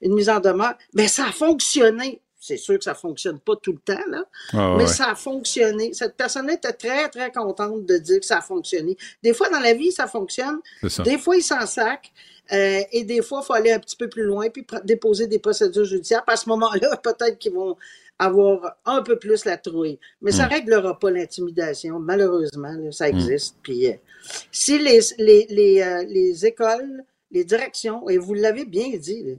[0.00, 0.74] une mise en demeure.
[0.94, 2.20] Mais ça a fonctionné.
[2.38, 4.22] C'est sûr que ça ne fonctionne pas tout le temps, là,
[4.52, 5.92] ah, mais ça a fonctionné.
[5.94, 8.96] Cette personne était très, très contente de dire que ça a fonctionné.
[9.20, 10.60] Des fois, dans la vie, ça fonctionne.
[11.02, 12.12] Des fois, il s'en sac.
[12.52, 15.86] et des fois, il faut aller un petit peu plus loin puis déposer des procédures
[15.86, 16.22] judiciaires.
[16.28, 17.76] à ce moment-là, peut-être qu'ils vont
[18.18, 19.98] avoir un peu plus la trouille.
[20.22, 20.52] Mais ça ne hmm.
[20.52, 23.16] réglera pas l'intimidation, malheureusement, ça hmm.
[23.16, 23.56] existe.
[23.62, 23.94] Puis, euh,
[24.50, 29.38] si les, les, les, euh, les, écoles, les directions, et vous l'avez bien dit,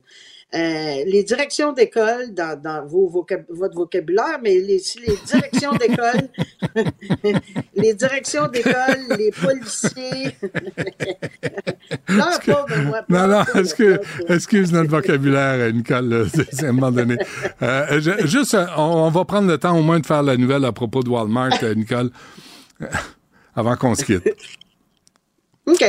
[0.55, 3.09] euh, les directions d'école dans, dans vos
[3.49, 6.29] votre vocabulaire, mais les, les directions d'école,
[7.75, 10.37] les directions d'école, les policiers.
[12.07, 16.29] non, pas, moi, non, non, excuse, excuse notre vocabulaire, Nicole,
[16.61, 17.17] à un moment donné.
[17.61, 21.03] Euh, juste, on, va prendre le temps au moins de faire la nouvelle à propos
[21.03, 22.09] de Walmart, Nicole,
[23.53, 24.23] avant qu'on se quitte.
[25.65, 25.83] OK.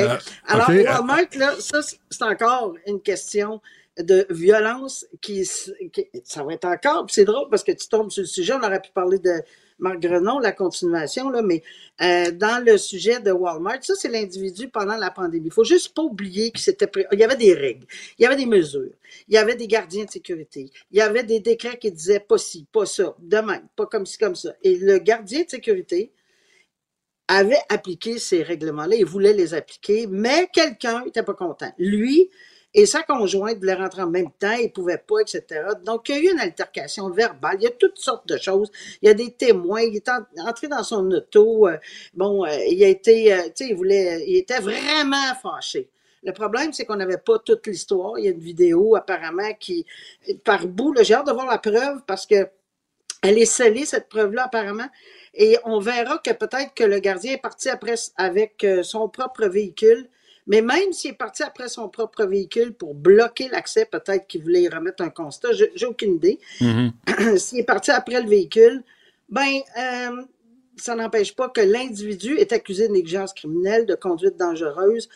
[0.48, 3.61] Alors, Walmart, là, ça, c'est encore une question
[3.99, 8.26] de violence qui, ça va être encore, c'est drôle parce que tu tombes sur le
[8.26, 9.42] sujet, on aurait pu parler de
[9.78, 11.62] Marc Grenon, la continuation, là, mais
[12.01, 15.46] euh, dans le sujet de Walmart, ça c'est l'individu pendant la pandémie.
[15.46, 16.74] Il faut juste pas oublier qu'il
[17.12, 17.86] y avait des règles,
[18.18, 18.92] il y avait des mesures,
[19.28, 22.38] il y avait des gardiens de sécurité, il y avait des décrets qui disaient pas
[22.38, 24.55] ci, pas ça, demain, pas comme ci, comme ça.
[24.62, 26.12] Et le gardien de sécurité
[27.28, 31.72] avait appliqué ces règlements-là, il voulait les appliquer, mais quelqu'un n'était pas content.
[31.78, 32.30] Lui,
[32.74, 35.62] et sa conjointe voulait rentrer en même temps, il pouvait pas, etc.
[35.84, 38.70] Donc, il y a eu une altercation verbale, il y a toutes sortes de choses.
[39.00, 40.08] Il y a des témoins, il est
[40.38, 41.78] entré dans son auto, euh,
[42.14, 45.88] bon, euh, il a été, euh, tu sais, il voulait, il était vraiment fâché.
[46.22, 48.18] Le problème, c'est qu'on n'avait pas toute l'histoire.
[48.18, 49.86] Il y a une vidéo, apparemment, qui,
[50.44, 52.48] par bout, j'ai hâte de voir la preuve parce que
[53.22, 54.88] elle est scellée, cette preuve-là, apparemment.
[55.34, 60.08] Et on verra que peut-être que le gardien est parti après avec son propre véhicule
[60.49, 64.62] mais même s'il est parti après son propre véhicule pour bloquer l'accès, peut-être qu'il voulait
[64.62, 66.40] y remettre un constat, j'ai aucune idée.
[66.61, 67.36] Mm-hmm.
[67.38, 68.82] s'il est parti après le véhicule,
[69.28, 70.22] ben, euh,
[70.76, 75.09] ça n'empêche pas que l'individu est accusé de négligence criminelle, de conduite dangereuse,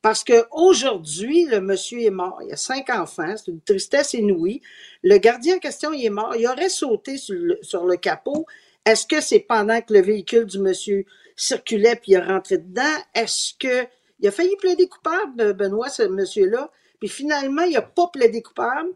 [0.00, 2.40] parce qu'aujourd'hui, le monsieur est mort.
[2.46, 3.34] Il a cinq enfants.
[3.36, 4.62] C'est une tristesse inouïe.
[5.02, 6.34] Le gardien en question, il est mort.
[6.36, 8.46] Il aurait sauté sur le, sur le capot.
[8.86, 12.96] Est-ce que c'est pendant que le véhicule du monsieur circulait puis il est rentré dedans?
[13.14, 13.86] Est-ce que
[14.20, 16.70] il a failli plaider coupable, Benoît, ce monsieur-là.
[16.98, 18.90] Puis finalement, il n'a pas plaidé coupable.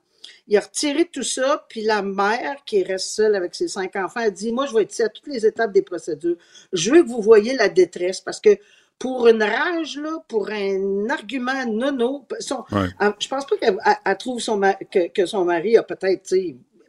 [0.46, 4.20] Il a retiré tout ça, puis la mère, qui reste seule avec ses cinq enfants,
[4.20, 6.36] a dit Moi, je vais être ici à toutes les étapes des procédures.
[6.72, 8.56] Je veux que vous voyez la détresse parce que
[8.98, 13.78] pour une rage, là, pour un argument nono, son, je pense pas qu'elle
[14.18, 14.60] trouve son,
[14.92, 16.32] que, son mari a peut-être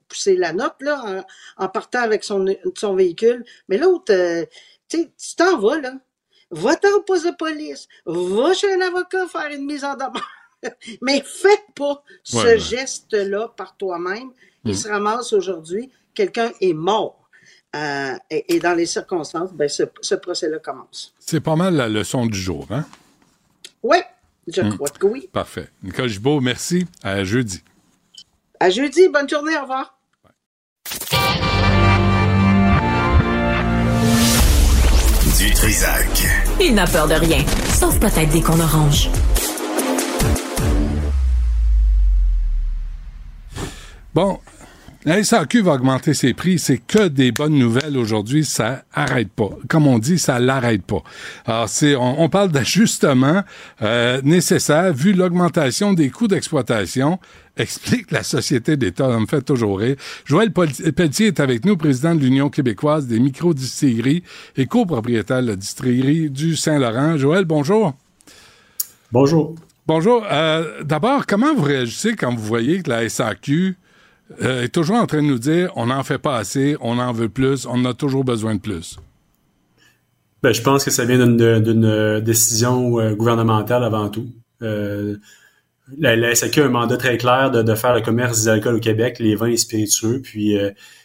[0.07, 1.25] poussé la note là,
[1.57, 3.43] en, partant avec son, son véhicule.
[3.67, 4.45] Mais l'autre, euh,
[4.87, 5.93] tu t'en vas, là
[6.53, 10.29] va-t'en au poste de police, va chez un avocat faire une mise en demeure.
[11.01, 14.31] Mais faites pas ce geste-là par toi-même.
[14.63, 14.75] Il mm.
[14.75, 17.19] se ramasse aujourd'hui, quelqu'un est mort.
[17.75, 21.13] Euh, et, dans les circonstances, ben, ce, procès-là commence.
[21.17, 22.85] C'est pas mal la leçon du jour, hein?
[23.81, 23.97] Oui,
[24.47, 24.75] je hmm.
[24.75, 25.27] crois que oui.
[25.31, 25.69] Parfait.
[25.81, 26.85] Nicole Gibault, merci.
[27.01, 27.63] À jeudi.
[28.59, 29.09] À jeudi.
[29.09, 29.57] Bonne journée.
[29.57, 29.97] Au revoir.
[35.43, 36.07] Du Trisac.
[36.61, 39.09] Il n'a peur de rien, sauf peut-être des qu'on orange.
[44.13, 44.39] Bon,
[45.03, 49.49] la SAQ va augmenter ses prix, c'est que des bonnes nouvelles aujourd'hui, ça arrête pas.
[49.67, 51.03] Comme on dit, ça l'arrête pas.
[51.45, 53.43] Alors c'est, on, parle d'ajustement
[53.81, 57.19] euh, nécessaire vu l'augmentation des coûts d'exploitation.
[57.55, 59.95] Explique la société d'État, me fait toujours rire.
[60.25, 64.23] Joël Pelletier est avec nous, président de l'Union québécoise des micro-distilleries
[64.57, 67.17] et copropriétaire de la distillerie du Saint-Laurent.
[67.17, 67.93] Joël, bonjour.
[69.11, 69.55] Bonjour.
[69.85, 70.25] Bonjour.
[70.31, 73.77] Euh, d'abord, comment vous réagissez quand vous voyez que la SAQ
[74.41, 77.11] euh, est toujours en train de nous dire on n'en fait pas assez, on en
[77.11, 78.97] veut plus, on a toujours besoin de plus?
[80.41, 84.27] Ben, je pense que ça vient d'une décision euh, gouvernementale avant tout.
[84.61, 85.15] Euh,
[85.97, 89.19] la, SAQ a un mandat très clair de, faire le commerce des alcools au Québec,
[89.19, 90.21] les vins et spiritueux.
[90.21, 90.55] Puis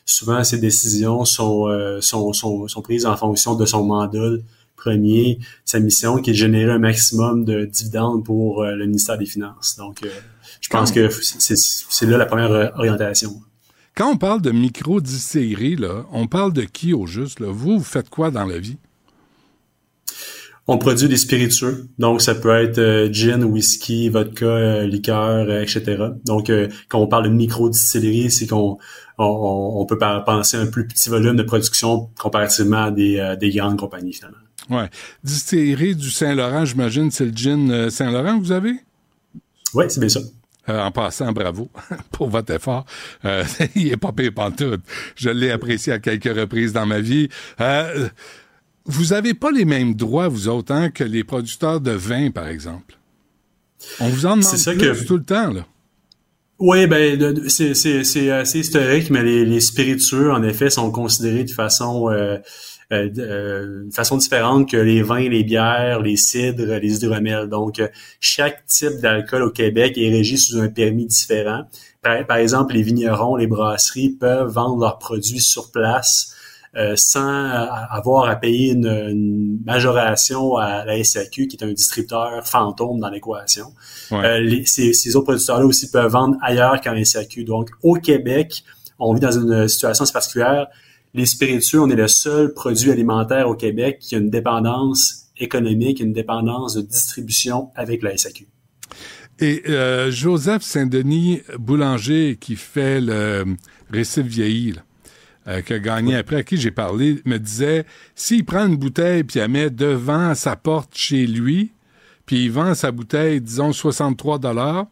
[0.05, 1.67] souvent, ces décisions sont,
[2.01, 4.39] sont, sont, prises en fonction de son mandat
[4.77, 9.27] premier, sa mission qui est de générer un maximum de dividendes pour le ministère des
[9.27, 9.77] Finances.
[9.77, 10.03] Donc,
[10.61, 13.41] je pense que c'est là la première euh, orientation.
[13.95, 17.41] Quand on parle de micro-distillerie, là, on parle de qui au juste?
[17.41, 17.49] Là?
[17.51, 18.77] Vous, vous faites quoi dans la vie?
[20.69, 21.89] On produit des spiritueux.
[21.99, 25.97] Donc, ça peut être euh, gin, whisky, vodka, euh, liqueur, etc.
[26.25, 26.53] Donc,
[26.89, 28.79] quand on parle de micro-distillerie, c'est qu'on
[29.19, 33.79] on, peut penser à un plus petit volume de production comparativement à des, des grandes
[33.79, 34.39] compagnies, finalement.
[34.71, 34.89] Ouais.
[35.25, 38.75] Distillerie du Saint-Laurent, j'imagine, c'est le gin Saint-Laurent que vous avez?
[39.75, 40.21] Oui, c'est bien ça.
[40.69, 41.71] Euh, en passant, bravo
[42.13, 42.85] pour votre effort.
[43.25, 43.45] Euh,
[43.75, 44.77] il est pas payé tout.
[45.17, 47.29] Je l'ai apprécié à quelques reprises dans ma vie.
[47.61, 48.09] Euh,
[48.89, 52.49] vous avez pas les mêmes droits, vous autres, hein, que les producteurs de vin, par
[52.49, 52.99] exemple.
[54.01, 55.67] On vous en demande ça plus tout le temps, là.
[56.59, 62.11] Oui, ben c'est assez historique, mais les, les, spiritueux, en effet, sont considérés de façon
[62.11, 62.39] euh,
[62.91, 67.49] euh façon différente que les vins, les bières, les cidres, les hydromels.
[67.49, 67.87] Donc, euh,
[68.19, 71.63] chaque type d'alcool au Québec est régi sous un permis différent.
[72.03, 76.35] Par, exemple, les vignerons, les brasseries peuvent vendre leurs produits sur place
[76.77, 77.49] euh, sans
[77.91, 83.73] avoir à payer une, majoration à la SAQ, qui est un distributeur fantôme dans l'équation.
[84.65, 87.45] ces, ces, autres producteurs-là aussi peuvent vendre ailleurs qu'en SAQ.
[87.45, 88.65] Donc, au Québec,
[88.99, 90.69] on vit dans une situation particulière
[91.15, 96.01] les spiritueux, on est le seul produit alimentaire au Québec qui a une dépendance économique,
[96.01, 98.47] une dépendance de distribution avec la SAQ.
[99.41, 103.45] Et euh, Joseph Saint-Denis Boulanger, qui fait le
[103.91, 104.75] récif vieilli,
[105.49, 109.25] euh, qui a gagné après, à qui j'ai parlé, me disait, s'il prend une bouteille
[109.25, 111.73] puis elle met devant sa porte chez lui,
[112.27, 114.87] puis il vend sa bouteille, disons, 63 dollars,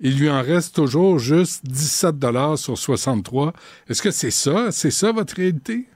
[0.00, 3.54] il lui en reste toujours juste 17 dollars sur 63.
[3.88, 4.70] Est-ce que c'est ça?
[4.70, 5.86] C'est ça votre réalité?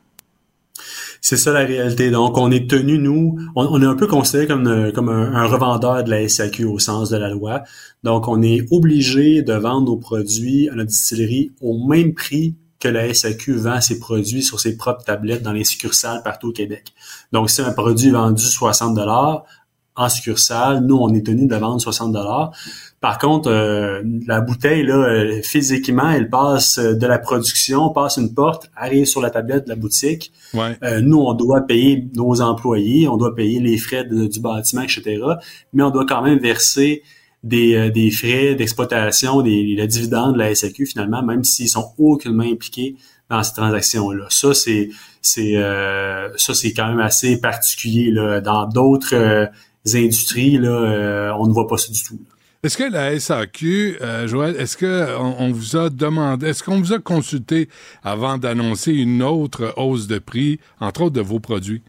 [1.20, 2.10] C'est ça la réalité.
[2.10, 6.08] Donc, on est tenu, nous, on, est un peu considéré comme, comme un, revendeur de
[6.08, 7.64] la SAQ au sens de la loi.
[8.02, 12.88] Donc, on est obligé de vendre nos produits à la distillerie au même prix que
[12.88, 16.92] la SAQ vend ses produits sur ses propres tablettes dans les succursales partout au Québec.
[17.30, 19.44] Donc, si un produit est vendu 60 dollars
[19.96, 22.52] en succursale, nous, on est tenu de vendre 60 dollars.
[23.00, 28.16] Par contre, euh, la bouteille, là, euh, physiquement, elle passe euh, de la production, passe
[28.16, 30.32] une porte, arrive sur la tablette de la boutique.
[31.00, 35.22] nous, on doit payer nos employés, on doit payer les frais du bâtiment, etc.
[35.72, 37.02] Mais on doit quand même verser
[37.42, 42.44] des, des frais d'exploitation, des, le dividende de la SAQ, finalement, même s'ils sont aucunement
[42.44, 42.96] impliqués
[43.28, 44.26] dans ces transactions-là.
[44.28, 44.90] Ça, c'est
[45.22, 45.54] c'est
[46.36, 48.10] ça, c'est quand même assez particulier.
[48.10, 48.40] Là.
[48.40, 49.48] Dans d'autres
[49.86, 52.18] industries, là, on ne voit pas ça du tout.
[52.62, 56.92] Est-ce que la SAQ, euh, Joël, est-ce que on, vous a demandé, est-ce qu'on vous
[56.92, 57.70] a consulté
[58.02, 61.80] avant d'annoncer une autre hausse de prix, entre autres de vos produits?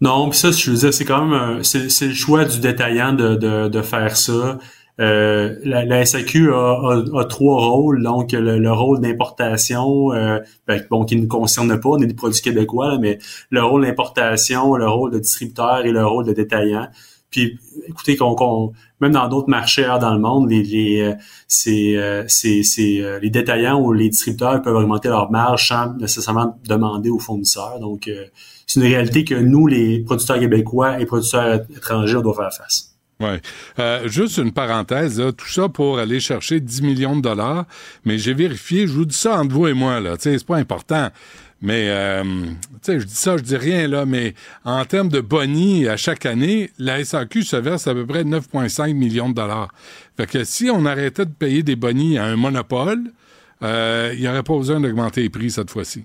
[0.00, 3.82] Non, puis ça, je veux dire, c'est quand même c'est, le choix du détaillant de,
[3.82, 4.58] faire ça.
[4.98, 11.26] Euh, la, SAQ a, trois rôles, donc le, rôle d'importation, euh, ben, bon, qui ne
[11.26, 13.18] concerne pas, on est des produits québécois, mais
[13.50, 16.88] le rôle d'importation, le rôle de distributeur et le rôle de détaillant.
[17.30, 21.14] Puis, écoutez, qu'on, même dans d'autres marchés dans le monde, les, les, euh,
[21.68, 27.20] euh, euh, les détaillants ou les distributeurs peuvent augmenter leur marge sans nécessairement demander aux
[27.20, 27.78] fournisseurs.
[27.78, 28.10] Donc,
[28.70, 32.94] c'est une réalité que nous, les producteurs québécois et producteurs étrangers, on doit faire face.
[33.18, 33.26] Oui.
[33.80, 37.66] Euh, juste une parenthèse, tout ça pour aller chercher 10 millions de dollars,
[38.04, 41.08] mais j'ai vérifié, je vous dis ça entre vous et moi, là, c'est pas important.
[41.60, 42.22] Mais, euh,
[42.86, 44.34] je dis ça, je dis rien, là, mais
[44.64, 48.94] en termes de boni à chaque année, la SAQ se verse à peu près 9,5
[48.94, 49.74] millions de dollars.
[50.16, 53.00] Fait que si on arrêtait de payer des bonis à un monopole,
[53.64, 56.04] euh, il n'y aurait pas besoin d'augmenter les prix cette fois-ci.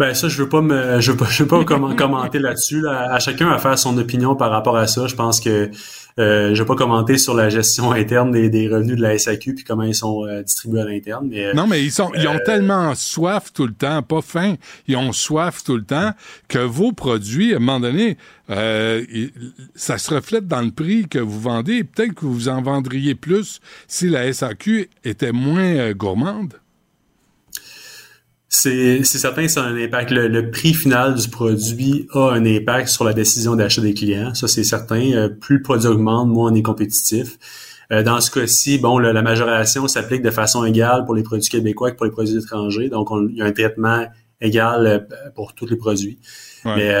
[0.00, 1.62] Ben ça, je veux pas me, je veux pas, je veux pas
[1.94, 2.88] commenter là-dessus.
[2.88, 5.06] À chacun à faire son opinion par rapport à ça.
[5.06, 5.70] Je pense que
[6.18, 9.64] euh, je vais pas commenter sur la gestion interne des, revenus de la SAQ puis
[9.64, 11.28] comment ils sont euh, distribués à l'interne.
[11.30, 14.54] Mais, euh, non, mais ils sont, ils ont tellement soif tout le temps, pas faim.
[14.88, 16.12] Ils ont soif tout le temps
[16.48, 18.16] que vos produits, à un moment donné,
[18.48, 21.84] ça se reflète dans le prix que vous vendez.
[21.84, 26.54] Peut-être que vous en vendriez plus si la SAQ était moins gourmande.
[28.52, 30.10] C'est certain que ça a un impact.
[30.10, 34.34] Le, prix final du produit a un impact sur la décision d'achat des clients.
[34.34, 35.12] Ça, c'est certain.
[35.12, 37.38] Euh, plus le produit augmente, moins on est compétitif.
[37.92, 41.92] Euh, dans ce cas-ci, bon, la majoration s'applique de façon égale pour les produits québécois
[41.92, 42.88] que pour les produits étrangers.
[42.88, 44.04] Donc, il y a un traitement
[44.40, 46.18] égal euh, pour tous les produits.
[46.64, 46.92] Mais,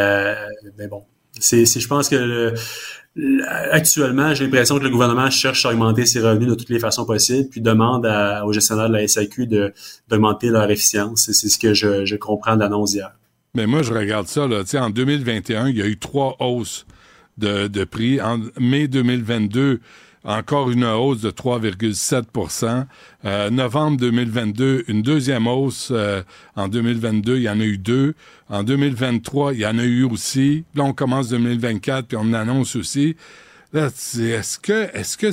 [0.78, 1.02] mais, bon,
[1.40, 2.54] c'est, je pense que le,
[3.72, 7.04] Actuellement, j'ai l'impression que le gouvernement cherche à augmenter ses revenus de toutes les façons
[7.04, 8.06] possibles, puis demande
[8.44, 9.48] aux gestionnaires de la SAQ
[10.08, 11.28] d'augmenter leur efficience.
[11.32, 13.12] C'est ce que je, comprends de l'annonce d'hier.
[13.54, 14.46] Mais moi, je regarde ça.
[14.46, 14.62] Là.
[14.74, 16.86] en 2021, il y a eu trois hausses
[17.36, 18.20] de, de prix.
[18.20, 19.80] En mai 2022,
[20.24, 22.86] encore une hausse de 3,7%
[23.24, 25.88] euh, Novembre 2022, une deuxième hausse.
[25.90, 26.22] Euh,
[26.56, 28.14] en 2022, il y en a eu deux.
[28.48, 30.64] En 2023, il y en a eu aussi.
[30.74, 33.16] Là, on commence 2024, puis on annonce aussi.
[33.72, 35.30] Est-ce que, est-ce que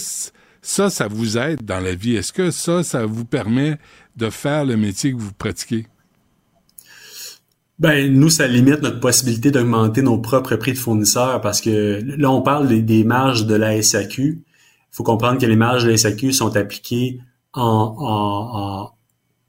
[0.61, 2.15] ça, ça vous aide dans la vie?
[2.15, 3.77] Est-ce que ça, ça vous permet
[4.15, 5.87] de faire le métier que vous pratiquez?
[7.79, 12.31] Ben, nous, ça limite notre possibilité d'augmenter nos propres prix de fournisseurs parce que là,
[12.31, 14.41] on parle des marges de la SAQ,
[14.97, 17.19] faut comprendre que les marges de la SAQ sont appliquées
[17.53, 18.89] en,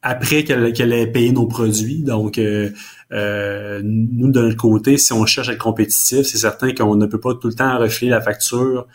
[0.03, 2.03] après qu'elle ait payé nos produits.
[2.03, 2.69] Donc, euh,
[3.13, 7.07] euh, nous, de notre côté, si on cherche à être compétitif, c'est certain qu'on ne
[7.07, 8.87] peut pas tout le temps refiler la facture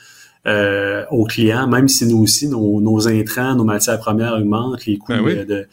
[0.46, 5.14] euh, aux clients, même si nous aussi, nos, intrants, nos matières premières augmentent, les coûts
[5.14, 5.68] ben de,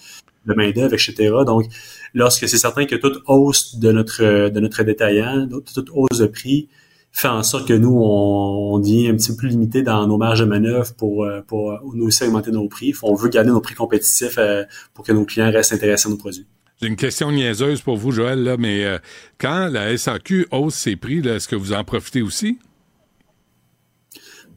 [0.46, 1.30] de main-d'œuvre, etc.
[1.44, 1.66] Donc,
[2.14, 6.68] lorsque c'est certain que toute hausse de notre de notre détaillant, toute hausse de prix
[7.12, 10.16] fait en sorte que nous, on, on devient un petit peu plus limité dans nos
[10.16, 12.94] marges de manœuvre pour, euh, pour nous aussi augmenter nos prix.
[13.02, 14.64] On veut garder nos prix compétitifs euh,
[14.94, 16.46] pour que nos clients restent intéressés à nos produits.
[16.80, 18.98] J'ai une question niaiseuse pour vous, Joël, là, mais euh,
[19.38, 22.58] quand la SAQ hausse ses prix, est-ce que vous en profitez aussi?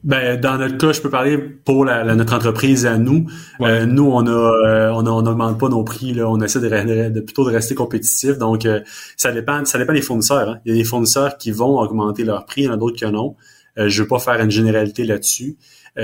[0.04, 3.26] Ben, dans notre cas, je peux parler pour la, notre entreprise à nous.
[3.62, 6.12] Euh, nous, on a, euh, on n'augmente pas nos prix.
[6.12, 6.28] Là.
[6.28, 8.36] On essaie de, de, plutôt de rester compétitif.
[8.36, 8.80] Donc, euh,
[9.16, 10.50] ça dépend, ça dépend des fournisseurs.
[10.50, 10.58] Hein.
[10.66, 12.96] Il y a des fournisseurs qui vont augmenter leur prix, il y en a d'autres
[12.96, 13.34] qui non.
[13.78, 15.56] Euh, je veux pas faire une généralité là-dessus.
[15.96, 16.02] il,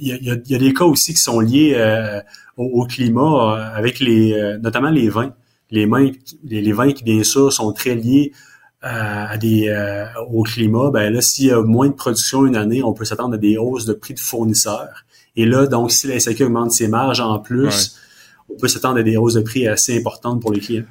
[0.00, 1.76] y a, il, y a, des cas aussi qui sont liés
[2.56, 5.34] au, climat, avec les, notamment les vins.
[5.70, 6.10] Les, vins,
[6.44, 8.32] les, les vins qui bien sûr sont très liés
[8.82, 12.82] à des euh, au climat, ben là, s'il y a moins de production une année,
[12.82, 15.04] on peut s'attendre à des hausses de prix de fournisseurs.
[15.36, 17.96] Et là, donc, si la SAQ augmente ses marges en plus,
[18.50, 20.84] on peut s'attendre à des hausses de prix assez importantes pour les clients.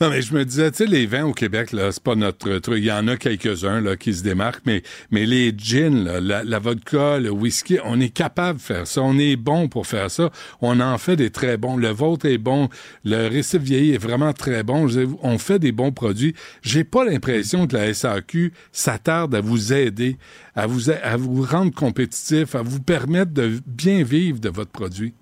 [0.00, 2.58] Non, mais je me disais, tu sais, les vins au Québec, là, c'est pas notre
[2.58, 2.78] truc.
[2.78, 7.18] Il y en a quelques-uns, là, qui se démarquent, mais, mais les gins, la, vodka,
[7.18, 9.02] le whisky, on est capable de faire ça.
[9.02, 10.30] On est bon pour faire ça.
[10.60, 11.76] On en fait des très bons.
[11.76, 12.68] Le vôtre est bon.
[13.04, 14.86] Le récif vieilli est vraiment très bon.
[15.24, 16.32] On fait des bons produits.
[16.62, 20.16] J'ai pas l'impression que la SAQ s'attarde à vous aider,
[20.54, 25.12] à vous, à vous rendre compétitif, à vous permettre de bien vivre de votre produit.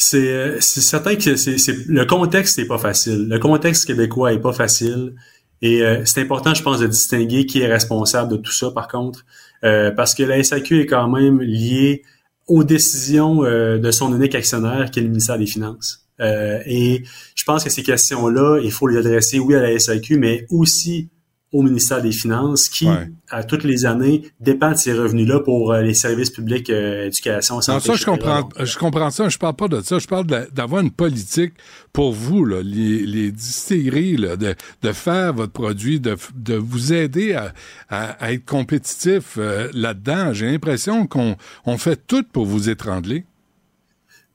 [0.00, 3.26] C'est certain que c'est le contexte n'est pas facile.
[3.28, 5.14] Le contexte québécois est pas facile.
[5.60, 8.86] Et euh, c'est important, je pense, de distinguer qui est responsable de tout ça, par
[8.86, 9.26] contre,
[9.64, 12.02] euh, parce que la SAQ est quand même liée
[12.46, 16.06] aux décisions euh, de son unique actionnaire, qui est le ministère des Finances.
[16.20, 17.02] et
[17.34, 21.10] je pense que ces questions-là, il faut les adresser, oui, à la SAQ, mais aussi
[21.50, 22.88] au ministère des Finances qui,
[23.30, 27.60] à toutes les années, dépend de ces revenus-là pour euh, les services publics, euh, éducation,
[27.62, 27.88] santé.
[27.88, 29.28] Non, ça, je comprends, je comprends ça.
[29.30, 29.98] Je parle pas de ça.
[29.98, 31.54] Je parle d'avoir une politique
[31.92, 36.92] pour vous, là, les, les distilleries, là, de, de faire votre produit, de, de vous
[36.92, 37.54] aider à,
[37.88, 40.34] à, être compétitif euh, là-dedans.
[40.34, 43.24] J'ai l'impression qu'on on fait tout pour vous étrangler.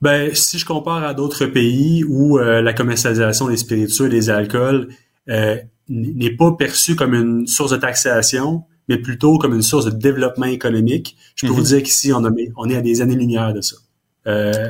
[0.02, 4.88] Ben, si je compare à d'autres pays où la commercialisation des spiritueux et des alcools
[5.88, 10.46] n'est pas perçu comme une source de taxation, mais plutôt comme une source de développement
[10.46, 11.16] économique.
[11.36, 11.66] Je peux vous mhm.
[11.66, 12.22] dire qu'ici, on,
[12.56, 13.76] on est à des années-lumière de ça.
[14.26, 14.68] Euh,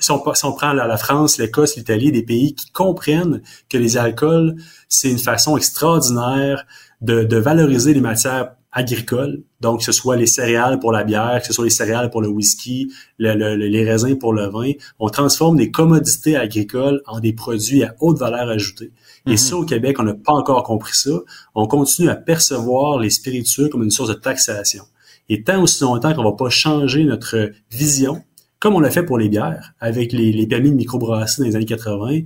[0.00, 3.78] si, on, si, on, prend la, la France, l'Écosse, l'Italie, des pays qui comprennent que
[3.78, 4.54] les alcools,
[4.88, 6.64] c'est une façon extraordinaire
[7.00, 11.40] de, de, valoriser les matières agricoles, donc que ce soit les céréales pour la bière,
[11.40, 14.72] que ce soit les céréales pour le whisky, les raisins pour le vin.
[14.98, 18.92] On transforme des commodités agricoles en des produits à haute valeur ajoutée.
[19.26, 19.36] Et mhm.
[19.36, 21.10] ça, au Québec, on n'a pas encore compris ça.
[21.54, 24.84] On continue à percevoir les spiritueux comme une source de taxation.
[25.28, 28.22] Et tant aussi longtemps qu'on va pas changer notre vision,
[28.60, 31.56] comme on l'a fait pour les bières, avec les, les permis de microbrasserie dans les
[31.56, 32.20] années 80,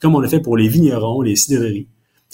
[0.00, 1.88] comme on l'a fait pour les vignerons, les cidreries,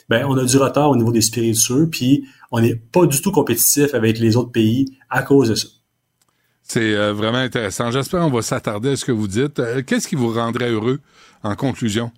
[0.08, 3.32] ben, on a du retard au niveau des spiritueux, puis on n'est pas du tout
[3.32, 5.68] compétitif avec les autres pays à cause de ça.
[6.62, 7.90] C'est euh, vraiment intéressant.
[7.90, 9.58] J'espère qu'on va s'attarder à ce que vous dites.
[9.58, 11.00] Euh, qu'est-ce qui vous rendrait heureux
[11.42, 12.10] en conclusion?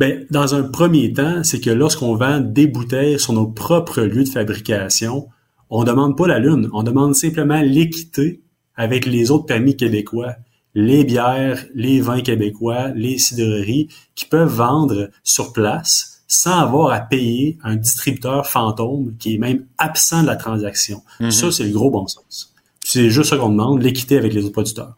[0.00, 4.24] Ben, dans un premier temps, c'est que lorsqu'on vend des bouteilles sur nos propres lieux
[4.24, 5.28] de fabrication,
[5.68, 8.40] on demande pas la lune, on demande simplement l'équité
[8.76, 10.36] avec les autres permis québécois,
[10.74, 17.00] les bières, les vins québécois, les cidreries qui peuvent vendre sur place sans avoir à
[17.00, 21.02] payer un distributeur fantôme qui est même absent de la transaction.
[21.20, 21.30] Mhm.
[21.30, 22.54] Ça, c'est le gros bon sens.
[22.82, 24.96] C'est juste ce qu'on demande, l'équité avec les autres producteurs.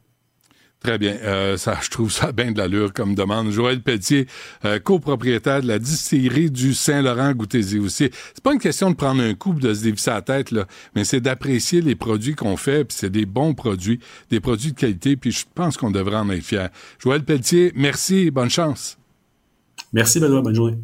[0.82, 1.16] Très bien.
[1.22, 3.50] Euh, ça, je trouve ça bien de l'allure comme demande.
[3.50, 4.26] Joël Pelletier,
[4.64, 8.10] euh, copropriétaire de la distillerie du Saint-Laurent, goûtez-y aussi.
[8.34, 11.04] C'est pas une question de prendre un coup de se dévisser la tête, là, mais
[11.04, 14.00] c'est d'apprécier les produits qu'on fait, puis c'est des bons produits,
[14.30, 16.68] des produits de qualité, puis je pense qu'on devrait en être fiers.
[16.98, 18.98] Joël Pelletier, merci, bonne chance.
[19.92, 20.78] Merci Benoît, bonne journée.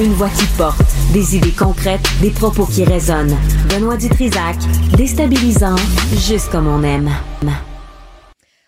[0.00, 0.80] Une voix qui porte,
[1.12, 3.36] des idées concrètes, des propos qui résonnent.
[3.68, 4.56] Benoît Dutrisac,
[4.96, 5.76] déstabilisant,
[6.16, 7.10] juste comme on aime.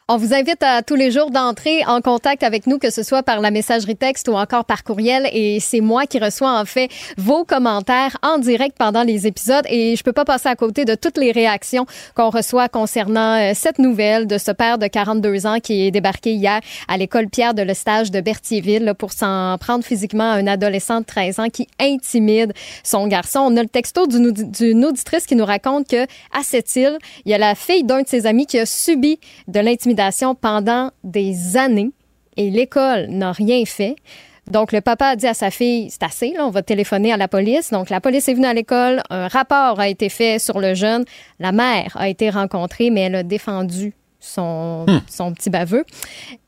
[0.08, 3.22] On vous invite à tous les jours d'entrer en contact avec nous, que ce soit
[3.22, 5.28] par la messagerie texte ou encore par courriel.
[5.32, 9.64] Et c'est moi qui reçois en fait vos commentaires en direct pendant les épisodes.
[9.68, 13.52] Et je peux pas passer à côté de toutes les réactions qu'on reçoit concernant euh,
[13.54, 16.58] cette nouvelle de ce père de 42 ans qui est débarqué hier
[16.88, 21.06] à l'école Pierre de Lestage de Berthierville pour s'en prendre physiquement à un adolescent de
[21.06, 23.38] 13 ans qui intimide son garçon.
[23.38, 26.02] On a le texto d'une auditrice qui nous raconte que
[26.36, 29.20] à cette île, il y a la fille d'un de ses amis qui a subi
[29.46, 29.91] de l'intimidation
[30.40, 31.90] pendant des années
[32.36, 33.96] et l'école n'a rien fait.
[34.50, 37.28] Donc, le papa a dit à sa fille, c'est assez, on va téléphoner à la
[37.28, 37.70] police.
[37.70, 41.04] Donc, la police est venue à l'école, un rapport a été fait sur le jeune,
[41.38, 45.00] la mère a été rencontrée, mais elle a défendu son, hmm.
[45.08, 45.84] son petit baveux.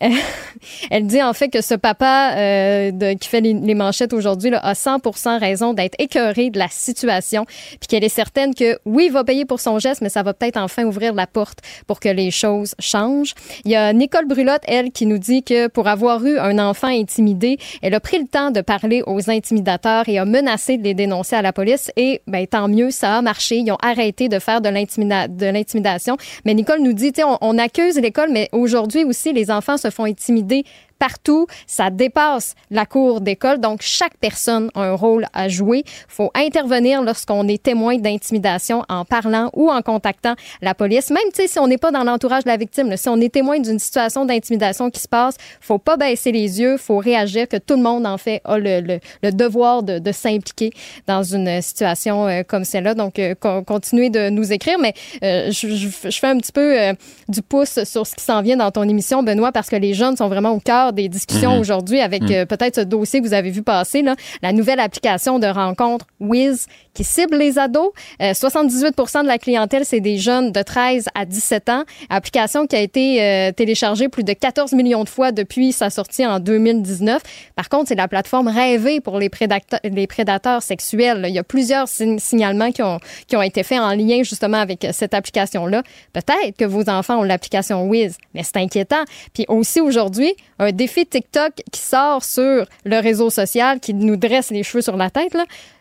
[0.91, 4.73] Elle dit en fait que ce papa euh, de, qui fait les, manchettes aujourd'hui a
[4.73, 9.25] 100% raison d'être écœuré de la situation, puis qu'elle est certaine que oui, il va
[9.25, 12.31] payer pour son geste, mais ça va peut-être enfin ouvrir la porte pour que les
[12.31, 13.35] choses changent.
[13.65, 16.89] Il y a Nicole Brulotte, elle, qui nous dit que pour avoir eu un enfant
[16.89, 20.95] intimidé, elle a pris le temps de parler aux intimidateurs et a menacé de les
[20.95, 21.91] dénoncer à la police.
[21.97, 23.57] Et ben, tant mieux, ça a marché.
[23.57, 26.17] Ils ont arrêté de faire de l'intimidation.
[26.45, 30.05] Mais Nicole nous dit, on, on accuse l'école, mais aujourd'hui aussi, les enfants se font
[30.05, 30.65] intimider
[31.05, 31.47] partout.
[31.67, 33.59] Ça dépasse la cour d'école.
[33.61, 35.85] Donc, chaque personne a un rôle à jouer.
[36.09, 41.11] Faut intervenir lorsqu'on est témoin d'intimidation en parlant ou en contactant la police.
[41.11, 43.79] Même si on n'est pas dans l'entourage de la victime, si on est témoin d'une
[43.79, 47.83] situation d'intimidation qui se passe, faut pas baisser les yeux, faut réagir, que tout le
[47.83, 48.99] monde en fait a le,
[49.31, 50.71] devoir de, s'impliquer
[51.07, 52.95] dans une situation euh, comme celle-là.
[52.95, 53.35] Donc, euh,
[53.67, 56.95] continuez de nous écrire, mais euh, je, je, je, fais un petit peu
[57.29, 60.17] du pouce sur ce qui s'en vient dans ton émission, Benoît, parce que les jeunes
[60.17, 61.61] sont vraiment au cœur des discussions mhm.
[61.61, 62.33] aujourd'hui avec mhm.
[62.33, 66.07] euh, peut-être ce dossier que vous avez vu passer, là, la nouvelle application de rencontre
[66.21, 67.91] Wiz qui cible les ados.
[68.21, 71.85] 78 euh, de la clientèle, c'est des jeunes de 13 à 17 ans.
[72.09, 76.25] Application qui a été euh, téléchargée plus de 14 millions de fois depuis sa sortie
[76.25, 77.21] en 2019.
[77.57, 81.25] Par contre, c'est la plateforme rêvée pour les prédateurs, les prédateurs sexuels.
[81.29, 84.87] Il y a plusieurs signalements qui ont, qui ont été faits en lien justement avec
[84.93, 85.83] cette application-là.
[86.13, 89.05] Peut-être que vos enfants ont l'application Wiz, mais c'est inquiétant.
[89.33, 94.51] Puis aussi aujourd'hui, un défi TikTok qui sort sur le réseau social, qui nous dresse
[94.51, 95.37] les cheveux sur la tête.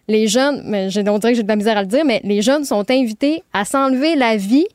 [0.07, 2.41] Les jeunes, mais j'ai dirait que j'ai de la misère à le dire, mais les
[2.41, 4.67] jeunes sont invités à s'enlever la vie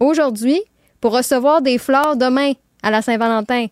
[0.00, 0.60] aujourd'hui
[1.00, 2.52] pour recevoir des fleurs demain
[2.82, 3.66] à la Saint-Valentin.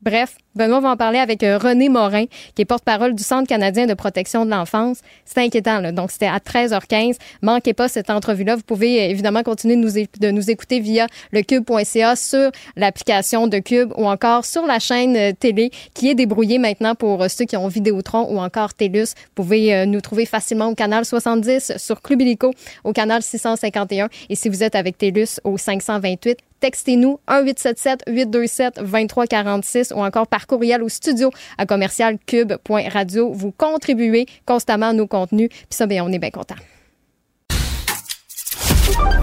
[0.00, 3.86] Bref, Benoît va en parler avec euh, René Morin, qui est porte-parole du Centre canadien
[3.86, 4.98] de protection de l'enfance.
[5.24, 5.92] C'est inquiétant, là.
[5.92, 7.16] Donc, c'était à 13h15.
[7.40, 8.56] Manquez pas cette entrevue-là.
[8.56, 13.92] Vous pouvez euh, évidemment continuer de nous, écouter via le cube.ca sur l'application de Cube
[13.96, 17.68] ou encore sur la chaîne euh, télé qui est débrouillée maintenant pour ceux qui ont
[17.68, 19.14] Vidéotron ou encore TELUS.
[19.14, 22.52] Vous pouvez nous trouver facilement au canal 70 sur Club Illico,
[22.84, 30.26] au canal 651 et si vous êtes avec TELUS au 528 textez-nous 1-877-827-2346 ou encore
[30.28, 33.32] par courriel au studio à commercialcube.radio.
[33.32, 35.48] Vous contribuez constamment à nos contenus.
[35.48, 36.56] Puis ça, bien, on est bien content.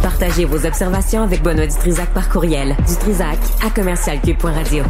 [0.02, 2.76] Partagez vos observations avec Benoît Dutrisac par courriel.
[2.88, 4.84] Dutrisac à commercialcube.radio.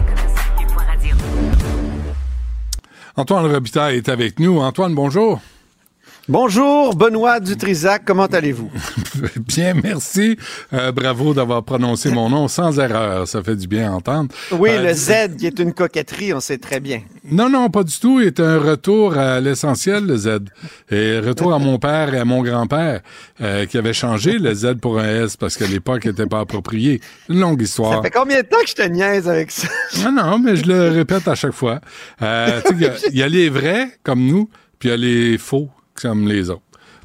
[3.15, 4.59] Antoine Robitaille est avec nous.
[4.59, 5.41] Antoine, bonjour.
[6.29, 8.69] Bonjour, Benoît Dutrisac, comment allez-vous?
[9.47, 10.37] bien, merci.
[10.73, 13.27] Euh, bravo d'avoir prononcé mon nom sans erreur.
[13.27, 14.29] Ça fait du bien entendre.
[14.51, 17.01] Oui, euh, le Z qui est une coquetterie, on sait très bien.
[17.31, 18.21] Non, non, pas du tout.
[18.21, 20.37] Il est un retour à l'essentiel, le Z.
[20.91, 23.01] Et retour à mon père et à mon grand-père
[23.41, 26.41] euh, qui avait changé le Z pour un S parce qu'à l'époque, il n'était pas
[26.41, 27.01] approprié.
[27.27, 27.95] Une longue histoire.
[27.95, 29.67] Ça fait combien de temps que je te niaise avec ça?
[30.03, 31.81] non, non, mais je le répète à chaque fois.
[32.21, 34.47] Il y, y, a les vrais, comme nous,
[34.77, 35.69] puis il y a les faux
[36.01, 36.61] comme les autres.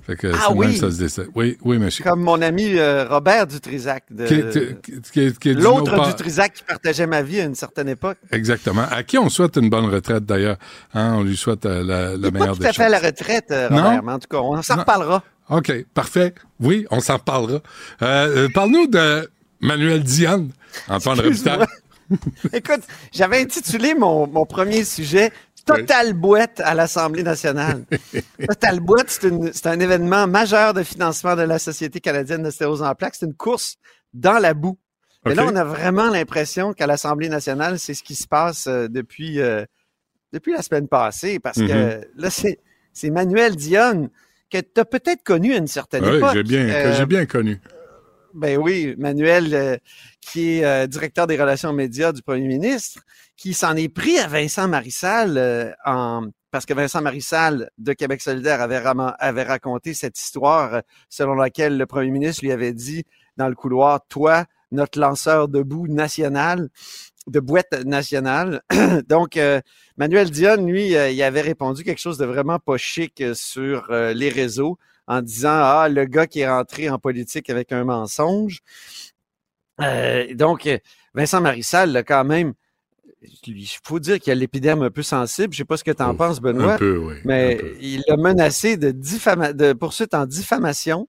[0.06, 0.76] Fait que ah oui.
[0.76, 1.28] ça se décide.
[1.34, 2.04] Oui, oui, monsieur.
[2.04, 4.04] Comme mon ami euh, Robert Dutrisac.
[4.10, 4.26] De...
[5.52, 8.18] L'autre Dutrisac qui partageait ma vie à une certaine époque.
[8.30, 8.84] Exactement.
[8.90, 10.58] À qui on souhaite une bonne retraite, d'ailleurs.
[10.92, 12.74] Hein, on lui souhaite euh, la, la meilleure des choses.
[12.74, 15.22] tout à fait la retraite, euh, Robert, mais en tout cas, on s'en reparlera.
[15.48, 16.34] OK, parfait.
[16.60, 17.60] Oui, on s'en reparlera.
[17.98, 19.30] Parle-nous de
[19.60, 20.50] Manuel Diane,
[20.88, 21.64] Antoine Robitaille.
[22.52, 25.32] Écoute, j'avais intitulé mon, mon premier sujet
[25.64, 27.84] Total boîte à l'Assemblée nationale.
[28.48, 32.94] Total boîte, c'est un événement majeur de financement de la Société canadienne de stéréos en
[32.94, 33.14] plaques.
[33.18, 33.76] C'est une course
[34.12, 34.78] dans la boue.
[35.26, 38.88] Mais là, on a vraiment l'impression qu'à l'Assemblée nationale, c'est ce qui se passe euh,
[38.88, 39.64] depuis, euh,
[40.32, 42.04] depuis la semaine passée, parce que mm-hmm.
[42.16, 44.10] là, c'est Manuel Dionne
[44.50, 46.34] que tu as peut-être connu à une certaine oui, époque.
[46.34, 47.58] J'ai bien, que j'ai euh, bien connu.
[48.34, 49.80] Ben oui, Manuel,
[50.20, 53.00] qui est directeur des relations médias du premier ministre,
[53.36, 58.20] qui s'en est pris à Vincent Marissal euh, en parce que Vincent Marissal de Québec
[58.20, 63.02] solidaire avait, raconté cette histoire euh, selon laquelle le premier ministre lui avait dit
[63.36, 66.68] dans le couloir, toi, notre lanceur de boue national,
[67.26, 68.62] de boîte nationale.
[69.08, 69.60] Donc, euh,
[69.96, 74.78] Manuel Dion, lui, il avait répondu quelque chose de vraiment pas chic sur les réseaux
[75.06, 78.60] en disant, ah, le gars qui est rentré en politique avec un mensonge.
[80.32, 80.68] donc,
[81.14, 82.54] Vincent Marissal, quand même,
[83.46, 85.52] il faut dire qu'il y a l'épiderme un peu sensible.
[85.54, 86.74] Je ne sais pas ce que tu en penses, Benoît.
[86.74, 87.14] Un peu, oui.
[87.24, 91.08] Mais il a menacé de, de poursuite en diffamation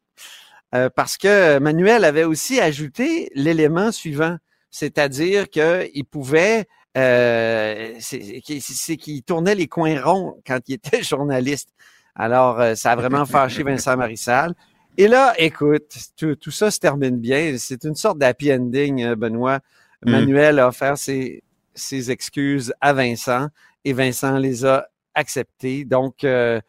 [0.74, 4.38] euh, parce que Manuel avait aussi ajouté l'élément suivant,
[4.72, 6.66] c'est-à-dire qu'il pouvait,
[6.98, 11.70] euh, c'est qu'il tournait les coins ronds quand il était journaliste.
[12.16, 14.54] Alors, euh, ça a vraiment fâché Vincent Marissal.
[14.98, 17.56] Et là, écoute, tout, ça se termine bien.
[17.58, 19.60] C'est une sorte d'happy ending, Benoît.
[20.06, 20.12] Mm.
[20.12, 21.44] Manuel a offert ses,
[21.74, 23.50] ses excuses à Vincent
[23.84, 25.86] et Vincent les a acceptées.
[25.86, 26.60] Donc, euh,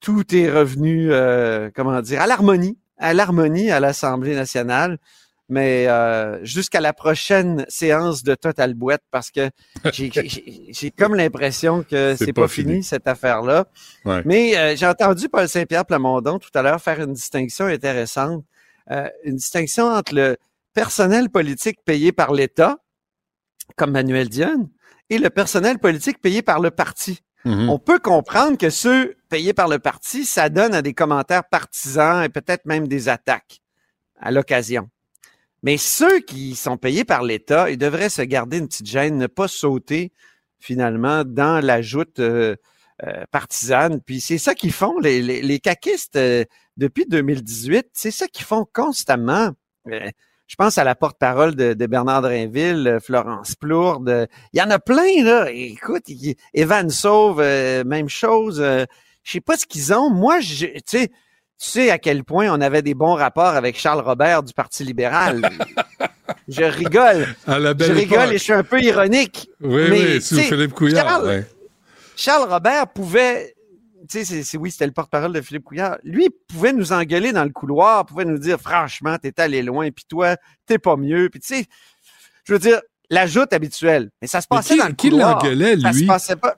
[0.00, 4.98] tout est revenu, euh, comment dire, à l'harmonie, à l'harmonie à l'Assemblée nationale.
[5.52, 9.50] Mais euh, jusqu'à la prochaine séance de Total Boîte, parce que
[9.92, 13.66] j'ai comme l'impression que c'est pas, fini, cette affaire-là.
[14.24, 18.44] Mais j'ai entendu Paul Saint-Pierre Plamondon tout à l'heure faire une distinction intéressante,
[18.88, 20.38] une distinction entre le
[20.72, 22.78] personnel politique payé par l'État,
[23.76, 24.70] comme Manuel Dion,
[25.10, 27.20] et le personnel politique payé par le parti.
[27.44, 27.68] Mhm.
[27.68, 32.24] On peut comprendre que ceux payés par le parti, ça donne à des commentaires partisans
[32.24, 33.60] et peut-être même des attaques
[34.18, 34.88] à l'occasion.
[35.62, 39.26] Mais ceux qui sont payés par l'État, ils devraient se garder une petite gêne, ne
[39.26, 40.12] pas sauter
[40.58, 42.56] finalement dans la joute euh,
[43.04, 44.00] euh, partisane.
[44.00, 46.44] Puis c'est ça qu'ils font, les, les, caquistes euh,
[46.76, 49.52] depuis 2018, c'est ça qu'ils font constamment.
[50.52, 54.10] Je pense à la porte-parole de, Bernard Drinville, euh, Florence Plourde.
[54.10, 55.50] Euh, il y en a plein, là.
[55.50, 56.04] Écoute,
[56.52, 58.58] Evan Sauve, euh, même chose.
[58.60, 58.86] je
[59.24, 60.10] sais pas ce qu'ils ont.
[60.10, 61.10] Moi, tu sais,
[61.68, 65.42] sais à quel point on avait des bons rapports avec Charles Robert du Parti libéral.
[66.48, 67.26] je rigole.
[67.46, 69.48] je rigole et je suis un peu ironique.
[69.60, 71.22] Oui, oui, sous Philippe Couillard.
[72.16, 73.54] Charles Robert pouvait
[74.10, 75.96] tu sais, oui, c'était le porte-parole de Philippe Couillard.
[76.02, 79.90] Lui, il pouvait nous engueuler dans le couloir, pouvait nous dire, franchement, t'es allé loin,
[79.90, 80.36] puis toi,
[80.66, 81.28] t'es pas mieux.
[81.30, 81.66] Puis tu sais,
[82.44, 82.80] je veux dire,
[83.10, 84.10] la joute habituelle.
[84.20, 85.38] Mais ça se passait dans le couloir.
[85.38, 85.82] Qui l'engueulait, lui?
[85.82, 86.56] Ça se passait pas.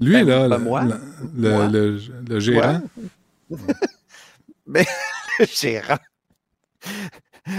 [0.00, 2.82] Lui, ben, là, le, Le, le, gérant.
[4.66, 4.86] mais
[5.38, 5.98] le gérant.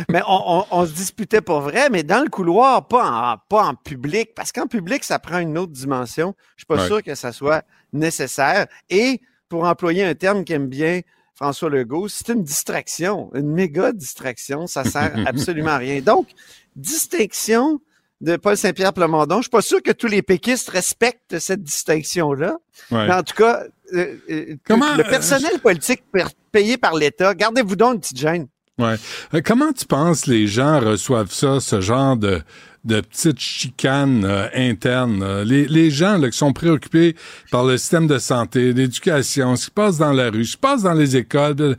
[0.09, 3.75] mais on, on, se disputait pour vrai, mais dans le couloir, pas en, pas en
[3.75, 6.35] public, parce qu'en public, ça prend une autre dimension.
[6.55, 8.67] Je suis pas sûr que ça soit nécessaire.
[8.89, 11.01] Et pour employer un terme qu'aime bien
[11.35, 14.67] François Legault, c'est une distraction, une méga distraction.
[14.67, 16.01] Ça sert absolument à rien.
[16.01, 16.29] Donc,
[16.75, 17.79] distinction
[18.23, 19.37] de Paul Saint-Pierre Plamondon.
[19.37, 22.57] Je suis pas sûr que tous les péquistes respectent cette distinction-là.
[22.89, 23.63] Mais en tout cas,
[23.93, 26.03] euh, euh, le euh, personnel politique
[26.51, 28.47] payé par l'État, gardez-vous donc une petite gêne.
[28.79, 28.95] Ouais.
[29.43, 32.41] comment tu penses les gens reçoivent ça, ce genre de,
[32.85, 35.43] de petites chicanes euh, internes.
[35.43, 37.15] Les, les gens là, qui sont préoccupés
[37.51, 40.81] par le système de santé, l'éducation, ce qui passe dans la rue, ce qui passe
[40.81, 41.75] dans les écoles.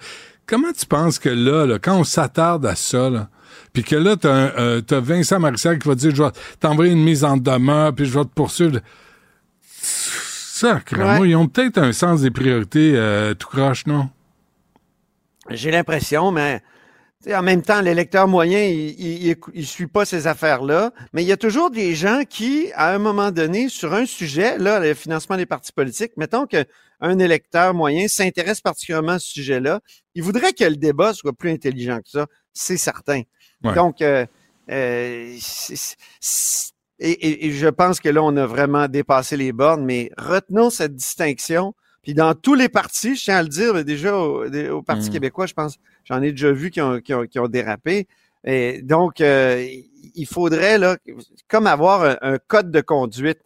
[0.47, 3.29] comment tu penses que là, là quand on s'attarde à ça, là,
[3.75, 6.31] puis que là, t'as, euh, as Vincent Marissal qui va dire, je vais
[6.61, 8.79] t'envoyer une mise en demeure, puis je vais te poursuivre.
[9.73, 14.09] Sacrement, ils ont peut-être un sens des priorités euh, tout croche, non?
[15.51, 16.63] J'ai l'impression, mais
[17.33, 21.37] en même temps, l'électeur moyen, il, il, suit pas ces affaires-là, mais il y a
[21.37, 25.47] toujours des gens qui, à un moment donné, sur un sujet, là, le financement des
[25.47, 29.81] partis politiques, mettons qu'un électeur moyen s'intéresse particulièrement à ce sujet-là,
[30.15, 33.23] il voudrait que le débat soit plus intelligent que ça, c'est certain.
[33.73, 34.27] Donc, euh,
[34.71, 35.37] euh,
[36.99, 41.75] et, je pense que là, on a vraiment dépassé les bornes, mais retenons cette distinction.
[42.03, 45.13] Puis dans tous les partis, je tiens à le dire, déjà au, Parti mmh.
[45.13, 48.07] québécois, je pense J'en ai déjà vu qui ont, qui ont, dérapé.
[48.45, 49.67] Et donc, euh,
[50.15, 50.99] il faudrait, là,
[51.49, 53.41] comme avoir un, code de conduite.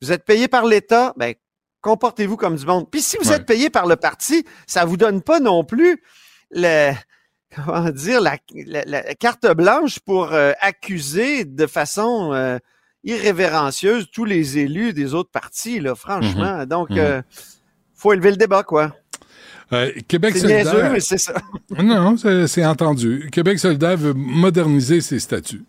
[0.00, 1.34] Vous êtes payé par l'État, ben,
[1.80, 2.90] comportez-vous comme du monde.
[2.90, 6.02] Puis si vous êtes payé par le parti, ça vous donne pas non plus
[6.50, 6.92] le,
[7.56, 8.38] comment dire, la,
[9.14, 12.58] carte blanche pour euh, accuser de façon euh,
[13.04, 16.60] irrévérencieuse tous les élus des autres partis, là, franchement.
[16.60, 16.66] Mm-hmm.
[16.66, 17.22] Donc, mm
[18.02, 18.96] faut élever le débat, quoi.
[19.72, 20.92] Euh, Québec solidaire.
[20.98, 21.34] c'est ça.
[21.70, 23.28] non, c'est entendu.
[23.30, 25.62] Québec solidaire veut moderniser ses statuts.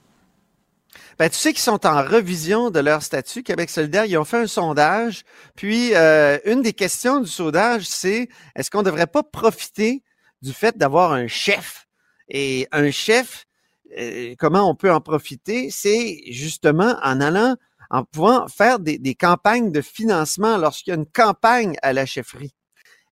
[1.19, 4.05] Ben, tu sais qu'ils sont en revision de leur statut, Québec solidaire.
[4.05, 5.23] Ils ont fait un sondage.
[5.55, 10.01] Puis, euh, une des questions du sondage, c'est est-ce qu'on ne devrait pas profiter
[10.43, 11.87] du fait d'avoir un chef?
[12.29, 13.45] Et un chef,
[13.97, 15.69] euh, comment on peut en profiter?
[15.71, 17.55] C'est justement en allant,
[17.89, 22.53] en pouvant faire des, campagnes de financement lorsqu'il y a une campagne à la chefferie.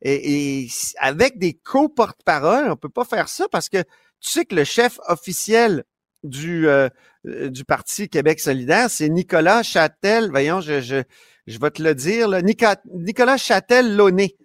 [0.02, 0.68] Et,
[1.00, 5.00] avec des co-porte-parole, on peut pas faire ça parce que tu sais que le chef
[5.08, 5.84] officiel
[6.24, 6.90] du, euh,
[7.24, 11.04] du Parti Québec solidaire, c'est Nicolas Châtel, voyons, je, je,
[11.48, 14.36] je vais te le dire, Nicolas Châtel-Launay.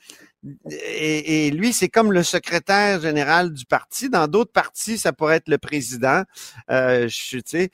[0.70, 4.09] Et, et, lui, c'est comme le secrétaire général du parti.
[4.09, 6.23] Dans d'autres partis, ça pourrait être le président.
[6.70, 7.70] Euh, je, tu sais,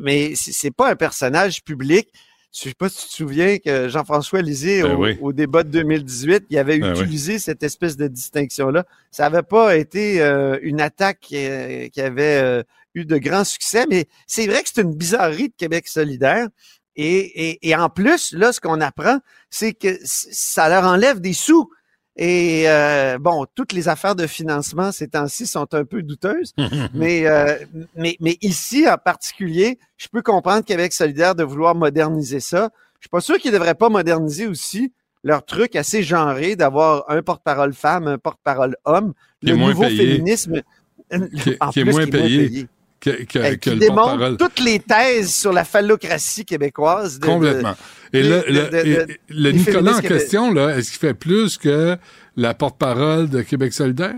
[0.00, 2.08] mais c'est pas un personnage public.
[2.52, 6.44] Je sais pas si tu te souviens que Jean-François Lisée, ben au, débat de 2018,
[6.50, 8.84] il avait ben utilisé cette espèce de distinction-là.
[9.10, 12.62] Ça n'avait pas été euh, une attaque qui, euh, avait euh,
[12.94, 16.46] eu de grands succès, mais c'est vrai que c'est une bizarrerie de Québec solidaire.
[16.94, 19.18] Et, et, et en plus, là, ce qu'on apprend,
[19.48, 21.70] c'est que ça leur enlève des sous.
[22.16, 26.52] Et euh, bon, toutes les affaires de financement ces temps-ci sont un peu douteuses,
[26.94, 27.56] mais, euh,
[27.96, 32.70] mais, mais ici en particulier, je peux comprendre Québec solidaire de vouloir moderniser ça.
[33.00, 34.92] Je suis pas sûr qu'ils ne devraient pas moderniser aussi
[35.24, 40.62] leur truc assez genré d'avoir un porte-parole femme, un porte-parole homme, le nouveau féminisme
[41.10, 42.68] qui, en est moins payé.
[43.02, 47.18] Que, que, qui démontre toutes les thèses sur la phallocratie québécoise.
[47.18, 47.74] Complètement.
[48.12, 51.96] Et le, Nicolas en question, là, est-ce qu'il fait plus que
[52.36, 54.14] la porte-parole de Québec solidaire?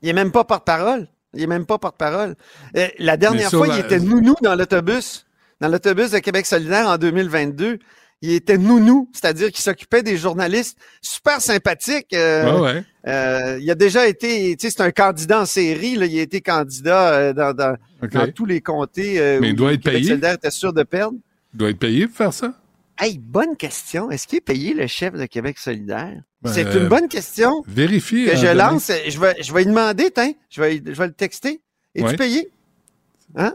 [0.00, 1.08] Il est même pas porte-parole.
[1.34, 2.36] Il est même pas porte-parole.
[2.76, 5.26] Euh, la dernière fois, il était nounou dans l'autobus.
[5.60, 7.80] Dans l'autobus de Québec solidaire en 2022
[8.24, 12.12] il était nounou, c'est-à-dire qu'il s'occupait des journalistes, super sympathique.
[12.14, 16.18] Euh, euh, il a déjà été, tu sais, c'est un candidat en série, là, il
[16.18, 17.76] a été candidat dans, dans,
[18.34, 20.08] tous les comtés Mais il doit être Québec payé?
[20.08, 21.16] solidaire était sûr de perdre.
[21.54, 22.54] Il doit être payé pour faire ça?
[22.98, 24.10] Hey, bonne question.
[24.10, 26.22] Est-ce qu'il est payé le chef de Québec solidaire?
[26.42, 27.64] Ben, c'est une bonne question.
[27.66, 28.26] Vérifie.
[28.26, 28.90] Que je lance.
[29.08, 30.32] Je vais, je vais lui demander, tiens.
[30.50, 31.60] Je vais, je vais le texter.
[31.94, 32.48] Es-tu payé?
[33.36, 33.54] Hein?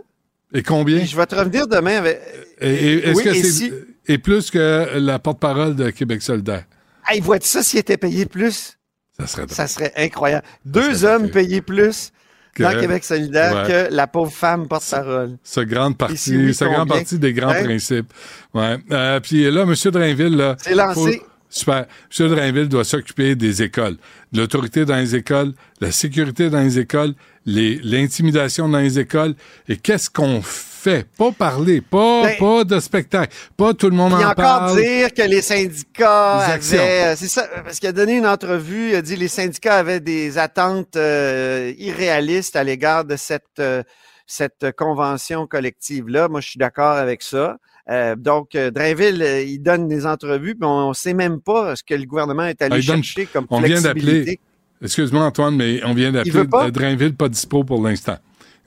[0.54, 1.06] Et combien?
[1.06, 2.20] je vais te revenir demain avec.
[2.60, 3.72] Et, est-ce que c'est
[4.08, 6.66] et plus que la porte-parole de Québec solidaire?
[7.08, 8.78] Hey, vois-tu ça s'il était payé plus?
[9.18, 10.46] Ça serait, ça serait incroyable.
[10.66, 12.12] Deux hommes payés plus
[12.58, 15.38] dans Québec solidaire que la pauvre femme porte-parole.
[15.44, 17.64] Ce grande partie, ce grande partie des grands hein?
[17.64, 18.12] principes.
[18.54, 18.78] Ouais.
[18.92, 19.74] Euh, puis là, M.
[19.92, 20.56] Drainville, là.
[20.60, 21.22] C'est lancé.
[21.50, 21.88] Super.
[22.20, 22.28] M.
[22.28, 23.98] Drainville doit s'occuper des écoles,
[24.34, 27.14] l'autorité dans les écoles, la sécurité dans les écoles,
[27.46, 29.34] l'intimidation dans les écoles.
[29.68, 30.69] Et qu'est-ce qu'on fait?
[31.18, 34.70] Pas parler, pas, ben, pas de spectacle, pas tout le monde en parle.
[34.70, 37.16] encore dire que les syndicats avaient...
[37.16, 40.00] C'est ça, parce qu'il a donné une entrevue, il a dit que les syndicats avaient
[40.00, 43.44] des attentes euh, irréalistes à l'égard de cette...
[43.60, 43.84] Euh,
[44.32, 46.30] cette convention collective-là.
[46.30, 47.58] Moi, je suis d'accord avec ça.
[47.90, 51.76] Euh, donc, euh, Drainville, euh, il donne des entrevues, mais on ne sait même pas
[51.76, 54.40] ce que le gouvernement est allé ah, chercher comme on Vient d'appeler,
[54.82, 58.18] excuse-moi Antoine, mais on vient d'appeler Drainville pas dispo pour l'instant.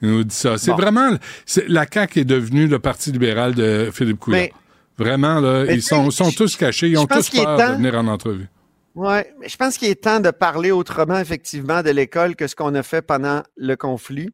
[0.03, 0.57] Il nous dit ça.
[0.57, 1.17] C'est vraiment...
[1.67, 4.49] La CAQ est devenue le Parti libéral de Philippe Couillard.
[4.97, 8.47] Vraiment, là, ils sont, sont tous cachés, ils ont tous peur de venir en entrevue.
[8.95, 9.17] Oui,
[9.47, 12.83] je pense qu'il est temps de parler autrement, effectivement, de l'école que ce qu'on a
[12.83, 14.29] fait pendant le conflit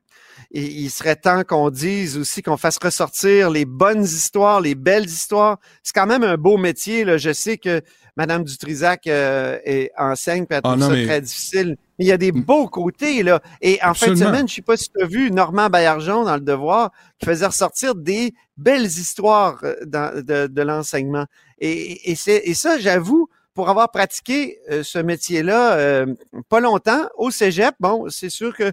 [0.51, 5.59] il serait temps qu'on dise aussi qu'on fasse ressortir les bonnes histoires, les belles histoires.
[5.83, 7.05] C'est quand même un beau métier.
[7.05, 7.17] Là.
[7.17, 7.81] Je sais que
[8.17, 11.77] Madame Dutrisac euh, est, enseigne, peut être ça très difficile.
[11.97, 12.41] Mais il y a des mm.
[12.41, 13.41] beaux côtés, là.
[13.61, 16.35] Et en fin de semaine, je sais pas si tu as vu Normand Baillargeon dans
[16.35, 21.25] Le Devoir, qui faisait ressortir des belles histoires euh, de, de l'enseignement.
[21.59, 22.17] Et, et,
[22.49, 26.05] et ça, j'avoue, pour avoir pratiqué euh, ce métier-là euh,
[26.47, 28.71] pas longtemps au cégep, bon, c'est sûr que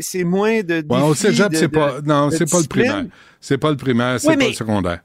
[0.00, 0.82] c'est moins de.
[0.82, 2.00] Bon, au cégep, c'est pas.
[2.04, 3.04] Non, c'est pas le primaire.
[3.40, 5.00] C'est pas le primaire, c'est pas le secondaire.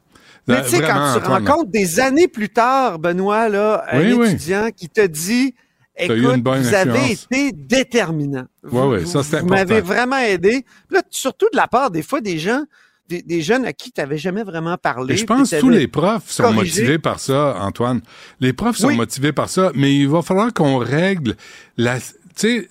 [0.48, 4.90] Mais tu sais, quand tu rencontres des années plus tard, Benoît, là, un étudiant qui
[4.90, 5.54] te dit
[6.00, 8.46] Écoute, vous avez été déterminant.
[8.64, 9.46] Oui, oui, ça c'est important.
[9.46, 10.66] Vous m'avez vraiment aidé.
[10.90, 12.64] Là, surtout de la part des fois des gens,
[13.10, 15.16] des, jeunes à qui tu n'avais jamais vraiment parlé.
[15.16, 18.02] Et je pense que tous les profs sont motivés par ça, Antoine.
[18.40, 21.36] Les profs sont motivés par ça, mais il va falloir qu'on règle
[21.78, 21.98] la,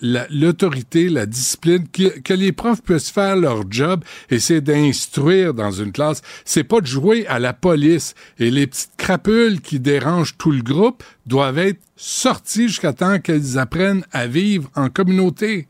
[0.00, 5.92] l'autorité, la, discipline, que, les profs puissent faire leur job et c'est d'instruire dans une
[5.92, 6.22] classe.
[6.44, 8.14] C'est pas de jouer à la police.
[8.38, 13.58] Et les petites crapules qui dérangent tout le groupe doivent être sorties jusqu'à temps qu'elles
[13.58, 15.68] apprennent à vivre en communauté.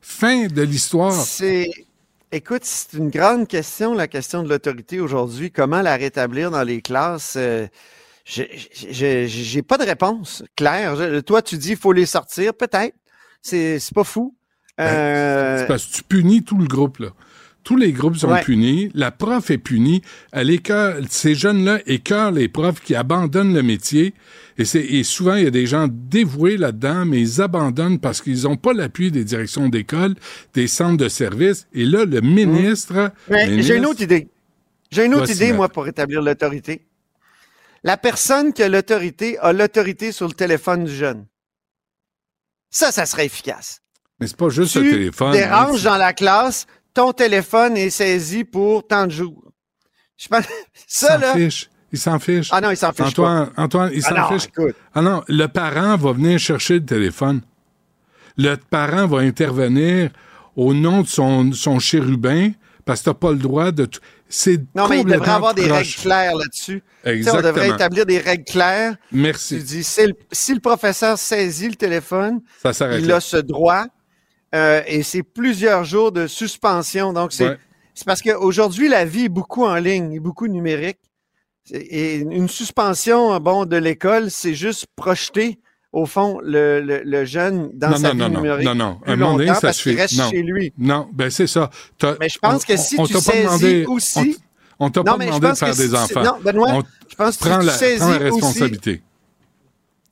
[0.00, 1.12] Fin de l'histoire.
[1.12, 1.70] C'est
[2.32, 5.52] Écoute, c'est une grande question, la question de l'autorité aujourd'hui.
[5.52, 7.34] Comment la rétablir dans les classes?
[7.36, 7.68] Euh,
[8.24, 11.22] j'ai pas de réponse claire.
[11.24, 12.52] toi, tu dis qu'il faut les sortir.
[12.52, 12.96] Peut-être.
[13.44, 14.34] C'est pas fou.
[14.78, 15.58] Ben, euh...
[15.58, 17.10] C'est parce que tu punis tout le groupe, là.
[17.62, 18.90] Tous les groupes sont punis.
[18.94, 20.02] La prof est punie.
[20.32, 24.12] Elle écœure, ces jeunes-là écœurent les profs qui abandonnent le métier.
[24.58, 28.42] Et, et souvent, il y a des gens dévoués là-dedans, mais ils abandonnent parce qu'ils
[28.42, 30.14] n'ont pas l'appui des directions d'école,
[30.52, 31.66] des centres de services.
[31.72, 33.12] Et là, le ministre...
[33.30, 34.28] J'ai une autre idée.
[34.90, 36.82] J'ai une autre idée, moi, pour établir l'autorité.
[37.82, 41.24] La personne qui a l'autorité a l'autorité sur le téléphone du jeune.
[42.74, 43.80] Ça, ça serait efficace.
[44.18, 45.32] Mais c'est pas juste le téléphone.
[45.32, 49.52] Tu déranges dans la classe, ton téléphone est saisi pour tant de jours.
[50.16, 50.44] Je pense,
[50.88, 51.34] ça, là.
[51.34, 51.70] Fiche.
[51.92, 52.48] Il s'en fiche.
[52.50, 53.06] Ah non, il s'en fiche.
[53.06, 54.50] Antoine, Antoine, il ah s'en fiche.
[54.92, 57.42] Ah non, le parent va venir chercher le téléphone.
[58.36, 60.10] Le parent va intervenir
[60.56, 62.50] au nom de son, son chérubin
[62.84, 63.88] parce que tu n'as pas le droit de.
[64.36, 66.82] C'est Non, mais il devrait avoir des règles claires là-dessus.
[67.04, 67.40] Exactement.
[67.40, 68.96] on devrait établir des règles claires.
[69.12, 69.58] Merci.
[69.58, 72.40] Tu dis, si le, professeur saisit le téléphone,
[72.98, 73.86] il a ce droit
[74.56, 77.12] euh, et c'est plusieurs jours de suspension.
[77.12, 77.56] Donc, c'est
[78.04, 80.98] parce qu'aujourd'hui, la vie est beaucoup en ligne, beaucoup numérique.
[81.70, 85.60] Et une suspension bon, de l'école, c'est juste projeter,
[85.94, 88.66] au fond, le, le, jeune dans sa vie numérique.
[88.66, 89.94] Non, non, moment donné, ça se fait.
[89.94, 90.72] reste chez lui.
[90.76, 91.70] Non, ben c'est ça.
[92.20, 94.36] Mais je pense que si tu saisis demandé, aussi...
[94.80, 96.24] On, t'a pas demandé de faire des enfants.
[96.24, 99.02] Non, Benoît, je pense que si tu la, saisis prends la responsabilité.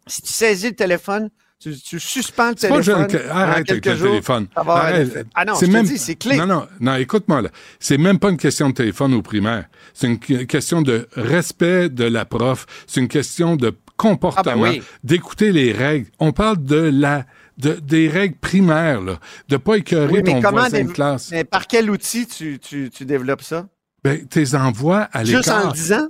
[0.06, 3.08] Aussi, si tu saisis le téléphone, tu, tu suspends le téléphone.
[3.08, 4.46] Pas arrête avec le téléphone.
[4.54, 5.26] Arrête.
[5.34, 5.86] Ah non, c'est même...
[5.86, 6.36] c'est clé.
[6.36, 7.48] Non, non, non, écoute-moi là.
[7.80, 9.64] C'est même pas une question de téléphone au primaire.
[9.94, 12.66] C'est une question de respect de la prof.
[12.86, 16.08] C'est une question de comportement, ah ben d'écouter les règles.
[16.18, 17.24] On parle de la
[17.58, 21.30] de, des règles primaires, là, de pas écœurer oui, ton voisin de classe.
[21.30, 23.68] Mais par quel outil tu, tu, tu développes ça?
[24.02, 25.42] Ben, tes envois à l'écart.
[25.42, 26.08] Juste en le disant?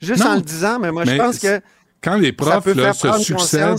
[0.00, 1.60] Juste en le disant, mais moi, je pense que
[2.00, 3.78] quand les profs là, se succèdent,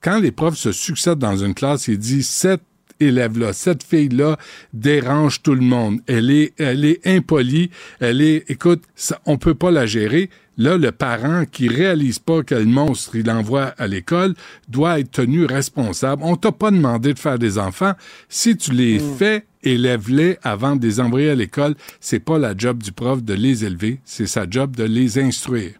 [0.00, 2.62] quand les profs se succèdent dans une classe, ils disent cette
[3.00, 4.38] élève-là, cette fille-là
[4.72, 6.00] dérange tout le monde.
[6.06, 7.70] Elle est, elle est impolie.
[8.00, 10.30] Elle est, écoute, ça, on peut pas la gérer.
[10.58, 14.34] Là, le parent qui réalise pas quel monstre il envoie à l'école
[14.68, 16.22] doit être tenu responsable.
[16.24, 17.92] On t'a pas demandé de faire des enfants.
[18.28, 19.16] Si tu les mm.
[19.16, 21.74] fais, élève-les avant de les envoyer à l'école.
[22.00, 25.72] C'est pas la job du prof de les élever, c'est sa job de les instruire.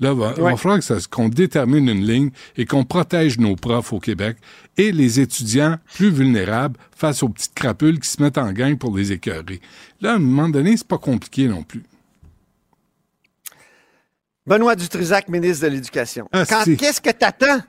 [0.00, 0.78] Là, il va, falloir
[1.10, 4.36] qu'on détermine une ligne et qu'on protège nos profs au Québec
[4.76, 8.96] et les étudiants plus vulnérables face aux petites crapules qui se mettent en gang pour
[8.96, 9.60] les écœurer.
[10.00, 11.82] Là, à un moment donné, c'est pas compliqué non plus.
[14.48, 16.26] Benoît Dutrisac, ministre de l'Éducation.
[16.32, 17.60] Ah, qu'est-ce que t'attends?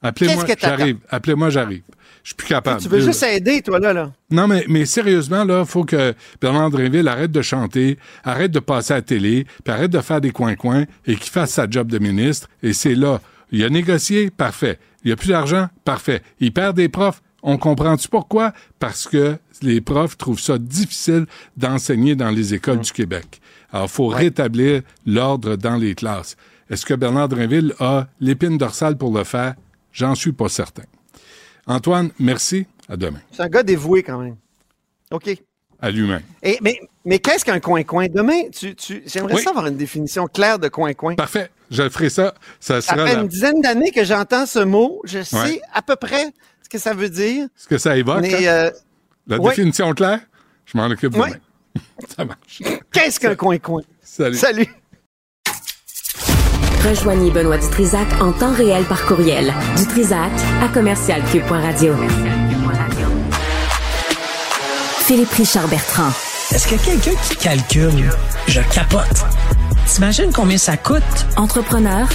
[0.00, 0.98] Appelez-moi, j'arrive.
[1.10, 1.82] Appelez-moi, j'arrive.
[2.22, 2.80] Je suis plus capable.
[2.80, 4.12] Tu veux juste aider, toi, là, là.
[4.30, 8.60] Non, mais, mais sérieusement, là, il faut que Bernard Drinville arrête de chanter, arrête de
[8.60, 11.88] passer à la télé, puis arrête de faire des coins-coins et qu'il fasse sa job
[11.88, 12.48] de ministre.
[12.62, 13.20] Et c'est là.
[13.50, 14.78] Il a négocié, parfait.
[15.02, 16.22] Il a plus d'argent, parfait.
[16.38, 17.20] Il perd des profs.
[17.42, 18.52] On comprend-tu pourquoi?
[18.78, 21.26] Parce que les profs trouvent ça difficile
[21.56, 23.40] d'enseigner dans les écoles du Québec.
[23.76, 26.36] Alors, il faut rétablir l'ordre dans les classes.
[26.70, 29.54] Est-ce que Bernard Drinville a l'épine dorsale pour le faire?
[29.92, 30.84] J'en suis pas certain.
[31.66, 32.66] Antoine, merci.
[32.88, 33.20] À demain.
[33.32, 34.36] C'est un gars dévoué quand même.
[35.10, 35.28] OK.
[35.82, 36.22] À lui-même.
[36.62, 38.06] mais mais qu'est-ce qu'un coin-coin?
[38.08, 41.14] Demain, tu, tu, j'aimerais ça avoir une définition claire de coin-coin.
[41.14, 41.50] Parfait.
[41.70, 42.32] Je ferai ça.
[42.58, 45.02] Ça, sera fait une dizaine d'années que j'entends ce mot.
[45.04, 46.32] Je sais à peu près
[46.62, 47.46] ce que ça veut dire.
[47.54, 48.22] Ce que ça évoque.
[48.22, 48.68] Mais, hein?
[48.68, 48.70] euh,
[49.26, 50.20] La définition claire?
[50.64, 51.32] Je m'en occupe demain.
[52.16, 52.62] ça marche.
[52.92, 53.82] Qu'est-ce qu'un coin-coin?
[54.02, 54.36] Salut.
[54.36, 54.68] Salut.
[56.88, 59.52] Rejoignez Benoît Dutrisac en temps réel par courriel.
[59.76, 60.30] Dutrisac
[60.62, 61.94] à commercialcube.radio.
[65.06, 66.10] Philippe Richard Bertrand.
[66.52, 68.10] Est-ce qu'il y a quelqu'un qui calcule?
[68.46, 69.24] Je capote.
[69.86, 71.02] T'imagines combien ça coûte?
[71.36, 72.08] Entrepreneur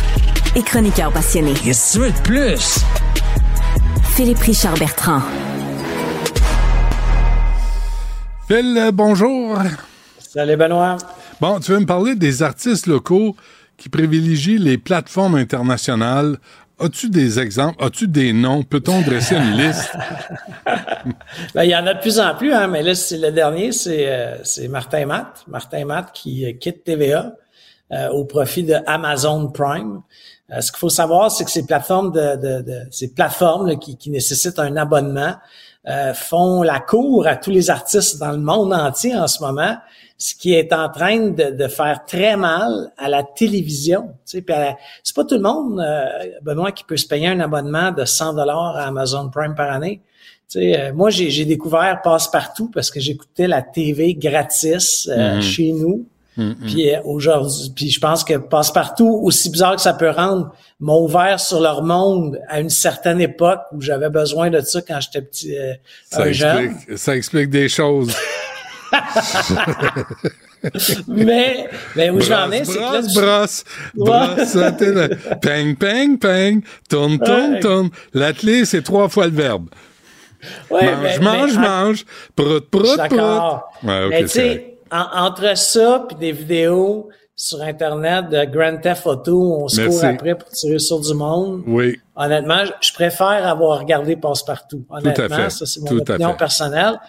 [0.55, 1.53] et chroniqueur passionné.
[1.53, 2.79] Qu'est-ce que tu veux de plus?
[4.15, 5.21] Philippe Richard Bertrand.
[8.51, 9.57] Phil, euh, bonjour.
[10.19, 10.97] Salut Benoît.
[11.39, 13.33] Bon, tu veux me parler des artistes locaux
[13.77, 16.37] qui privilégient les plateformes internationales.
[16.77, 17.81] As-tu des exemples?
[17.81, 18.63] As-tu des noms?
[18.63, 19.95] Peut-on dresser une liste?
[21.55, 23.71] ben, il y en a de plus en plus, hein, mais là, c'est le dernier,
[23.71, 24.35] c'est, euh,
[24.67, 25.45] Martin Matt.
[25.47, 27.31] Martin Matt qui euh, quitte TVA
[27.93, 30.01] euh, au profit de Amazon Prime.
[30.59, 34.09] ce qu'il faut savoir, c'est que ces plateformes de, de, de ces plateformes qui, qui,
[34.09, 35.35] nécessitent un abonnement
[36.13, 39.77] font la cour à tous les artistes dans le monde entier en ce moment
[40.21, 44.11] ce qui est en train de, de, faire très mal à la télévision.
[44.27, 46.05] Tu sais, c'est pas tout le monde, euh,
[46.43, 49.99] Benoît, qui peut se payer un abonnement de 100 dollars à Amazon Prime par année.
[50.47, 55.41] Tu sais, euh, moi, j'ai découvert Passe-Partout parce que j'écoutais la TV gratis euh, mm-hmm.
[55.41, 56.05] chez nous.
[56.37, 56.65] Mm-hmm.
[56.65, 61.39] Puis aujourd'hui, puis je pense que Passe-Partout, aussi bizarre que ça peut rendre, m'ont ouvert
[61.39, 65.55] sur leur monde à une certaine époque où j'avais besoin de ça quand j'étais petit,
[66.09, 68.15] ça explique, Ça explique des choses.
[71.07, 73.19] mais, mais où j'en ai, c'est que.
[73.19, 73.63] Brosse,
[73.95, 74.57] brosse,
[75.41, 77.89] ping, ping, ping, tourne, tourne, tourne.
[78.13, 79.67] L'atelier, c'est trois fois le verbe.
[80.69, 82.05] Ouais, mange, mais, mange, mais, mange,
[82.35, 83.61] prout, prout, prout.
[83.83, 89.81] Ouais, mais entre ça puis des vidéos sur Internet de Grand Theft Auto on se
[89.81, 91.63] court après pour tirer sur du monde.
[91.65, 91.97] Oui.
[92.15, 94.85] Honnêtement, je préfère avoir regardé Passe-Partout.
[94.89, 96.99] Honnêtement, ça, c'est mon opinion personnelle.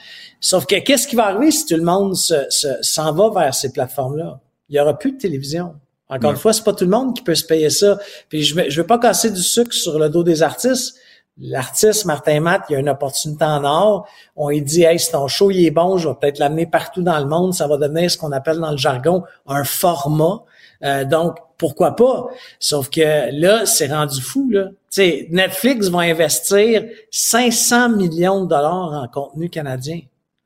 [0.40, 3.54] Sauf que qu'est-ce qui va arriver si tout le monde s'en se, s'en va vers
[3.54, 4.40] ces plateformes-là?
[4.70, 5.74] Il y aura plus de télévision.
[6.08, 7.98] Encore une fois, c'est pas tout le monde qui peut se payer ça.
[8.28, 10.96] Puis je, je veux pas casser du sucre sur le dos des artistes,
[11.38, 14.06] L'artiste Martin Matt, il y a une opportunité en or.
[14.36, 17.02] On lui dit, hey, si ton show il est bon, je vais peut-être l'amener partout
[17.02, 17.54] dans le monde.
[17.54, 20.42] Ça va devenir ce qu'on appelle dans le jargon un format.
[20.84, 22.26] Euh, donc, pourquoi pas?
[22.58, 24.50] Sauf que là, c'est rendu fou.
[24.50, 24.68] Là.
[24.90, 30.00] sais, Netflix va investir 500 millions de dollars en contenu canadien.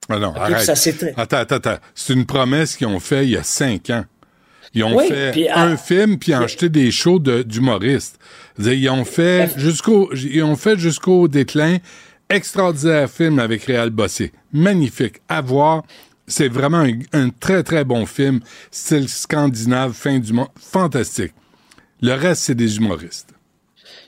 [0.08, 0.68] Ah non, arrête.
[1.16, 1.76] Attends, attends, attends.
[1.94, 4.04] C'est une promesse qu'ils ont fait il y a cinq ans.
[4.77, 8.19] Ils ont fait un film puis acheté des shows d'humoristes.
[8.59, 11.78] Ils ont fait jusqu'au ils ont fait jusqu'au déclin
[12.28, 14.32] extraordinaire film avec Réal Bossé.
[14.53, 15.16] Magnifique.
[15.28, 15.82] À voir.
[16.27, 18.40] C'est vraiment un, très, très bon film.
[18.70, 20.48] Style scandinave, fin du monde.
[20.61, 21.32] Fantastique.
[22.03, 23.31] Le reste, c'est des humoristes.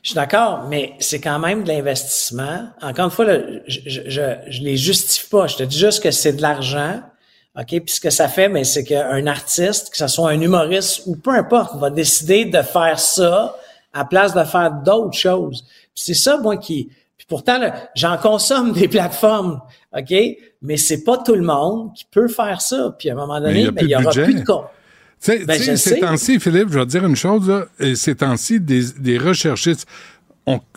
[0.03, 2.69] Je suis d'accord, mais c'est quand même de l'investissement.
[2.83, 3.27] Encore une fois,
[3.67, 5.47] je, je, je, je, les justifie pas.
[5.47, 7.01] Je te dis juste que c'est de l'argent.
[7.59, 7.67] OK?
[7.67, 11.17] Puis ce que ça fait, mais c'est qu'un artiste, que ce soit un humoriste ou
[11.17, 13.57] peu importe, va décider de faire ça
[13.93, 15.65] à place de faire d'autres choses.
[15.95, 16.89] c'est ça, moi, qui...
[17.17, 17.59] Puis pourtant,
[17.97, 19.61] j'en consomme des plateformes,
[19.97, 20.15] OK?
[20.63, 22.95] Mais c'est pas tout le monde qui peut faire ça.
[22.97, 24.67] Puis à un moment donné, il n'y ben, aura plus de compte.
[25.21, 27.65] Tu sais, ben, ces temps-ci, Philippe, je vais te dire une chose, là,
[27.97, 29.89] ces temps-ci, des, des recherchistes,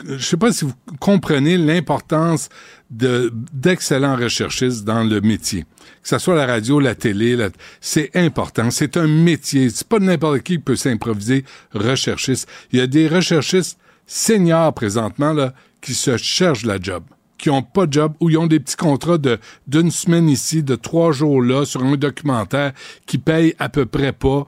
[0.06, 2.50] je sais pas si vous comprenez l'importance
[2.90, 5.66] de, d'excellents recherchistes dans le métier.
[6.04, 7.38] Que ce soit la radio, la télé,
[7.80, 8.72] c'est important.
[8.72, 9.70] C'est un métier.
[9.70, 12.50] C'est pas n'importe qui qui peut s'improviser recherchiste.
[12.72, 17.04] Il y a des recherchistes seniors présentement, là, qui se cherchent la job
[17.38, 19.18] qui ont pas de job ou ils ont des petits contrats
[19.66, 22.72] d'une semaine ici, de trois jours là sur un documentaire
[23.08, 24.46] qui paye à peu près pas.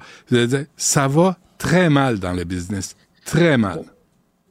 [0.78, 2.95] Ça va très mal dans le business,
[3.26, 3.84] très mal.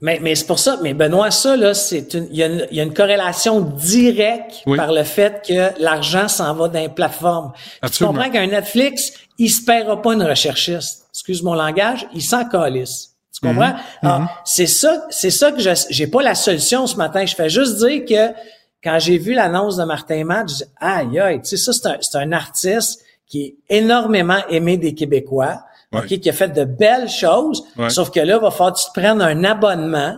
[0.02, 2.66] Mais, mais c'est pour ça, mais Benoît, ça, là, c'est une, il y, a une,
[2.72, 7.52] y a une corrélation directe par le fait que l'argent s'en va dans les plateformes.
[7.92, 11.06] Tu comprends qu'un Netflix, il se paiera pas une recherchiste.
[11.14, 13.10] Excuse mon langage, il s'en calisse.
[13.32, 13.68] Tu comprends?
[13.68, 13.78] Mhm.
[14.02, 14.28] Alors, mhm.
[14.44, 17.24] c'est ça, c'est ça que je, j'ai pas la solution ce matin.
[17.24, 18.34] Je fais juste dire que
[18.82, 21.86] quand j'ai vu l'annonce de Martin Matt, je dis, aïe, aïe, tu sais, ça, c'est
[21.86, 25.62] un, c'est un artiste qui est énormément aimé des Québécois
[26.01, 29.01] qui a fait de belles choses, sauf que là, il va falloir que tu te
[29.01, 30.16] prennes un abonnement.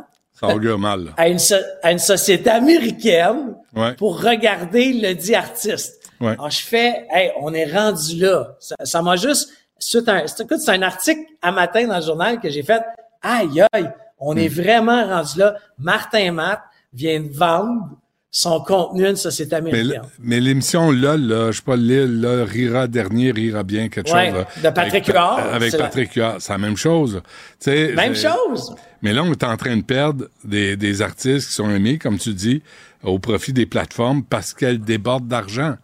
[0.79, 1.13] mal.
[1.17, 1.39] À une,
[1.83, 3.57] à une société américaine
[3.99, 6.11] pour regarder le dit artiste.
[6.21, 8.57] Alors, je fais, hey, on est rendu là.
[8.85, 12.63] Ça m'a juste, c'est un, c'est un article à matin dans le journal que j'ai
[12.63, 12.83] fait.
[13.21, 14.63] Aïe, aïe, on est hmm.
[14.63, 15.57] vraiment rendu là.
[15.79, 16.61] Martin Matt
[16.93, 17.91] vient de vendre
[18.37, 20.03] son contenu une société américaine.
[20.19, 24.17] Mais, l'émission là, là, je sais pas, Lille, là, rira dernier, rira bien, quelque chose.
[24.17, 25.39] Là, de Patrick Huard.
[25.55, 27.23] Avec Patrick Huard, c'est la même chose.
[27.65, 28.75] même chose.
[29.03, 32.19] Mais là, on est en train de perdre des, des artistes qui sont aimés, comme
[32.19, 32.61] tu dis,
[33.05, 35.77] au profit des plateformes parce qu'elles débordent d'argent.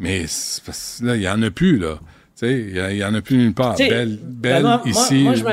[0.00, 0.24] Mais
[1.00, 2.00] là, il y en a plus, là.
[2.42, 3.76] Il y, y, en a plus nulle part.
[3.76, 5.22] Belle, belle ici.
[5.22, 5.44] Moi, je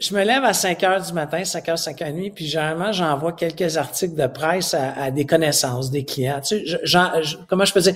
[0.00, 2.46] je me lève à 5 heures du matin, 5 heures, 5 heures et demie, puis
[2.46, 6.40] généralement, j'envoie quelques articles de presse à, des connaissances, des clients.
[6.40, 7.06] Tu sais,
[7.48, 7.94] comment je peux dire?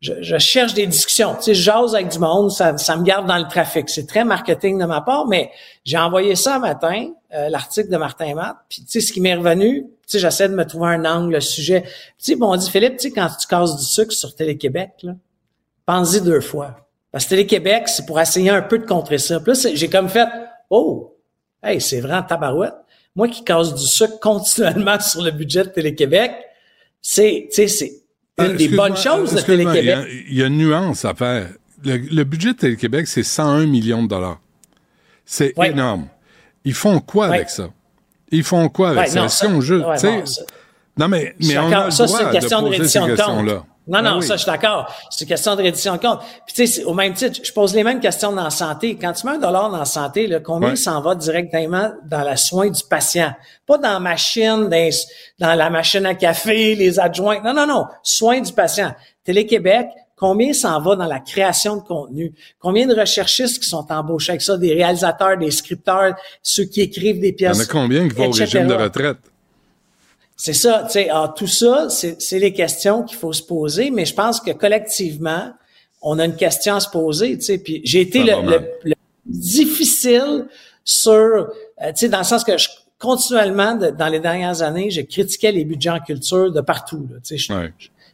[0.00, 1.34] je, cherche des discussions.
[1.36, 3.88] Tu sais, je jase avec du monde, ça, me garde dans le trafic.
[3.88, 5.50] C'est très marketing de ma part, mais
[5.84, 9.34] j'ai envoyé ça matin, euh, l'article de Martin Matt, puis tu sais, ce qui m'est
[9.34, 11.82] revenu, tu sais, j'essaie de me trouver un angle, le sujet.
[11.82, 15.04] Tu sais, bon, on dit, Philippe, tu sais, quand tu casses du sucre sur Télé-Québec,
[15.84, 16.76] pense-y deux fois.
[17.10, 19.40] Parce que Télé-Québec, c'est pour essayer un peu de contrer ça.
[19.40, 20.28] Puis là, j'ai comme fait,
[20.70, 21.16] oh,
[21.62, 22.74] hey, c'est vrai en tabarouette.
[23.14, 26.32] Moi qui casse du sucre continuellement sur le budget de Télé-Québec,
[27.00, 27.92] c'est, tu sais, c'est
[28.38, 30.06] une des bonnes choses de Télé-Québec.
[30.28, 31.48] Il y, a une nuance à faire.
[31.84, 34.40] Le, budget de Télé-Québec, c'est 101 millions de dollars.
[35.24, 36.08] C'est énorme.
[36.64, 37.70] Ils font quoi avec ça?
[38.30, 39.24] Ils font quoi avec ça?
[39.24, 39.82] Est-ce qu'on joue?
[40.96, 43.64] non, mais, mais on a le ça, c'est une question de, rédition de compte.
[43.88, 44.94] Non, non, ben ça, je suis d'accord.
[45.10, 46.20] C'est une question de reddition de compte.
[46.46, 48.98] Puis, tu sais, au même titre, je pose les mêmes questions dans la santé.
[49.00, 52.36] Quand tu mets un dollar dans la santé, là, combien s'en va directement dans le
[52.36, 53.32] soin du patient?
[53.66, 54.90] Pas dans la machine, dans,
[55.38, 57.40] dans la machine à café, les adjoints.
[57.42, 57.86] Non, non, non.
[58.02, 58.94] Soin du patient.
[59.24, 62.34] Télé-Québec, combien s'en va dans la création de contenu?
[62.58, 64.58] Combien de recherchistes qui sont embauchés avec ça?
[64.58, 67.56] Des réalisateurs, des scripteurs, ceux qui écrivent des pièces.
[67.56, 69.18] Il y en a combien qui vont au régime de retraite?
[70.40, 74.14] C'est ça, tu sais, tout ça, c'est les questions qu'il faut se poser, mais je
[74.14, 75.52] pense que collectivement,
[76.00, 78.94] on a une question à se poser, tu sais, puis j'ai été le,
[79.26, 80.46] difficile
[80.84, 81.44] sur, euh,
[81.88, 82.68] tu sais, dans le sens que je,
[83.00, 87.54] continuellement, dans les dernières années, je critiquais les budgets en culture de partout, tu sais,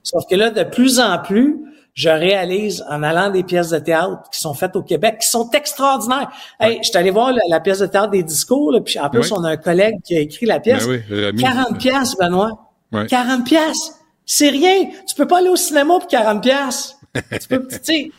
[0.03, 1.59] sauf que là, de plus en plus,
[1.95, 5.49] je réalise en allant des pièces de théâtre qui sont faites au Québec, qui sont
[5.51, 6.31] extraordinaires.
[6.59, 9.31] Hey, je suis allé voir la, pièce de théâtre des discours, là, puis en plus,
[9.31, 10.87] on a un collègue qui a écrit la pièce.
[10.87, 12.71] 40 ben pièces, Benoît.
[13.09, 13.95] 40 pièces.
[14.27, 14.87] C'est rien.
[15.07, 16.97] Tu peux pas aller au cinéma pour 40 pièces.
[17.15, 18.11] tu peux, tu sais,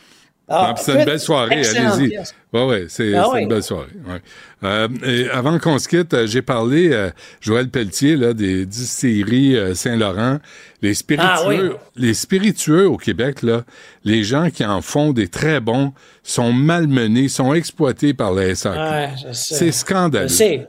[0.48, 2.18] ah, c'est une belle soirée, allez-y.
[2.52, 3.90] Ouais, ouais, c'est ah une belle soirée.
[4.06, 4.20] Ouais.
[4.62, 7.10] Euh, et avant qu'on se quitte, euh, j'ai parlé, euh,
[7.40, 10.38] Joël Pelletier, là, des distilleries euh, Saint-Laurent.
[10.82, 13.64] Les spiritueux, ah les spiritueux au Québec, là,
[14.04, 15.92] les gens qui en font des très bons
[16.22, 19.32] sont malmenés, sont exploités par la SAQ.
[19.32, 20.28] C'est scandaleux.
[20.28, 20.68] Je sais.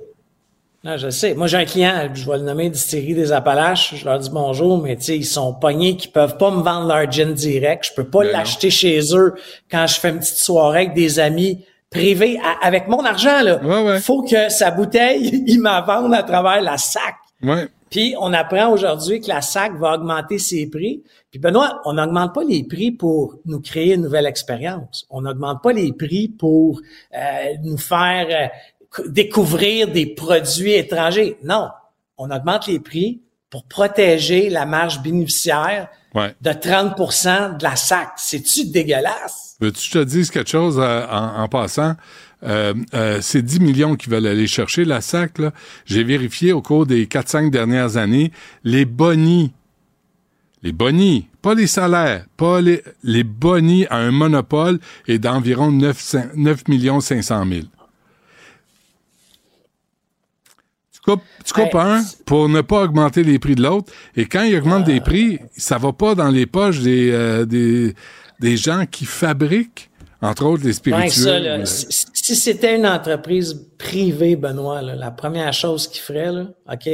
[0.83, 1.33] Non, je sais.
[1.33, 3.95] Moi, j'ai un client, je vais le nommer Distillerie des Appalaches.
[3.95, 6.87] Je leur dis bonjour, mais tu sais, ils sont pognés qui peuvent pas me vendre
[6.87, 7.87] leur gin direct.
[7.89, 9.33] Je peux pas ben l'acheter chez eux
[9.69, 13.63] quand je fais une petite soirée avec des amis privés avec mon argent, là.
[13.63, 17.15] Ouais, Faut que sa bouteille, ils m'en vendent à travers la sac.
[17.41, 17.67] Ouais.
[17.89, 21.03] Puis on apprend aujourd'hui que la SAC va augmenter ses prix.
[21.31, 25.05] Puis Benoît, on n'augmente pas les prix pour nous créer une nouvelle expérience.
[25.09, 26.81] On n'augmente pas les prix pour
[27.15, 27.19] euh,
[27.63, 28.47] nous faire euh,
[29.07, 31.37] découvrir des produits étrangers.
[31.43, 31.69] Non,
[32.17, 35.89] on augmente les prix pour protéger la marge bénéficiaire
[36.41, 38.09] de 30% de la SAC.
[38.17, 39.55] C'est-tu dégueulasse?
[39.59, 41.95] Veux-tu que je te dise quelque chose euh, en, passant?
[42.43, 45.33] Euh, euh, c'est 10 millions qui veulent aller chercher la SAC.
[45.85, 48.31] J'ai vérifié au cours des 4-5 dernières années,
[48.63, 49.53] les bonnies,
[50.63, 56.15] les bonnies, pas les salaires, pas les, les bonnies à un monopole est d'environ 9,
[56.35, 57.61] 9 millions 500 000.
[61.45, 63.91] Tu coupes un pour ne pas augmenter les prix de l'autre.
[64.15, 67.95] Et quand il augmente des prix, ça va pas dans les poches des, euh, des,
[68.39, 69.89] des gens qui fabriquent,
[70.21, 71.63] entre autres, les spiritueux.
[71.65, 76.89] si, c'était une entreprise privée, Benoît, la première chose qu'il ferait, là, OK,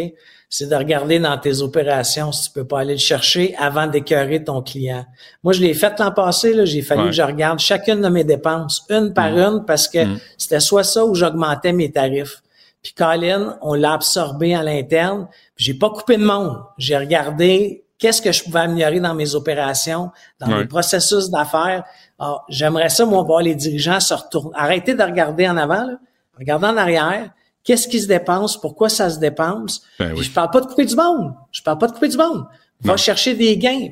[0.56, 4.44] c'est de regarder dans tes opérations si tu peux pas aller le chercher avant d'écœurer
[4.44, 5.03] ton client.
[5.44, 8.85] Moi, je l'ai fait l'an passé, j'ai fallu que je regarde chacune de mes dépenses,
[8.91, 9.40] une par mm.
[9.40, 10.19] une, parce que mm.
[10.38, 12.44] c'était soit ça ou j'augmentais mes tarifs.
[12.84, 15.27] Puis Colin, on l'a absorbé à l'interne.
[15.55, 16.61] J'ai pas coupé de monde.
[16.77, 21.85] J'ai regardé qu'est-ce que je pouvais améliorer dans mes opérations, dans mes processus d'affaires.
[22.19, 24.51] Alors, j'aimerais ça, moi, voir les dirigeants se retourner.
[24.55, 25.97] Arrêtez de regarder en avant, là.
[26.38, 27.30] Regardez en arrière.
[27.64, 28.60] Qu'est-ce qui se dépense?
[28.60, 29.84] Pourquoi ça se dépense?
[29.97, 31.34] Ben je parle pas de couper du monde.
[31.51, 32.45] Je parle pas de couper du monde.
[32.81, 33.89] Va chercher des gains.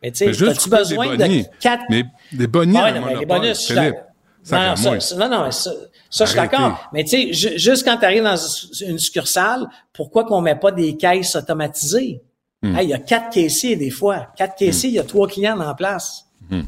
[0.00, 1.82] Mais tu sais, as-tu besoin de quatre...
[1.90, 3.96] Mais des bonus, ah, non, mais les bonus, Philippe,
[4.50, 5.70] non, non, ça, non, non, ça,
[6.12, 6.90] ça, je suis d'accord.
[6.92, 8.36] Mais tu sais, juste quand tu arrives dans
[8.86, 12.20] une succursale, pourquoi qu'on met pas des caisses automatisées?
[12.64, 12.76] Hmm.
[12.80, 14.28] il y a quatre caissiers des fois.
[14.36, 16.26] Quatre caissiers, il y a trois clients en place.
[16.48, 16.60] Hmm.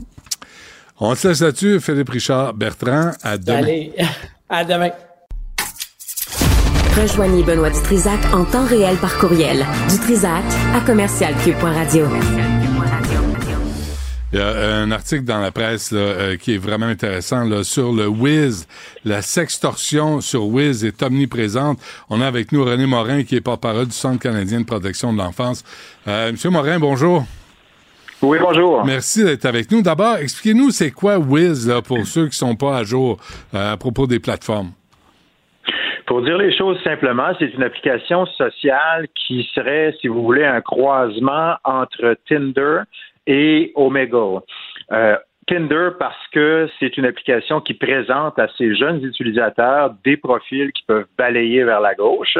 [0.98, 3.12] On se laisse là-dessus, Philippe Richard Bertrand.
[3.22, 3.58] À demain.
[3.58, 3.92] Allez,
[4.48, 4.90] à demain.
[7.00, 9.66] Rejoignez Benoît Dutrisac en temps réel par courriel.
[9.90, 10.44] Dutrisac
[10.74, 12.06] à commercialcube.radio.
[14.34, 17.92] Il y a un article dans la presse euh, qui est vraiment intéressant là, sur
[17.92, 18.66] le Wiz.
[19.04, 21.78] La sextorsion sur Wiz est omniprésente.
[22.10, 25.18] On a avec nous René Morin, qui est porte-parole du Centre canadien de protection de
[25.18, 25.62] l'enfance.
[26.08, 27.22] Euh, Monsieur Morin, bonjour.
[28.22, 28.84] Oui, bonjour.
[28.84, 29.82] Merci d'être avec nous.
[29.82, 33.18] D'abord, expliquez-nous c'est quoi Wiz là, pour ceux qui sont pas à jour
[33.54, 34.72] euh, à propos des plateformes?
[36.06, 40.60] Pour dire les choses simplement, c'est une application sociale qui serait, si vous voulez, un
[40.60, 42.80] croisement entre Tinder
[43.26, 44.40] et Omegle.
[44.92, 50.72] Euh, Tinder parce que c'est une application qui présente à ces jeunes utilisateurs des profils
[50.72, 52.38] qui peuvent balayer vers la gauche.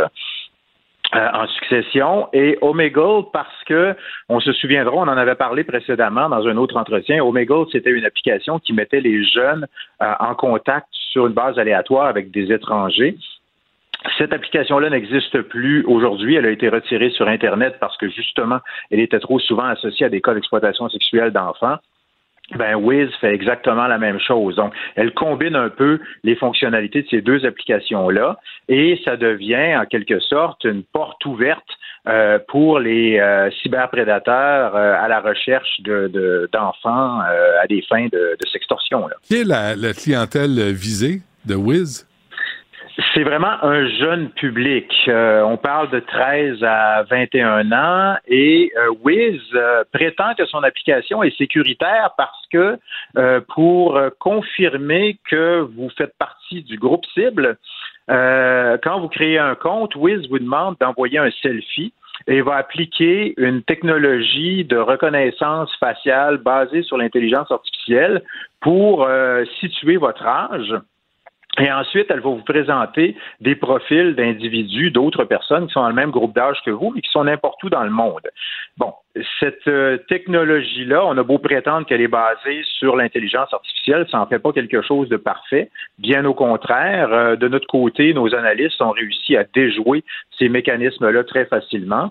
[1.15, 3.94] Euh, en succession et Omegle parce que
[4.28, 7.23] on se souviendra, on en avait parlé précédemment dans un autre entretien.
[7.23, 9.66] Omegle, c'était une application qui mettait les jeunes
[10.02, 13.16] euh, en contact sur une base aléatoire avec des étrangers.
[14.18, 16.35] Cette application-là n'existe plus aujourd'hui.
[16.35, 18.59] Elle a été retirée sur Internet parce que justement,
[18.90, 21.78] elle était trop souvent associée à des cas d'exploitation sexuelle d'enfants
[22.56, 24.56] ben Wiz fait exactement la même chose.
[24.56, 29.86] Donc, elle combine un peu les fonctionnalités de ces deux applications-là et ça devient en
[29.86, 31.66] quelque sorte une porte ouverte
[32.06, 38.36] euh, pour les euh, cyberprédateurs euh, à la recherche de, d'enfants à des fins de,
[38.39, 39.09] de sextorsion.
[39.22, 42.06] Qui est la, la clientèle visée de Wiz?
[43.12, 44.92] C'est vraiment un jeune public.
[45.08, 50.62] Euh, on parle de 13 à 21 ans et euh, Wiz euh, prétend que son
[50.62, 52.78] application est sécuritaire parce que
[53.54, 57.56] pour confirmer que vous faites partie du groupe cible,
[58.08, 61.92] quand vous créez un compte, Wiz vous demande d'envoyer un selfie
[62.28, 68.22] et va appliquer une technologie de reconnaissance faciale basée sur l'intelligence artificielle
[68.60, 69.08] pour
[69.60, 70.74] situer votre âge
[71.60, 75.94] et ensuite, elle va vous présenter des profils d'individus, d'autres personnes qui sont dans le
[75.94, 78.28] même groupe d'âge que vous, mais qui sont n'importe où dans le monde.
[78.76, 78.93] Bon,
[79.39, 84.26] cette euh, technologie-là, on a beau prétendre qu'elle est basée sur l'intelligence artificielle, ça n'en
[84.26, 85.70] fait pas quelque chose de parfait.
[85.98, 90.02] Bien au contraire, euh, de notre côté, nos analystes ont réussi à déjouer
[90.39, 92.10] ces mécanismes-là très facilement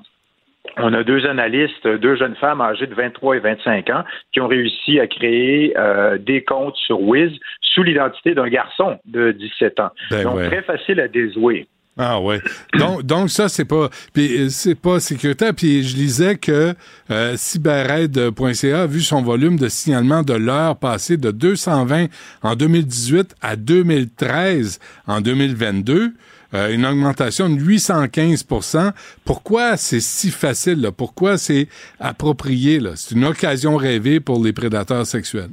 [0.77, 4.47] on a deux analystes, deux jeunes femmes âgées de 23 et 25 ans qui ont
[4.47, 7.31] réussi à créer euh, des comptes sur Wiz
[7.61, 9.89] sous l'identité d'un garçon de 17 ans.
[10.09, 11.67] Ben donc très facile à déjouer.
[11.95, 12.39] Ah ouais.
[12.79, 15.53] Donc, donc ça c'est pas puis euh, c'est pas sécuritaire.
[15.53, 16.73] Puis je lisais que
[17.11, 22.07] euh, cyberaide.ca a vu son volume de signalement de l'heure passer de 220
[22.41, 26.13] en 2018 à 2013 en 2022.
[26.53, 28.91] Euh, une augmentation de 815%
[29.25, 30.87] Pourquoi c'est si facile?
[30.95, 31.67] Pourquoi c'est
[31.99, 32.79] approprié?
[32.95, 35.49] C'est une occasion rêvée pour les prédateurs sexuels.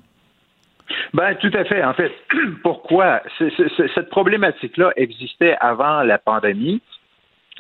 [1.13, 1.83] Ben, tout à fait.
[1.83, 2.13] En fait,
[2.63, 3.23] pourquoi?
[3.39, 6.81] cette problématique-là existait avant la pandémie.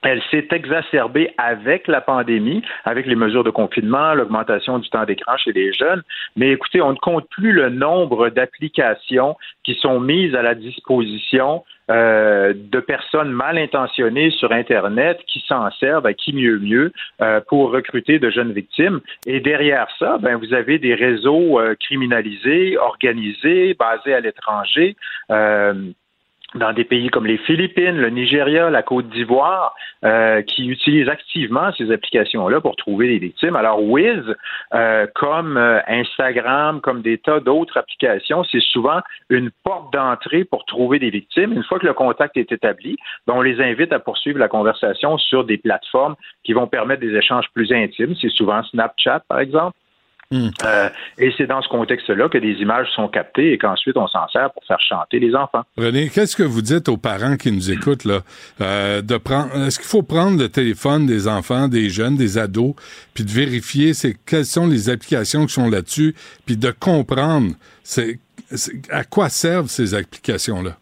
[0.02, 5.36] Elle s'est exacerbée avec la pandémie, avec les mesures de confinement, l'augmentation du temps d'écran
[5.36, 6.02] chez les jeunes.
[6.36, 11.64] Mais écoutez, on ne compte plus le nombre d'applications qui sont mises à la disposition
[11.90, 17.40] euh, de personnes mal intentionnées sur Internet qui s'en servent, à qui mieux mieux, euh,
[17.48, 19.00] pour recruter de jeunes victimes.
[19.26, 24.96] Et derrière ça, ben, vous avez des réseaux euh, criminalisés, organisés, basés à l'étranger
[26.54, 29.74] dans des pays comme les Philippines, le Nigeria, la Côte d'Ivoire,
[30.04, 33.54] euh, qui utilisent activement ces applications-là pour trouver des victimes.
[33.54, 34.22] Alors Wiz,
[34.74, 40.64] euh, comme euh, Instagram, comme des tas d'autres applications, c'est souvent une porte d'entrée pour
[40.64, 41.52] trouver des victimes.
[41.52, 42.96] Une fois que le contact est établi,
[43.26, 47.14] ben, on les invite à poursuivre la conversation sur des plateformes qui vont permettre des
[47.14, 48.14] échanges plus intimes.
[48.20, 49.76] C'est souvent Snapchat, par exemple.
[50.32, 50.50] Hmm.
[50.64, 50.88] Euh,
[51.18, 54.52] et c'est dans ce contexte-là que des images sont captées et qu'ensuite on s'en sert
[54.52, 55.62] pour faire chanter les enfants.
[55.76, 58.20] René, qu'est-ce que vous dites aux parents qui nous écoutent là?
[58.60, 62.74] Euh, de prendre Est-ce qu'il faut prendre le téléphone des enfants, des jeunes, des ados,
[63.12, 66.14] puis de vérifier c'est quelles sont les applications qui sont là-dessus,
[66.46, 68.20] puis de comprendre c'est
[68.90, 70.76] à quoi servent ces applications-là?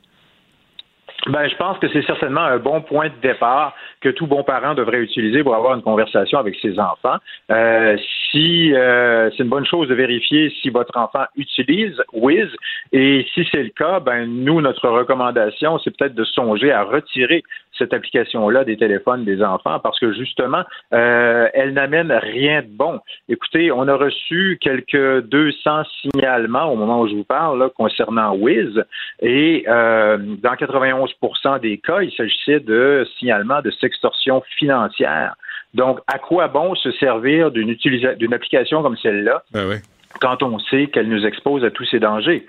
[1.28, 4.74] Ben, je pense que c'est certainement un bon point de départ que tout bon parent
[4.74, 7.16] devrait utiliser pour avoir une conversation avec ses enfants.
[7.50, 7.96] Euh,
[8.30, 12.48] si euh, c'est une bonne chose de vérifier si votre enfant utilise Wiz
[12.92, 17.42] et si c'est le cas, ben nous notre recommandation c'est peut-être de songer à retirer
[17.78, 23.00] cette application-là des téléphones des enfants parce que justement euh, elle n'amène rien de bon.
[23.28, 28.34] Écoutez, on a reçu quelques 200 signalements au moment où je vous parle là, concernant
[28.34, 28.84] Wiz
[29.20, 35.34] et euh, dans 91% des cas il s'agissait de signalements de extorsion financière.
[35.74, 39.80] Donc, à quoi bon se servir d'une d'une application comme celle-là ben
[40.20, 42.46] quand on sait qu'elle nous expose à tous ces dangers?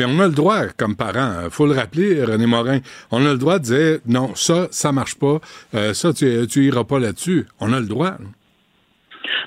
[0.00, 3.32] Mais on a le droit, comme parent, il faut le rappeler, René Morin, on a
[3.32, 5.42] le droit de dire non, ça, ça marche pas,
[5.74, 7.46] euh, ça, tu, tu iras pas là-dessus.
[7.60, 8.14] On a le droit.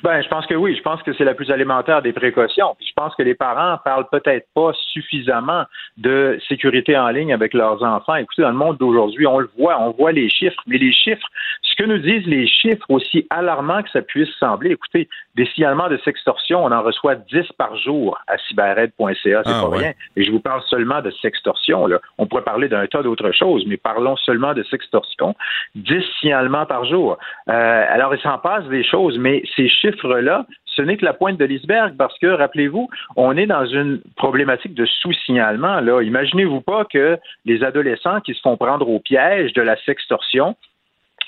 [0.03, 0.75] Ben, je pense que oui.
[0.75, 2.75] Je pense que c'est la plus alimentaire des précautions.
[2.79, 5.63] je pense que les parents parlent peut-être pas suffisamment
[5.97, 8.15] de sécurité en ligne avec leurs enfants.
[8.15, 11.27] Écoutez, dans le monde d'aujourd'hui, on le voit, on voit les chiffres, mais les chiffres,
[11.61, 15.89] ce que nous disent les chiffres, aussi alarmants que ça puisse sembler, écoutez, des signalements
[15.89, 19.93] de sextorsion, on en reçoit 10 par jour à cyberred.ca, c'est ah, pas rien.
[20.15, 21.87] Et je vous parle seulement de sextorsion.
[21.87, 21.99] Là.
[22.17, 25.35] On pourrait parler d'un tas d'autres choses, mais parlons seulement de sextorsion.
[25.75, 27.17] 10 signalements par jour.
[27.49, 31.37] Euh, alors, il s'en passe des choses, mais ces chiffres-là, ce n'est que la pointe
[31.37, 35.79] de l'iceberg parce que, rappelez-vous, on est dans une problématique de sous-signalement.
[35.81, 36.01] Là.
[36.01, 40.55] Imaginez-vous pas que les adolescents qui se font prendre au piège de la sextorsion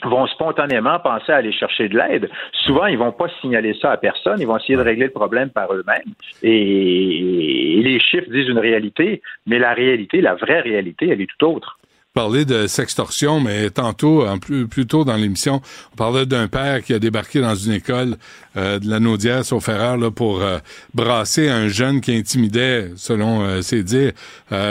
[0.04, 2.30] vont spontanément penser à aller chercher de l'aide.
[2.52, 5.50] Souvent, ils vont pas signaler ça à personne, ils vont essayer de régler le problème
[5.50, 6.14] par eux-mêmes.
[6.44, 11.46] Et, les chiffres disent une réalité, mais la réalité, la vraie réalité, elle est tout
[11.46, 11.78] autre
[12.16, 15.62] parler de sextorsion, mais tantôt, en plus, tôt dans l'émission,
[15.94, 18.16] on parlait d'un père qui a débarqué dans une école
[18.56, 20.60] euh, de la Naudière au Ferrer là, pour euh,
[20.94, 24.14] brasser un jeune qui intimidait, selon euh, ses dires,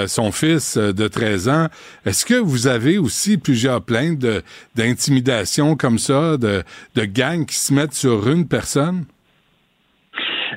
[0.07, 1.69] son fils de 13 ans.
[2.07, 4.25] Est-ce que vous avez aussi plusieurs plaintes
[4.75, 6.65] d'intimidation comme ça, de
[6.97, 9.05] gangs qui se mettent sur une personne?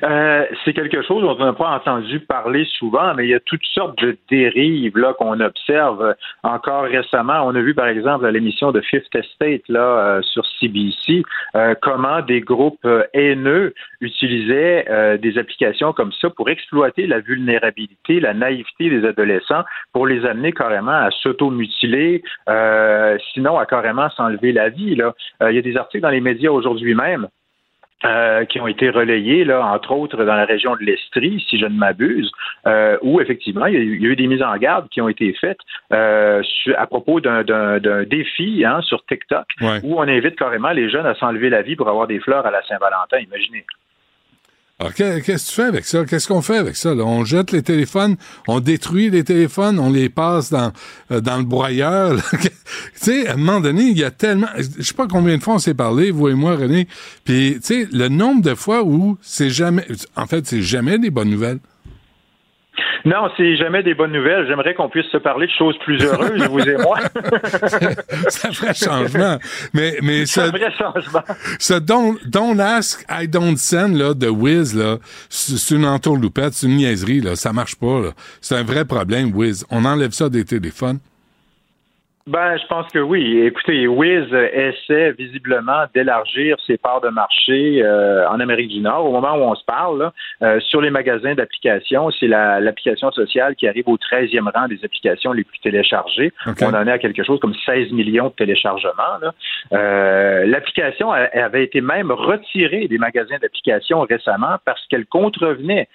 [0.04, 3.40] Euh, c'est quelque chose dont on n'a pas entendu parler souvent, mais il y a
[3.40, 7.42] toutes sortes de dérives là qu'on observe encore récemment.
[7.44, 11.22] On a vu par exemple à l'émission de Fifth Estate là euh, sur CBC
[11.54, 18.34] euh, comment des groupes haineux utilisaient des applications comme ça pour exploiter la vulnérabilité, la
[18.34, 22.22] naïveté des adolescents, pour les amener carrément à s'automutiler,
[23.32, 24.94] sinon à carrément s'enlever la vie.
[24.94, 25.14] Là,
[25.48, 27.28] il y a des articles dans les médias aujourd'hui même
[28.04, 31.66] euh, qui ont été relayés, là, entre autres dans la région de l'Estrie, si je
[31.66, 32.30] ne m'abuse,
[32.66, 35.58] euh, où effectivement il y, a eu, des mises en garde qui ont été faites
[35.92, 36.40] euh,
[36.76, 39.46] à propos d'un défi hein, sur TikTok,
[39.82, 42.52] où on invite carrément les jeunes à s'enlever la vie pour avoir des fleurs à
[42.52, 43.18] la Saint-Valentin.
[43.18, 43.64] Imaginez.
[44.80, 46.04] Alors, qu'est-ce que tu fais avec ça?
[46.04, 46.94] Qu'est-ce qu'on fait avec ça?
[46.94, 50.72] On jette les téléphones, on détruit les téléphones, on les passe dans,
[51.10, 52.22] euh, dans le broyeur.
[52.40, 52.48] tu
[52.94, 54.46] sais, à un moment donné, il y a tellement...
[54.56, 56.86] Je sais pas combien de fois on s'est parlé, vous et moi, René.
[57.24, 59.84] Puis, tu sais, le nombre de fois où c'est jamais...
[60.14, 61.58] En fait, c'est jamais des bonnes nouvelles.
[63.04, 64.46] Non, c'est jamais des bonnes nouvelles.
[64.46, 66.98] J'aimerais qu'on puisse se parler de choses plus heureuses, vous et moi.
[68.28, 69.38] c'est un vrai changement.
[69.72, 71.22] Mais, mais c'est un vrai changement.
[71.58, 74.98] Ce don't, don't ask, I don't send, là, de Wiz, là,
[75.28, 77.36] c'est une entourloupette, c'est une niaiserie, là.
[77.36, 78.10] Ça marche pas, là.
[78.40, 79.64] C'est un vrai problème, Wiz.
[79.70, 80.98] On enlève ça des téléphones.
[82.28, 83.40] Ben, je pense que oui.
[83.40, 89.06] Écoutez, Wiz essaie visiblement d'élargir ses parts de marché euh, en Amérique du Nord.
[89.06, 90.10] Au moment où on se parle,
[90.42, 95.32] euh, sur les magasins d'applications, c'est l'application sociale qui arrive au 13e rang des applications
[95.32, 96.34] les plus téléchargées.
[96.60, 98.92] On en est à quelque chose comme 16 millions de téléchargements.
[99.72, 105.88] Euh, l'application avait été même retirée des magasins d'applications récemment parce qu'elle contrevenait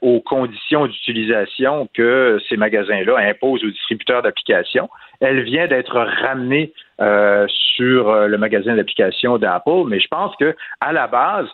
[0.00, 4.88] aux conditions d'utilisation que ces magasins-là imposent aux distributeurs d'applications.
[5.20, 7.46] Elle vient d'être ramenée euh,
[7.76, 11.48] sur euh, le magasin d'application d'Apple, mais je pense que à la base,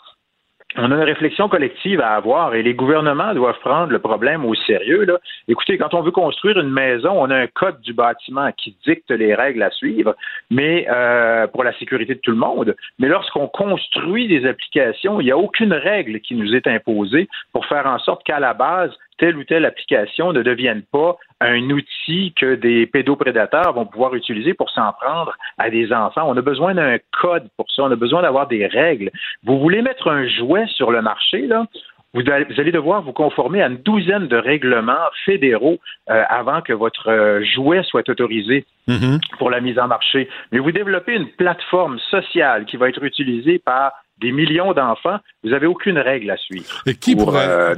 [0.77, 4.55] on a une réflexion collective à avoir et les gouvernements doivent prendre le problème au
[4.55, 5.07] sérieux.
[5.49, 9.11] Écoutez, quand on veut construire une maison, on a un code du bâtiment qui dicte
[9.11, 10.15] les règles à suivre,
[10.51, 12.77] mais euh, pour la sécurité de tout le monde.
[12.99, 17.65] Mais lorsqu'on construit des applications, il n'y a aucune règle qui nous est imposée pour
[17.67, 22.33] faire en sorte qu'à la base, telle ou telle application ne devienne pas un outil
[22.35, 26.23] que des pédoprédateurs vont pouvoir utiliser pour s'en prendre à des enfants.
[26.27, 27.83] On a besoin d'un code pour ça.
[27.85, 29.11] On a besoin d'avoir des règles.
[29.45, 31.67] Vous voulez mettre un jouet sur le marché, là?
[32.15, 34.95] Vous allez devoir vous conformer à une douzaine de règlements
[35.27, 35.79] fédéraux
[36.09, 39.21] euh, avant que votre euh, jouet soit autorisé mm-hmm.
[39.37, 40.27] pour la mise en marché.
[40.51, 45.51] Mais vous développez une plateforme sociale qui va être utilisée par des millions d'enfants, vous
[45.51, 46.83] n'avez aucune règle à suivre.
[46.87, 47.75] Et qui, pourrait, euh,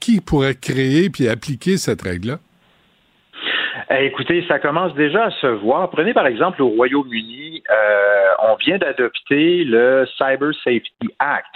[0.00, 2.38] qui, pourrait créer puis appliquer cette règle-là?
[3.90, 5.90] Eh, écoutez, ça commence déjà à se voir.
[5.90, 11.46] Prenez par exemple au Royaume-Uni, euh, on vient d'adopter le Cyber Safety Act.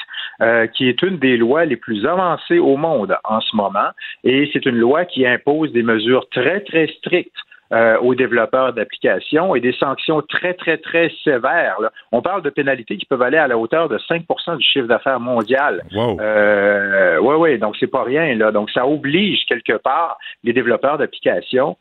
[0.43, 3.89] Euh, qui est une des lois les plus avancées au monde en ce moment.
[4.23, 7.33] Et c'est une loi qui impose des mesures très, très strictes
[7.73, 11.79] euh, aux développeurs d'applications et des sanctions très, très, très sévères.
[12.13, 15.21] On parle de pénalités qui peuvent aller à la hauteur de 5% du chiffre d'affaires
[15.21, 15.83] mondial.
[15.95, 16.21] Wow.
[16.21, 18.35] Euh, oui, oui, donc c'est pas rien.
[18.37, 18.53] Là.
[18.53, 21.77] Donc ça oblige quelque part les développeurs d'applications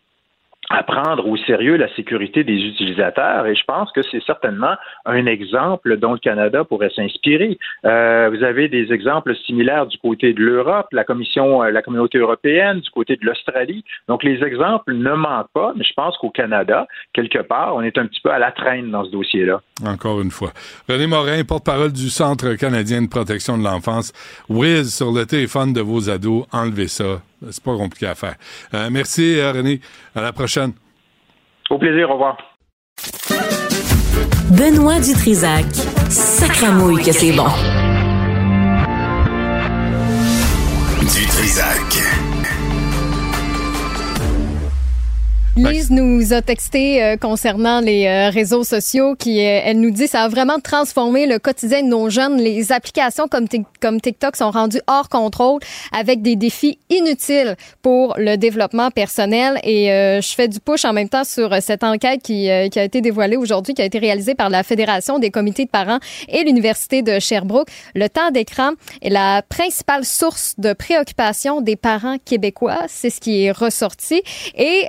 [0.70, 4.76] à prendre au sérieux la sécurité des utilisateurs et je pense que c'est certainement
[5.06, 7.58] un exemple dont le Canada pourrait s'inspirer.
[7.86, 12.18] Euh, vous avez des exemples similaires du côté de l'Europe, la Commission, euh, la Communauté
[12.18, 13.84] européenne, du côté de l'Australie.
[14.08, 17.98] Donc les exemples ne manquent pas, mais je pense qu'au Canada, quelque part, on est
[17.98, 19.62] un petit peu à la traîne dans ce dossier-là.
[19.86, 20.52] Encore une fois.
[20.90, 24.14] René Morin, porte-parole du Centre canadien de protection de l'enfance.
[24.50, 27.22] Whiz sur le téléphone de vos ados, enlevez ça.
[27.52, 28.36] C'est pas compliqué à faire.
[28.74, 29.82] Euh, merci, euh, René.
[30.16, 30.74] À la prochaine.
[31.70, 32.10] Au plaisir.
[32.10, 32.38] Au revoir.
[34.52, 35.66] Benoît Dutrisac.
[36.10, 37.48] Sacramouille que c'est bon.
[41.02, 42.35] Dutrisac.
[45.57, 50.06] Lise nous a texté euh, concernant les euh, réseaux sociaux qui euh, elle nous dit
[50.06, 52.36] ça a vraiment transformé le quotidien de nos jeunes.
[52.41, 53.48] Les applications comme
[53.82, 55.61] comme TikTok sont rendues hors contrôle
[55.94, 59.57] avec des défis inutiles pour le développement personnel.
[59.64, 63.02] Et je fais du push en même temps sur cette enquête qui, qui a été
[63.02, 67.02] dévoilée aujourd'hui qui a été réalisée par la Fédération des comités de parents et l'université
[67.02, 67.69] de Sherbrooke.
[67.94, 68.72] Le temps d'écran
[69.02, 72.80] est la principale source de préoccupation des parents québécois.
[72.88, 74.22] C'est ce qui est ressorti.
[74.57, 74.88] Et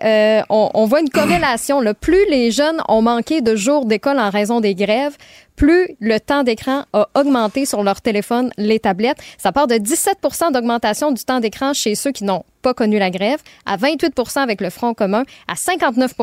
[0.48, 0.55] on,
[0.86, 1.80] voit une corrélation.
[1.80, 5.16] Le plus les jeunes ont manqué de jours d'école en raison des grèves,
[5.56, 9.18] plus le temps d'écran a augmenté sur leur téléphone, les tablettes.
[9.38, 10.18] Ça part de 17
[10.52, 14.60] d'augmentation du temps d'écran chez ceux qui n'ont pas connu la grève, à 28 avec
[14.60, 16.14] le Front commun, à 59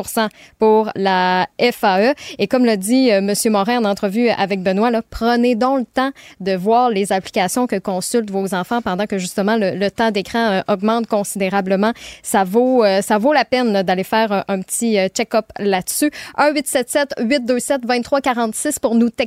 [0.58, 2.12] pour la FAE.
[2.38, 3.32] Et comme l'a dit euh, M.
[3.46, 7.76] Morin en entrevue avec Benoît, là, prenez donc le temps de voir les applications que
[7.76, 11.94] consultent vos enfants pendant que justement le, temps d'écran euh, augmente considérablement.
[12.22, 16.10] Ça vaut, euh, ça vaut la peine d'aller faire un, petit check-up là-dessus.
[16.38, 19.23] 1-877-827-2346 pour nous texter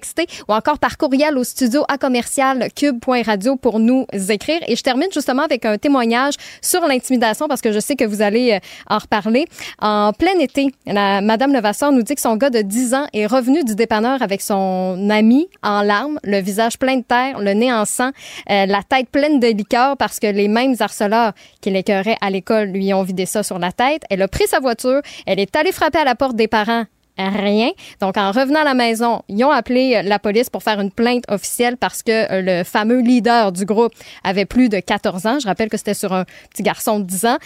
[0.48, 4.60] ou encore par courriel au studio à commercial cube.radio pour nous écrire.
[4.68, 8.22] Et je termine justement avec un témoignage sur l'intimidation parce que je sais que vous
[8.22, 8.60] allez euh,
[8.90, 9.45] en reparler.
[9.80, 13.26] En plein été, la, Madame Levasseur nous dit que son gars de 10 ans est
[13.26, 17.72] revenu du dépanneur avec son ami en larmes, le visage plein de terre, le nez
[17.72, 18.11] en sang,
[18.49, 22.68] euh, la tête pleine de liqueur parce que les mêmes harceleurs qui l'écœuraient à l'école
[22.69, 24.03] lui ont vidé ça sur la tête.
[24.10, 26.86] Elle a pris sa voiture, elle est allée frapper à la porte des parents
[27.18, 27.72] rien.
[27.99, 30.91] Donc, en revenant à la maison, ils ont appelé euh, la police pour faire une
[30.91, 35.39] plainte officielle parce que euh, le fameux leader du groupe avait plus de 14 ans.
[35.39, 37.38] Je rappelle que c'était sur un petit garçon de 10 ans.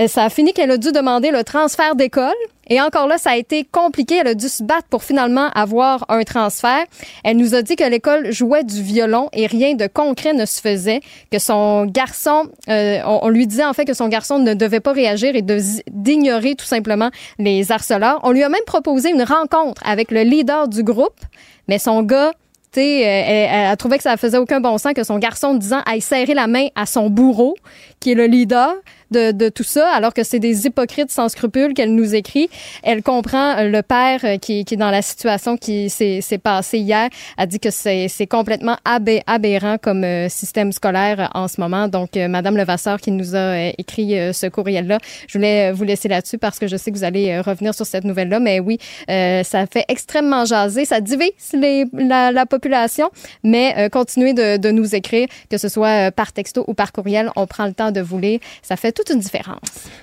[0.00, 2.32] Euh, ça a fini qu'elle a dû demander le transfert d'école
[2.68, 4.16] et encore là, ça a été compliqué.
[4.16, 6.84] Elle a dû se battre pour finalement avoir un transfert.
[7.22, 10.60] Elle nous a dit que l'école jouait du violon et rien de concret ne se
[10.60, 11.00] faisait,
[11.30, 14.92] que son garçon, euh, on, lui disait en fait que son garçon ne devait pas
[14.92, 18.20] réagir et d'ignorer tout simplement les harceleurs.
[18.22, 21.20] On lui a même proposé une rencontre avec le leader du groupe,
[21.68, 22.32] mais son gars
[22.76, 25.58] euh, elle, elle, a trouvé que ça faisait aucun bon sens que son garçon de
[25.58, 27.54] 10 ans aille serrer la main à son bourreau,
[28.00, 28.74] qui est le leader
[29.14, 32.48] de, tout ça, alors que c'est des hypocrites sans scrupules qu'elle nous écrit.
[32.82, 37.08] Elle comprend euh, le père euh, qui, est dans la situation qui s'est passée hier,
[37.36, 41.88] a dit que c'est complètement aberrant comme euh, système scolaire en ce moment.
[41.88, 46.58] Donc, Madame Levasseur qui nous a écrit ce courriel-là, je voulais vous laisser là-dessus parce
[46.58, 48.40] que je sais que vous allez revenir sur cette nouvelle-là.
[48.40, 48.78] Mais oui,
[49.08, 53.10] ça fait extrêmement jaser, ça divise les, la, population,
[53.42, 57.30] mais continuez de, de nous écrire, que ce soit par texto ou par courriel.
[57.36, 58.40] On prend le temps de vous lire.
[58.62, 59.58] Ça fait toute une différence.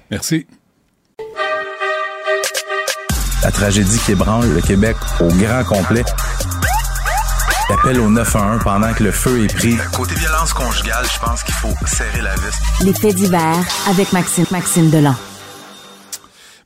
[0.09, 0.45] Merci.
[3.43, 6.03] La tragédie qui ébranle le Québec au grand complet.
[7.69, 9.77] L'appel au 911 pendant que le feu est pris.
[9.93, 12.85] Côté violence conjugale, je pense qu'il faut serrer la vis.
[12.85, 15.15] Les faits divers avec Maxime, Maxime Delan.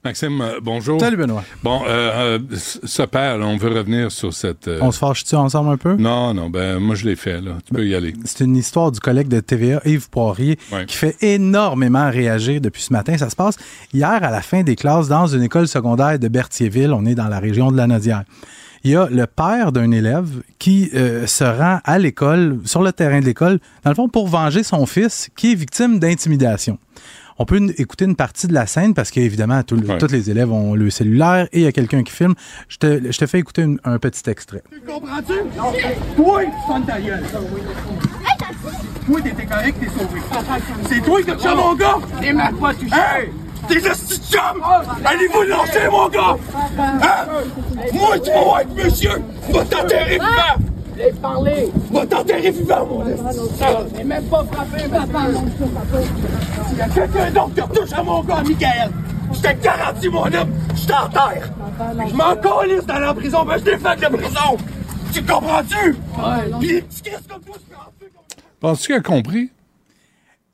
[0.05, 0.99] Maxime, euh, bonjour.
[0.99, 1.43] Salut Benoît.
[1.63, 4.67] Bon, euh, euh ce père, on veut revenir sur cette.
[4.67, 5.95] Euh, on se fâche-tu ensemble un peu?
[5.95, 7.53] Non, non, ben moi je l'ai fait, là.
[7.65, 8.13] Tu peux y aller.
[8.23, 12.93] C'est une histoire du collègue de TVA, Yves Poirier, qui fait énormément réagir depuis ce
[12.93, 13.17] matin.
[13.17, 13.55] Ça se passe
[13.93, 16.93] hier à la fin des classes dans une école secondaire de Berthierville.
[16.93, 18.25] On est dans la région de la Nodière.
[18.83, 20.29] Il y a le père d'un élève
[20.59, 24.61] qui se rend à l'école, sur le terrain de l'école, dans le fond, pour venger
[24.61, 26.77] son fils qui est victime d'intimidation.
[27.37, 29.77] On peut écouter une partie de la scène parce qu'évidemment, tous
[30.09, 32.33] les élèves ont le cellulaire et il y a quelqu'un qui filme.
[32.69, 34.63] Je te, je te fais écouter un petit extrait.
[34.71, 35.33] Tu comprends-tu?
[36.15, 37.23] Toi, tu sonnes ta gueule.
[39.05, 40.21] Toi, t'étais correct, t'es sauvé.
[40.87, 41.97] C'est toi qui as mon gars?
[42.21, 42.95] T'es même pas touché.
[42.95, 43.29] Hey!
[43.67, 44.61] T'es juste chum!
[45.03, 46.37] Allez-vous lancer, mon gars!
[46.77, 47.25] Hein?
[47.93, 49.21] Moi, tu vas être monsieur!
[49.51, 50.74] Va t'enterrer vivant!
[50.97, 51.71] Laisse parler!
[51.91, 53.03] Va t'enterrer vivant, mon
[53.93, 55.27] T'es même pas frappé, papa!
[56.69, 58.91] S'il y a quelqu'un d'autre qui retouche à mon gars, Michael,
[59.33, 61.49] je te garantis, mon homme, je t'enterre!
[62.07, 64.57] Je m'en calisse d'aller en prison, mais je défends de prison!
[65.11, 65.95] Tu comprends-tu?
[66.17, 67.91] Ouais, Pis qu'est-ce que toi,
[68.59, 69.49] Penses-tu qu'il a compris?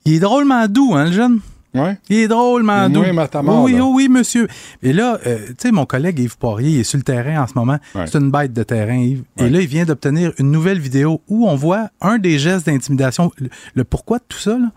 [0.05, 1.39] Il est drôlement doux, hein, le jeune?
[1.73, 1.97] Ouais.
[2.09, 3.01] Il est drôle, Mando.
[3.01, 3.85] Oui, Matamor, oui, là.
[3.85, 4.47] oui, oui, monsieur.
[4.83, 7.47] Et là, euh, tu sais, mon collègue Yves Poirier, il est sur le terrain en
[7.47, 7.77] ce moment.
[7.95, 8.07] Ouais.
[8.07, 9.23] C'est une bête de terrain, Yves.
[9.37, 13.31] Et là, il vient d'obtenir une nouvelle vidéo où on voit un des gestes d'intimidation,
[13.37, 14.71] le, le pourquoi de tout ça, là.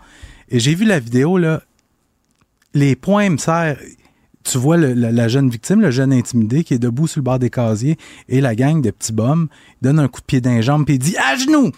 [0.49, 1.61] Et j'ai vu la vidéo, là.
[2.73, 3.75] Les poings me serrent.
[4.43, 7.23] Tu vois le- la, la jeune victime, le jeune intimidé qui est debout sur le
[7.23, 7.97] bord des casiers
[8.29, 9.47] et la gang de petits bums
[9.81, 11.71] il donne un coup de pied d'un jambe il dit à genoux,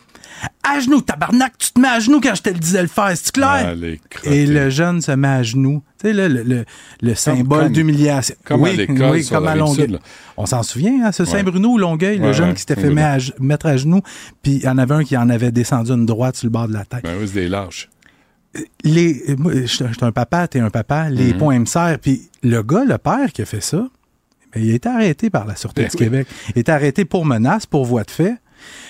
[0.64, 3.11] à genoux, tabarnak, tu te mets à genoux quand je te le disais le faire,
[3.15, 3.73] c'est clair?
[3.76, 4.27] Ah.
[4.30, 5.81] Et le jeune se met à genoux.
[5.99, 6.65] Tu sais, là, le, le,
[7.01, 8.35] le symbole d'humiliation.
[8.43, 9.88] comme à oui, l'école oui, comme à Longueuil.
[9.88, 9.99] sud.
[10.35, 11.30] On s'en souvient, hein, ce Ouais.
[11.30, 14.01] Saint-Bruno ou Longueuil, le jeune ouais, qui s'était fait mettre à, mettre à genoux,
[14.43, 16.68] puis il y en avait un qui en avait descendu une droite sur le bord
[16.68, 17.03] de la tête.
[17.03, 17.89] Ben oui, c'est des lâches.
[18.84, 21.38] Les, euh, je suis un- papa, t'es un papa, les Mhm.
[21.38, 21.97] points me serrent.
[22.01, 23.88] Puis le gars, le père qui a fait ça,
[24.53, 26.03] ben, il a été arrêté par la Sûreté Ben du oui.
[26.05, 26.27] Québec.
[26.49, 28.35] Il a été arrêté pour menace, pour voie de fait.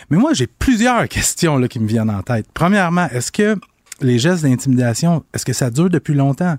[0.09, 2.45] Mais moi, j'ai plusieurs questions là, qui me viennent en tête.
[2.53, 3.55] Premièrement, est-ce que
[3.99, 6.55] les gestes d'intimidation, est-ce que ça dure depuis longtemps?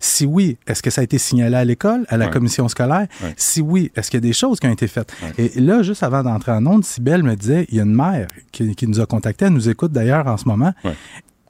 [0.00, 2.30] Si oui, est-ce que ça a été signalé à l'école, à la Ouais.
[2.32, 3.06] commission scolaire?
[3.22, 3.34] Ouais.
[3.36, 5.12] Si oui, est-ce qu'il y a des choses qui ont été faites?
[5.36, 8.28] Et là, juste avant d'entrer en onde, Sybelle me disait, il y a une mère
[8.52, 10.72] qui, qui nous a contactés, elle nous écoute d'ailleurs en ce moment.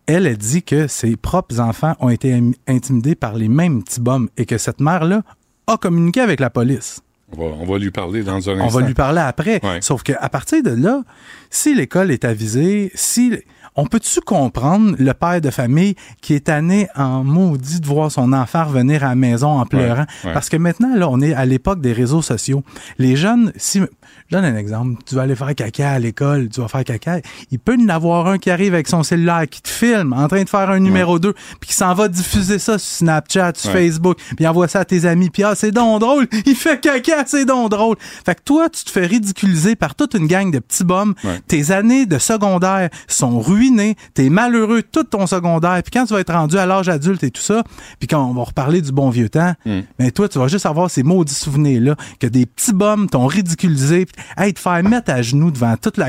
[0.07, 4.01] Elle a dit que ses propres enfants ont été im- intimidés par les mêmes petits
[4.01, 5.23] bums et que cette mère-là
[5.69, 7.01] a communiqué avec la police.
[7.37, 8.79] On va, on va lui parler dans un On instant.
[8.81, 9.61] va lui parler après.
[9.63, 9.81] Ouais.
[9.83, 11.03] Sauf qu'à partir de là,
[11.51, 13.33] si l'école est avisée, si
[13.77, 18.33] on peut-tu comprendre le père de famille qui est tanné en maudit de voir son
[18.33, 20.07] enfant revenir à la maison en pleurant?
[20.25, 20.33] ouais.
[20.33, 22.65] Parce que maintenant, là, on est à l'époque des réseaux sociaux.
[22.99, 23.83] Les jeunes, si,
[24.31, 27.21] je donne un exemple, tu vas aller faire caca à l'école, tu vas faire caca,
[27.51, 30.29] il peut y en avoir un qui arrive avec son cellulaire, qui te filme en
[30.29, 33.71] train de faire un numéro 2, puis qui s'en va diffuser ça sur Snapchat, sur
[33.73, 33.87] Ouais.
[33.87, 37.25] Facebook, puis envoie ça à tes amis, puis ah, c'est donc drôle, il fait caca,
[37.27, 37.97] c'est donc drôle.
[38.25, 41.15] Fait que toi, tu te fais ridiculiser par toute une gang de petits bums.
[41.25, 41.41] Ouais.
[41.47, 46.21] Tes années de secondaire sont ruinées, t'es malheureux tout ton secondaire, puis quand tu vas
[46.21, 47.63] être rendu à l'âge adulte et tout ça,
[47.99, 49.81] puis quand on va reparler du bon vieux temps, Mm.
[49.99, 54.07] mais toi, tu vas juste avoir ces maudits souvenirs-là, que des petits bums t'ont ridiculisé,
[54.07, 56.09] puis, hey, te faire mettre à genoux devant toute la...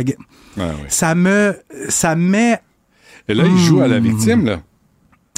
[0.59, 0.71] Ah.
[0.87, 1.55] Ça me...
[1.89, 2.59] Ça met...
[3.27, 4.03] Et là, il joue à la Mm.
[4.03, 4.61] victime, là.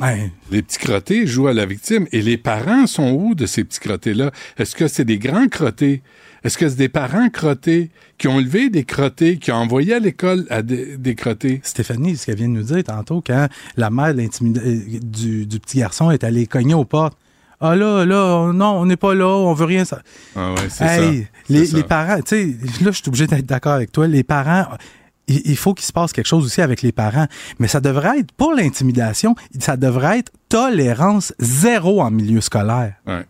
[0.02, 2.08] Hey, Les petits crottés jouent à la victime.
[2.12, 4.32] Et les parents sont où de ces petits crottés-là?
[4.58, 6.02] Est-ce que c'est des grands crottés?
[6.44, 10.00] Est-ce que c'est des parents crottés qui ont élevé des crottés, qui ont envoyé à
[10.00, 11.60] l'école à des, des crottés?
[11.64, 15.78] Stéphanie, ce qu'elle vient de nous dire tantôt, quand la mère euh, du, du petit
[15.80, 17.16] garçon est allée cogner aux portes.
[17.62, 19.86] Ah là, là, non, on n'est pas là, on veut rien.
[19.86, 20.02] Ça.
[20.36, 21.28] Ah ouais, c'est Hey,
[21.70, 21.78] ça.
[21.78, 22.46] Les, parents, tu sais,
[22.84, 24.08] là, je suis obligé d'être d'accord avec toi.
[24.08, 24.66] Les parents,
[25.28, 27.28] il, il faut qu'il se passe quelque chose aussi avec les parents.
[27.60, 32.94] Mais ça devrait être, pour l'intimidation, ça devrait être tolérance zéro en milieu scolaire.
[33.06, 33.26] Ouais.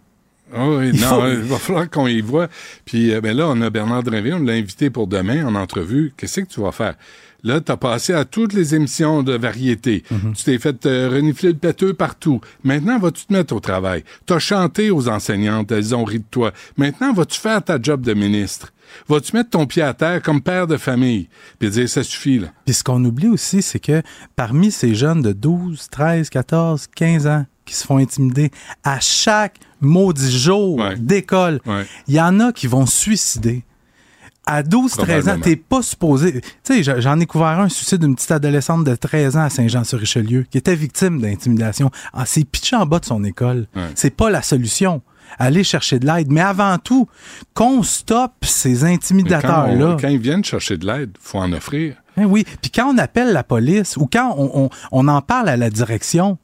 [0.53, 2.48] Ah oui, Il non, faut- il va falloir qu'on y voit.
[2.86, 6.14] Puis euh, ben là, on a Bernard Drinville, on l'a invité pour demain en entrevue.
[6.18, 6.95] Qu'est-ce que tu vas faire?
[7.44, 10.04] Là, tu as passé à toutes les émissions de variété.
[10.12, 10.34] Mhm.
[10.36, 12.40] Tu t'es fait euh, renifler le pêteux partout.
[12.64, 14.04] Maintenant, vas-tu te mettre au travail?
[14.28, 16.52] Tu as chanté aux enseignantes, elles ont ri de toi.
[16.78, 18.74] Maintenant, vas-tu faire ta job de ministre?
[19.08, 21.30] Vas-tu mettre ton pied à terre comme père de famille?
[21.60, 22.48] Puis dire, ça suffit, là.
[22.66, 24.02] Puis ce qu'on oublie aussi, c'est que
[24.36, 28.52] parmi ces jeunes de 12, 13, 14, 15 ans qui se font intimider
[28.84, 30.96] à chaque maudit jour Ouais.
[30.98, 31.86] d'école, Ouais.
[32.08, 33.64] il y en a qui vont se suicider.
[34.46, 36.42] À 12, 13 ans, t'es pas supposé.
[36.64, 40.46] Tu sais, j'en ai couvert un suicide d'une petite adolescente de 13 ans à Saint-Jean-sur-Richelieu
[40.50, 41.92] qui était victime d'intimidation.
[42.12, 43.68] Ah, c'est pitché en bas de son école.
[43.76, 43.84] Ouais.
[43.96, 45.02] C'est pas la solution.
[45.38, 46.32] Aller chercher de l'aide.
[46.32, 47.08] Mais avant tout,
[47.54, 49.98] qu'on stoppe ces quand, intimidateurs-là.
[50.02, 51.96] quand ils viennent chercher de l'aide, faut en offrir.
[52.18, 52.44] Ben oui.
[52.62, 55.70] Puis quand on appelle la police ou quand on, on- on en parle à la
[55.70, 56.38] direction,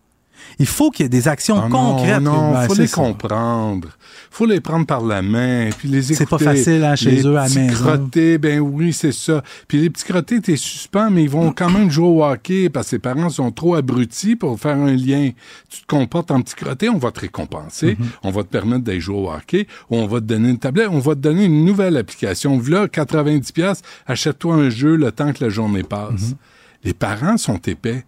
[0.59, 2.21] il faut qu'il y ait des actions Ah concrètes.
[2.21, 2.95] Non, Ben, faut les ça.
[2.95, 3.89] comprendre.
[4.31, 6.15] faut les prendre par la main, puis les écouter.
[6.15, 7.83] C'est pas facile, hein, chez Les eux, à la petits maison.
[7.85, 9.43] crottés, ben oui, c'est ça.
[9.67, 12.89] Puis les petits crottés, t'es suspens, mais ils vont quand même jouer au hockey parce
[12.89, 15.31] que les parents sont trop abrutis pour faire un lien.
[15.69, 18.05] Tu te comportes en petit crotté, on va te récompenser, Mm-hmm.
[18.23, 20.87] on va te permettre d'aller jouer au hockey, ou on va te donner une tablette,
[20.91, 22.57] on va te donner une nouvelle application.
[22.57, 26.13] Voilà, 90 pièces, achète-toi un jeu le temps que la journée passe.
[26.31, 26.35] Mm-hmm.
[26.83, 28.05] Les parents sont épais.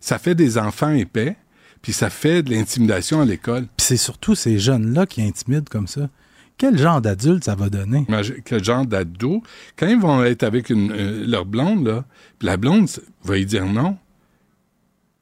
[0.00, 1.36] Ça fait des enfants épais,
[1.82, 3.66] puis ça fait de l'intimidation à l'école.
[3.76, 6.08] Puis c'est surtout ces jeunes-là qui intimident comme ça.
[6.56, 8.04] Quel genre d'adulte ça va donner?
[8.44, 9.42] Quel genre d'ado,
[9.76, 12.04] quand ils vont être avec une, euh, leur blonde, là,
[12.38, 12.88] puis la blonde
[13.22, 13.96] va lui dire non,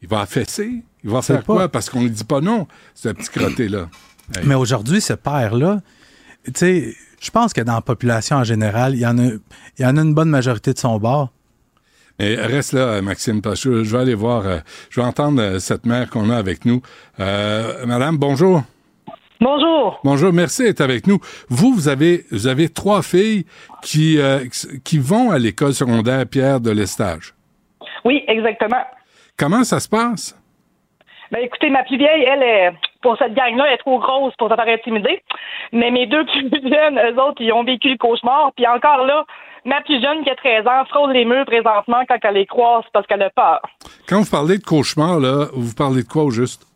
[0.00, 0.82] il va affaisser.
[1.04, 1.68] Il va faire pas- quoi?
[1.68, 3.88] Parce qu'on lui dit pas non, ce petit crotté-là.
[4.34, 4.42] Hey.
[4.46, 5.80] Mais aujourd'hui, ce père-là,
[6.46, 9.40] tu sais, je pense que dans la population en général, il y en a, il
[9.82, 11.32] y en a une bonne majorité de son bord.
[12.18, 14.58] Mais reste là, Maxime, parce que je vais aller voir, euh,
[14.90, 16.80] je vais entendre euh, cette mère qu'on a avec nous.
[17.20, 18.62] Euh, madame, bonjour.
[19.40, 20.00] Bonjour.
[20.02, 21.18] Bonjour, merci d'être avec nous.
[21.50, 23.44] Vous, vous avez, vous avez trois filles
[23.82, 24.44] qui, euh,
[24.82, 27.34] qui vont à l'école secondaire Pierre de l'Estage.
[28.04, 28.82] Oui, exactement.
[29.36, 30.34] Comment ça se passe?
[31.30, 32.72] Ben écoutez, ma plus vieille, elle, est,
[33.02, 35.22] pour cette gang-là, elle est trop grosse pour se faire intimider.
[35.72, 38.52] Mais mes deux plus jeunes, eux autres, ils ont vécu le cauchemar.
[38.56, 39.26] Puis encore là,
[39.66, 42.84] ma plus jeune qui a 13 ans frôle les murs présentement quand elle les croise
[42.92, 43.60] parce qu'elle a peur.
[44.08, 46.66] Quand vous parlez de cauchemar, là, vous parlez de quoi au juste?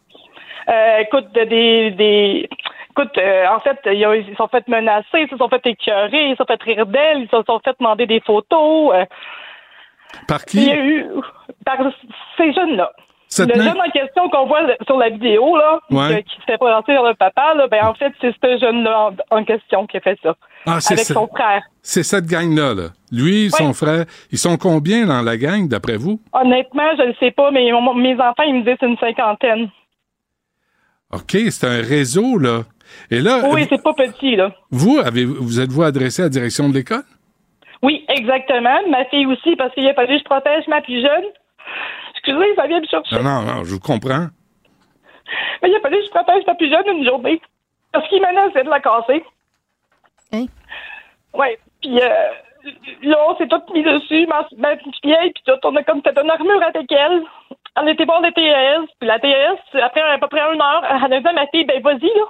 [0.68, 2.48] Euh, écoute, des, des
[2.90, 6.26] écoute, euh, en fait, ils, ont- ils sont fait menacer, ils se sont fait écœurer,
[6.28, 8.92] ils se sont fait rire d'elle, ils se sont fait demander des photos.
[8.94, 9.04] euh,
[10.28, 10.70] Par il y qui?
[10.72, 11.06] a eu
[11.64, 11.78] par
[12.36, 12.92] ces jeunes-là.
[13.32, 16.24] Cette le jeune en question qu'on voit sur la vidéo, là, Ouais.
[16.24, 19.38] qui se fait présenter vers le papa, là, ben en fait, c'est ce jeune-là en,
[19.38, 20.34] en question qui a fait ça.
[20.66, 21.14] Ah, c'est avec ça.
[21.14, 21.62] son frère.
[21.80, 22.88] C'est cette gang-là, là.
[23.12, 26.20] Lui, son frère, ils sont combien dans la gang, d'après vous?
[26.32, 29.70] Honnêtement, je ne sais pas, mais mon- mes enfants, ils me disent c'est une cinquantaine.
[31.12, 32.62] OK, c'est un réseau, là.
[33.10, 34.50] Et là, Oui, c'est pas petit, là.
[34.72, 37.04] vous, avez, vous êtes-vous adressé à la direction de l'école?
[37.82, 38.76] Oui, exactement.
[38.90, 41.24] Ma fille aussi, parce qu'il a fallu que je protège ma plus jeune.
[42.30, 43.16] Excusez, ça vient me chercher.
[43.16, 44.26] Non, non, non, je vous comprends.
[45.62, 47.40] Mais il a fallu que je protège ma plus jeune une journée.
[47.92, 49.24] Parce qu'il menaçait de la casser.
[50.32, 50.46] Hein?
[51.34, 51.58] Ouais.
[51.80, 52.08] Puis euh,
[53.02, 56.02] là, on s'est tout mis dessus, ma, ma petite vieille, puis tout, on a comme
[56.02, 57.22] fait une armure avec elle.
[57.76, 61.12] On était voir le TES, puis la TES, après à peu près une heure, elle
[61.12, 62.26] a dit à ma fille, ben vas-y, là,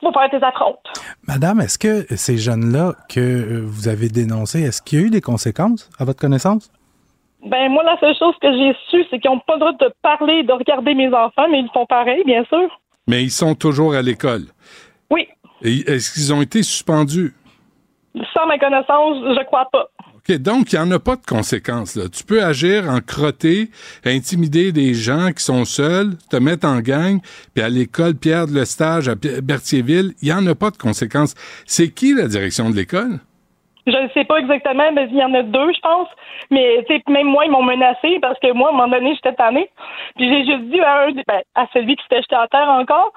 [0.00, 0.78] faut faire tes affrontes.
[1.26, 5.20] Madame, est-ce que ces jeunes-là que vous avez dénoncés, est-ce qu'il y a eu des
[5.20, 6.70] conséquences à votre connaissance?
[7.44, 9.92] Ben moi, la seule chose que j'ai su, c'est qu'ils n'ont pas le droit de
[10.02, 12.80] parler, de regarder mes enfants, mais ils font pareil, bien sûr.
[13.06, 14.42] Mais ils sont toujours à l'école.
[15.10, 15.26] Oui.
[15.62, 17.34] Et Est-ce qu'ils ont été suspendus?
[18.34, 19.88] Sans ma connaissance, je crois pas.
[20.16, 21.94] OK, donc il n'y en a pas de conséquences.
[21.96, 22.08] Là.
[22.08, 23.70] Tu peux agir en crotté,
[24.04, 27.20] intimider des gens qui sont seuls, te mettre en gang,
[27.54, 31.34] puis à l'école Pierre de Lestage à Berthierville, il n'y en a pas de conséquences.
[31.66, 33.20] C'est qui la direction de l'école?
[33.90, 36.08] Je ne sais pas exactement, mais il y en a deux, je pense.
[36.50, 39.70] Mais même moi, ils m'ont menacé parce que moi, à un moment donné, j'étais tannée.
[40.16, 43.12] Puis j'ai juste dit à un, ben, à celui qui s'était jeté à terre encore,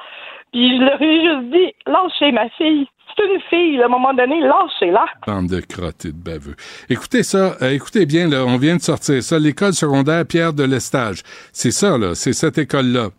[0.52, 2.88] puis je leur ai juste dit, lâchez ma fille.
[3.16, 5.06] C'est une fille, à un moment donné, lâchez-la.
[5.28, 6.56] Bande de crottés de baveux.
[6.90, 10.64] Écoutez ça, euh, écoutez bien, là, on vient de sortir ça, l'école secondaire Pierre de
[10.64, 11.22] Lestage.
[11.52, 13.10] C'est ça, là, c'est cette école-là.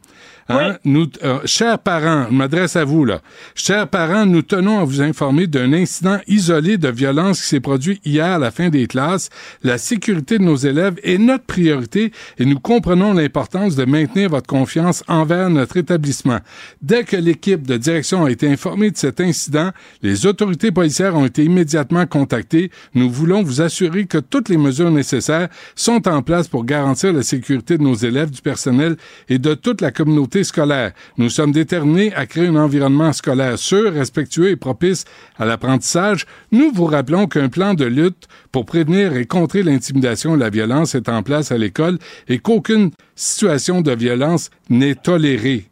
[0.49, 0.77] Hein?
[0.85, 3.21] Nous, euh, chers parents, je m'adresse à vous là.
[3.55, 8.01] Chers parents, nous tenons à vous informer d'un incident isolé de violence qui s'est produit
[8.05, 9.31] hier à la fin des classes.
[9.63, 14.47] La sécurité de nos élèves est notre priorité et nous comprenons l'importance de maintenir votre
[14.47, 16.41] confiance envers notre établissement.
[16.83, 19.71] Dès que l'équipe de direction a été informée de cet incident,
[20.03, 22.71] les autorités policières ont été immédiatement contactées.
[22.95, 27.23] Nous voulons vous assurer que toutes les mesures nécessaires sont en place pour garantir la
[27.23, 28.97] sécurité de nos élèves, du personnel
[29.29, 30.93] et de toute la communauté scolaire.
[31.19, 35.05] Nous sommes déterminés à créer un environnement scolaire sûr, respectueux et propice
[35.39, 36.27] à l'apprentissage.
[36.51, 40.95] Nous vous rappelons qu'un plan de lutte pour prévenir et contrer l'intimidation et la violence
[40.95, 45.67] est en place à l'école et qu'aucune situation de violence n'est tolérée.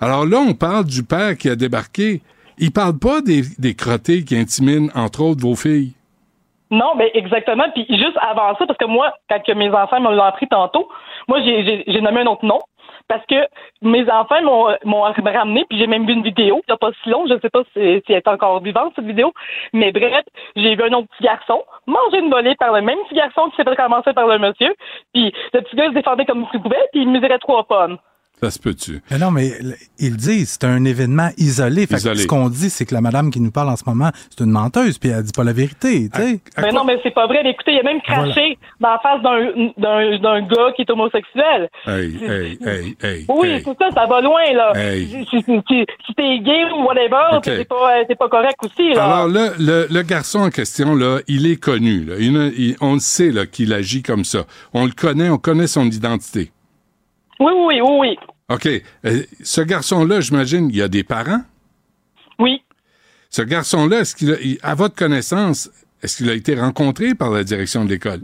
[0.00, 2.20] Alors là, on parle du père qui a débarqué.
[2.58, 5.94] Il parle pas des, des crottés qui intimident, entre autres, vos filles.
[6.70, 7.64] Non, mais exactement.
[7.72, 10.88] Puis juste avant ça, parce que moi, quand mes enfants me l'ont appris tantôt,
[11.28, 12.58] moi, j'ai nommé un autre nom.
[13.08, 13.46] Parce que
[13.82, 14.40] mes enfants
[14.84, 17.40] m'ont ramené, puis j'ai même vu une vidéo, il n'y pas si long, je ne
[17.40, 19.32] sais pas si, elle est encore vivante, cette vidéo.
[19.72, 20.24] Mais bref,
[20.56, 23.56] j'ai vu un autre petit garçon manger une volée par le même petit garçon qui
[23.56, 24.74] s'est fait ramasser par le monsieur.
[25.12, 27.98] Puis le petit gars se défendait comme il pouvait, puis il mesurait trois pommes.
[28.44, 29.00] Ça se peut-tu?
[29.10, 29.52] Mais non, mais
[29.98, 31.82] ils disent c'est un événement isolé.
[31.86, 32.20] Fait que Isolé.
[32.22, 34.50] ce qu'on dit, c'est que la madame qui nous parle en ce moment, c'est une
[34.50, 36.08] menteuse, puis elle dit pas la vérité.
[36.12, 36.40] tu sais.
[36.60, 37.40] Mais non, mais c'est pas vrai.
[37.42, 41.68] Mais écoutez, il a même craché dans la face d'un- gars qui est homosexuel.
[41.86, 43.24] Hey, hey, hey, hey.
[43.28, 43.62] Oui, hey.
[43.64, 44.72] c'est ça, ça va loin, là.
[44.74, 45.06] Hey.
[45.30, 47.44] Si, si- si- t'es gay ou whatever, Ok.
[47.46, 49.04] c'est pas, euh, pas correct aussi, là.
[49.04, 52.04] Alors là, le, le garçon en question, là, il est connu.
[52.04, 52.14] Là.
[52.18, 54.44] Il il- on le sait là, qu'il agit comme ça.
[54.72, 56.50] On le connaît, on connaît son identité.
[57.40, 58.18] Oui, oui, oui, oui.
[58.50, 58.66] OK.
[58.66, 61.40] Euh, ce garçon-là, j'imagine, il y a des parents?
[62.38, 62.62] Oui.
[63.30, 65.70] Ce garçon-là, est-ce qu'il a, il- à votre connaissance,
[66.02, 68.20] est-ce qu'il a été rencontré par la direction de l'école?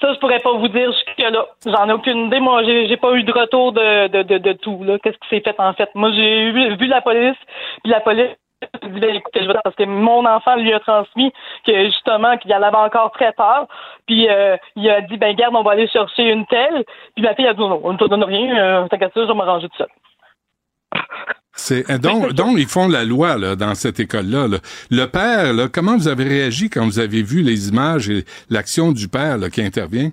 [0.00, 1.46] Ça, je pourrais pas vous dire jusque-là.
[1.64, 2.38] J'en ai aucune idée.
[2.38, 4.98] Moi, j'ai j'ai pas eu de retour de, de, de, de tout, là.
[5.02, 5.88] Qu'est-ce qui s'est fait, en fait?
[5.94, 7.36] Moi, j'ai vu, vu la police,
[7.82, 8.28] puis la police
[8.62, 11.32] écoutez, je vais parce que mon enfant lui a transmis
[11.66, 13.66] que, justement, qu'il en avait encore très peur.
[14.06, 16.84] Puis, euh, il a dit, ben, garde, on va aller chercher une telle.
[17.14, 18.56] Puis ma fille a dit, non, on ne te donne rien.
[18.56, 19.88] Euh, T'inquiète ça, je vais m'arranger tout seul.
[21.52, 24.46] C'est, euh, donc, donc, ils font la loi là, dans cette école-là.
[24.46, 24.58] là.
[24.90, 28.92] Le père, là, comment vous avez réagi quand vous avez vu les images et l'action
[28.92, 30.10] du père là, qui intervient?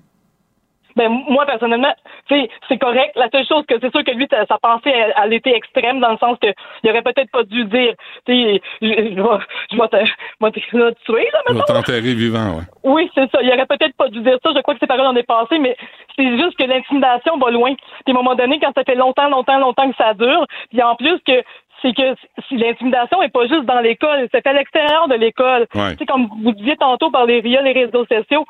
[0.95, 1.93] Ben, moi, personnellement,
[2.29, 3.13] c'est correct.
[3.15, 6.11] La seule chose que c'est sûr que lui, sa pensée, elle, elle était extrême dans
[6.11, 6.47] le sens que
[6.83, 7.93] il aurait peut-être pas dû dire,
[8.25, 9.39] tu sais, je, je vais,
[9.71, 11.65] je vais te, tuer, là, mettons.
[11.65, 12.63] t'enterrer vivant, ouais.
[12.83, 13.41] Oui, c'est ça.
[13.41, 14.51] Il aurait peut-être pas dû dire ça.
[14.55, 15.75] Je crois que ses paroles en est passées, mais
[16.15, 17.73] C'est juste que l'intimidation va loin.
[17.73, 20.81] Puis à un moment donné, quand ça fait longtemps, longtemps, longtemps que ça dure, puis
[20.81, 21.43] en plus que
[21.81, 22.15] c'est que
[22.47, 25.67] si l'intimidation est pas juste dans l'école, c'est à l'extérieur de l'école.
[25.75, 25.95] Ouais.
[25.97, 28.45] C'est comme vous disiez tantôt par les via les réseaux sociaux.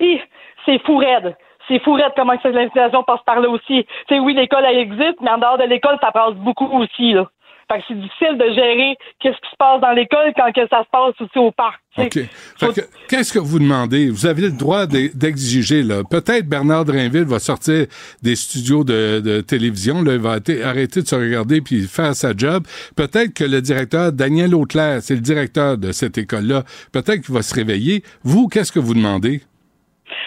[0.00, 0.20] Et
[0.64, 1.36] c'est fou raide.
[1.68, 3.86] C'est fou raide comment que l'intimidation passe par là aussi.
[4.08, 7.30] Sais, oui, l'école, elle existe, mais en dehors de l'école, ça passe beaucoup aussi, là.
[7.70, 10.84] Fait que c'est difficile de gérer qu'est-ce qui se passe dans l'école quand que ça
[10.84, 11.78] se passe aussi au parc.
[11.98, 12.14] OK.
[12.14, 12.80] Fait que,
[13.10, 14.08] qu'est-ce que vous demandez?
[14.08, 15.96] Vous avez le droit d'e- d'exiger, là.
[16.08, 17.84] Peut-être Bernard Drinville va sortir
[18.22, 20.14] des studios de, de télévision, là.
[20.14, 22.62] Il va arrêter, arrêter de se regarder puis faire sa job.
[22.96, 26.62] Peut-être que le directeur, Daniel Auclair, c'est le directeur de cette école-là.
[26.94, 28.02] Peut-être qu'il va se réveiller.
[28.22, 29.42] Vous, qu'est-ce que vous demandez?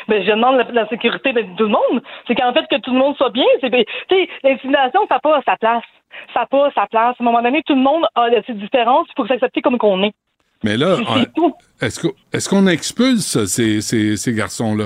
[0.07, 2.01] Ben, je demande la, la sécurité de tout le monde.
[2.27, 3.45] C'est qu'en fait, que tout le monde soit bien.
[3.61, 3.83] C'est, ben,
[4.43, 5.83] l'intimidation, ça n'a pas sa place.
[6.33, 7.15] Ça n'a pas sa place.
[7.19, 9.07] À un moment donné, tout le monde a ses différences.
[9.15, 10.13] Faut s'accepter comme qu'on est.
[10.63, 10.97] Mais là,
[11.81, 14.85] est-ce qu'on expulse ces, ces, ces garçons-là?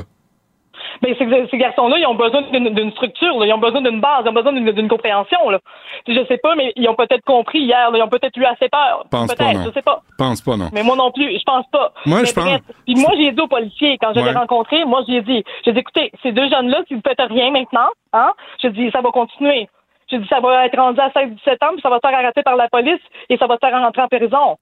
[1.02, 3.46] Ben, ces, ces garçons-là, ils ont besoin d'une, structure, là.
[3.46, 5.50] ils ont besoin d'une base, ils ont besoin d'une, compréhension.
[5.50, 5.60] Là.
[6.08, 7.98] Je sais pas, mais ils ont peut-être compris hier, là.
[7.98, 9.06] ils ont peut-être eu assez peur.
[9.10, 9.64] Pense pas, non.
[9.66, 10.02] je sais pas.
[10.18, 10.70] Pense pas, non.
[10.74, 11.94] Mais moi non plus, je pense pas.
[12.06, 12.60] Moi, Mais je pense-.
[12.86, 14.32] Puis moi, j'ai dit aux policiers, quand je Ouais.
[14.32, 17.90] rencontré, moi, j'ai dit, j'ai dit, écoutez, ces deux jeunes-là, si vous faites rien maintenant,
[18.14, 19.70] hein, je dis, ça va continuer.
[20.12, 22.44] Je dis, ça va être rendu à 16-17 ans, puis ça va se faire arrêter
[22.44, 24.58] par la police et ça va se faire rentrer en prison.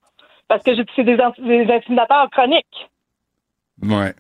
[0.48, 2.90] Parce que j'ai dit, c'est des, des intimidateurs chroniques.
[3.82, 4.14] Ouais.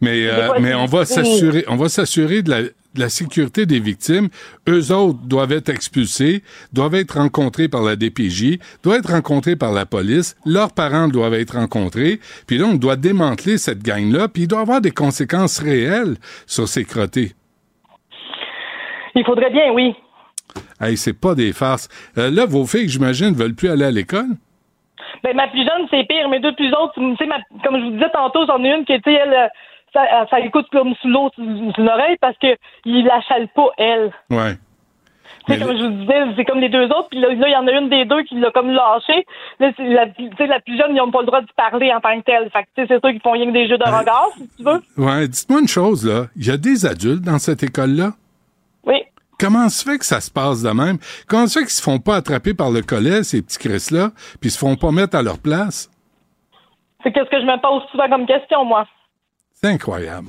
[0.00, 2.70] Mais, euh, mais on va s'assurer, on va s'assurer de la, de
[3.00, 4.28] la sécurité des victimes.
[4.68, 6.42] Eux autres doivent être expulsés,
[6.72, 10.36] doivent être rencontrés par la DPJ, doivent être rencontrés par la police.
[10.44, 12.20] Leurs parents doivent être rencontrés.
[12.46, 14.28] Puis là, on doit démanteler cette gang-là.
[14.28, 16.16] Puis il doit avoir des conséquences réelles
[16.46, 17.32] sur ces crottés.
[19.14, 19.94] Il faudrait bien, oui.
[20.80, 21.88] Hey, c'est pas des farces.
[22.18, 24.28] Euh, là, vos filles, j'imagine, veulent plus aller à l'école?
[25.22, 26.28] Ben, ma plus jeune, c'est pire.
[26.28, 29.10] Mes deux plus autres, ma- comme je vous disais tantôt, j'en ai une qui, tu
[29.10, 29.48] sais, elle, euh,
[29.92, 33.48] ça, euh, ça écoute comme sous l'eau, sous, sous l'oreille, parce que il la chale
[33.48, 34.12] pas, elle.
[34.30, 34.56] Ouais.
[35.46, 37.52] Tu sais, comme je vous disais, c'est comme les deux autres, puis là, là, il
[37.52, 39.24] y en a une des deux qui l'a comme lâché.
[39.60, 42.00] Là, la, tu sais, la plus jeune, ils n'ont pas le droit de parler en
[42.00, 42.50] tant que telle.
[42.50, 44.48] Fait que, tu sais, c'est sûr qu'ils font rien que des jeux de regard, si
[44.56, 44.82] tu veux.
[44.96, 46.26] Ouais, dites-moi une chose, là.
[46.36, 48.10] Il y a des adultes dans cette école-là?
[48.84, 49.04] Oui.
[49.38, 50.98] Comment se fait que ça se passe de même?
[51.28, 54.10] Comment se fait qu'ils se font pas attraper par le collet, ces petits Chris-là,
[54.40, 55.90] puis ils se font pas mettre à leur place?
[57.02, 58.86] C'est qu'est-ce que je me pose souvent comme question, moi.
[59.60, 60.28] C'est incroyable.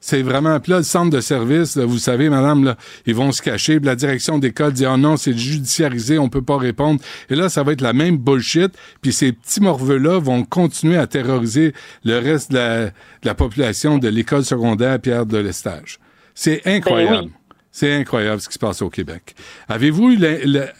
[0.00, 0.60] C'est vraiment.
[0.60, 3.80] Puis là, le centre de service, là, vous savez, madame, là, ils vont se cacher.
[3.80, 7.00] Puis la direction d'école dit, oh non, c'est judiciarisé, on peut pas répondre.
[7.28, 8.72] Et là, ça va être la même bullshit.
[9.02, 11.74] Puis ces petits morveux-là vont continuer à terroriser
[12.04, 12.92] le reste de la, de
[13.24, 15.98] la population de l'école secondaire Pierre de l'Estage.
[16.34, 17.16] C'est incroyable.
[17.16, 17.32] Ben oui.
[17.72, 19.34] C'est incroyable ce qui se passe au Québec.
[19.68, 20.18] Avez-vous eu,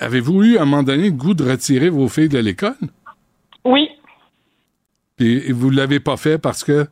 [0.00, 2.76] avez-vous eu à un moment donné le goût de retirer vos filles de l'école?
[3.64, 3.88] Oui.
[5.16, 6.86] Puis vous l'avez pas fait parce que.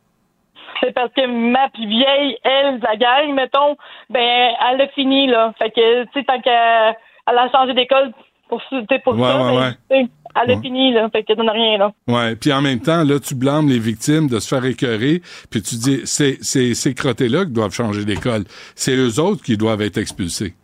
[0.81, 3.77] C'est parce que ma plus vieille, elle, la gang, mettons,
[4.11, 5.53] ben, elle a fini, là.
[5.59, 6.97] Fait que, tu sais, tant qu'elle
[7.29, 8.13] elle a changé d'école
[8.49, 8.63] pour,
[9.05, 10.09] pour Ouais, ça, ouais, ben, ouais.
[10.43, 11.09] elle a fini, là.
[11.11, 11.93] Fait que donne rien, là.
[12.07, 15.63] Ouais, puis en même temps, là, tu blâmes les victimes de se faire écœurer, puis
[15.63, 18.45] tu dis, c'est c'est ces crottés-là qui doivent changer d'école.
[18.75, 20.55] C'est eux autres qui doivent être expulsés.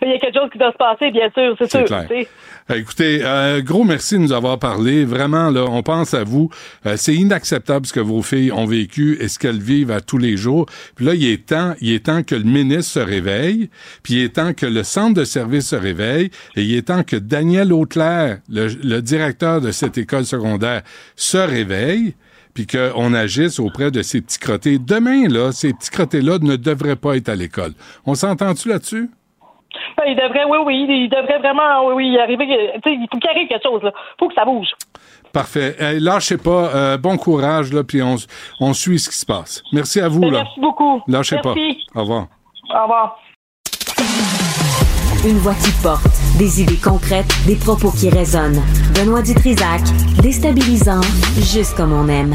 [0.00, 1.84] Mais il y a quelque chose qui doit se passer, bien sûr, c'est sûr.
[1.84, 2.06] clair.
[2.70, 5.04] Euh, Écoutez, euh, gros merci de nous avoir parlé.
[5.04, 6.50] Vraiment, là, on pense à vous.
[6.86, 10.18] Euh, c'est inacceptable ce que vos filles ont vécu et ce qu'elles vivent à tous
[10.18, 10.66] les jours.
[10.94, 13.70] Puis là, il est temps, il est temps que le ministre se réveille,
[14.02, 17.02] puis il est temps que le centre de service se réveille, et il est temps
[17.02, 20.82] que Daniel Auclair, le, le directeur de cette école secondaire,
[21.16, 22.14] se réveille
[22.54, 24.78] puis qu'on agisse auprès de ces petits crottés.
[24.78, 27.72] Demain, là, ces petits crottés-là ne devraient pas être à l'école.
[28.04, 29.08] On s'entend-tu là-dessus?
[29.96, 32.46] Ben, il devrait, oui, oui, il devrait vraiment, oui, oui, arriver.
[32.46, 33.92] Tu sais, il faut qu'il arrive quelque chose, là.
[34.18, 34.68] Faut que ça bouge.
[35.32, 35.76] Parfait.
[35.78, 36.70] Hey, lâchez pas.
[36.74, 39.62] Euh, bon courage, là, puis on, suit ce qui se passe.
[39.72, 40.38] Merci à vous, Ben, là.
[40.44, 41.02] Merci beaucoup.
[41.08, 41.78] Lâchez Merci.
[41.92, 42.00] pas.
[42.00, 42.26] Au revoir.
[42.70, 43.18] Au revoir.
[45.24, 46.04] Une voix qui porte,
[46.36, 48.60] des idées concrètes, des propos qui résonnent.
[48.94, 49.82] Benoît Dutrisac,
[50.20, 51.00] déstabilisant,
[51.36, 52.34] juste comme on aime.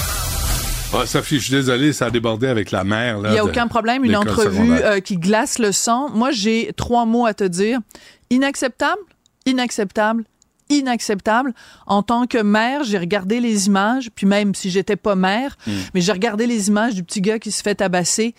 [0.93, 3.19] Ah, Sophie, je suis désolé, ça a débordé avec la mère.
[3.19, 4.03] Là, Il n'y a de aucun problème.
[4.03, 6.09] Une entrevue euh, qui glace le sang.
[6.09, 7.79] Moi, j'ai trois mots à te dire.
[8.29, 9.01] Inacceptable,
[9.45, 10.25] inacceptable,
[10.69, 11.53] inacceptable.
[11.87, 15.71] En tant que mère, j'ai regardé les images, puis même si j'étais pas mère, Mm.
[15.93, 18.35] mais j'ai regardé les images du petit gars qui se fait tabasser.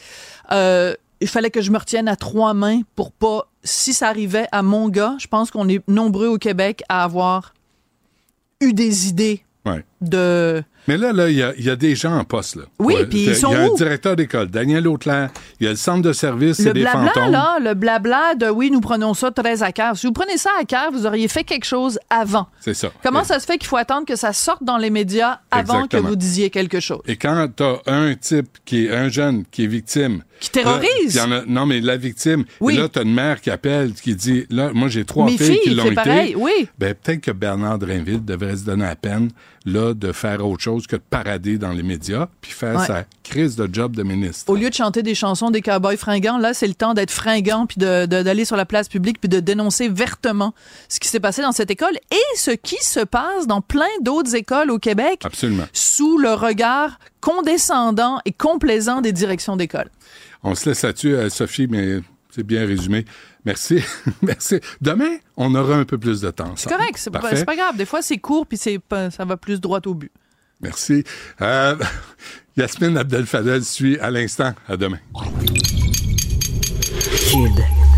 [0.51, 4.47] Euh, il fallait que je me retienne à trois mains pour pas, si ça arrivait
[4.53, 7.55] à mon gars, je pense qu'on est nombreux au Québec à avoir
[8.61, 9.85] eu des idées Ouais.
[10.01, 12.63] de Mais là, là, il y a, il y a des gens en poste, là.
[12.79, 13.77] Oui, Ouais, puis ils Il y a sont un où?
[13.77, 15.31] directeur d'école, Daniel Auclair.
[15.61, 17.31] Il y a le centre de service, le des blabla, fantômes.
[17.33, 19.97] là, le blabla de oui, nous prenons ça très à cœur.
[19.97, 22.49] Si vous prenez ça à cœur, vous auriez fait quelque chose avant.
[22.61, 22.91] C'est ça.
[23.03, 26.03] Comment ça se fait qu'il faut attendre que ça sorte dans les médias avant Exactement.
[26.03, 27.01] que vous disiez quelque chose?
[27.07, 30.23] Et quand t'as un type qui est un jeune qui est victime.
[30.41, 30.83] Qui terrorise?
[30.83, 32.45] là, il y en a- non, mais la victime.
[32.61, 32.75] Oui.
[32.75, 35.47] Et là, t'as une mère qui appelle, qui dit, là, moi, j'ai trois Mes filles,
[35.47, 35.95] filles, qui l'ont été.
[35.95, 36.69] pareil, oui.
[36.79, 39.31] Ben, peut-être que Bernard Drinville devrait se donner la peine,
[39.65, 42.87] là, de faire autre chose que de parader dans les médias, puis faire Ouais.
[42.87, 44.51] sa crise de job de ministre.
[44.51, 47.67] Au lieu de chanter des chansons des cowboys fringants, là, c'est le temps d'être fringant
[47.67, 50.55] puis de- de- d'aller sur la place publique puis de dénoncer vertement
[50.89, 54.35] ce qui s'est passé dans cette école et ce qui se passe dans plein d'autres
[54.35, 55.65] écoles au Québec Absolument.
[55.73, 59.89] sous le regard condescendant et complaisant des directions d'école.
[60.43, 62.01] On se laisse là-dessus, euh, Sophie, mais
[62.35, 63.05] c'est bien résumé.
[63.45, 63.79] Merci.
[64.23, 64.59] Merci.
[64.81, 66.55] Demain, on aura un peu plus de temps.
[66.57, 67.37] C'est correct, c'est pas, Parfait.
[67.37, 67.77] c'est pas grave.
[67.77, 70.11] Des fois, c'est court puis c'est pas- ça va plus droit au but.
[70.61, 71.05] Merci.
[71.41, 71.77] Euh,
[72.57, 74.55] Yasmine Abdel-Fadel suit à l'instant.
[74.69, 74.99] À demain.
[77.31, 77.92] Kid.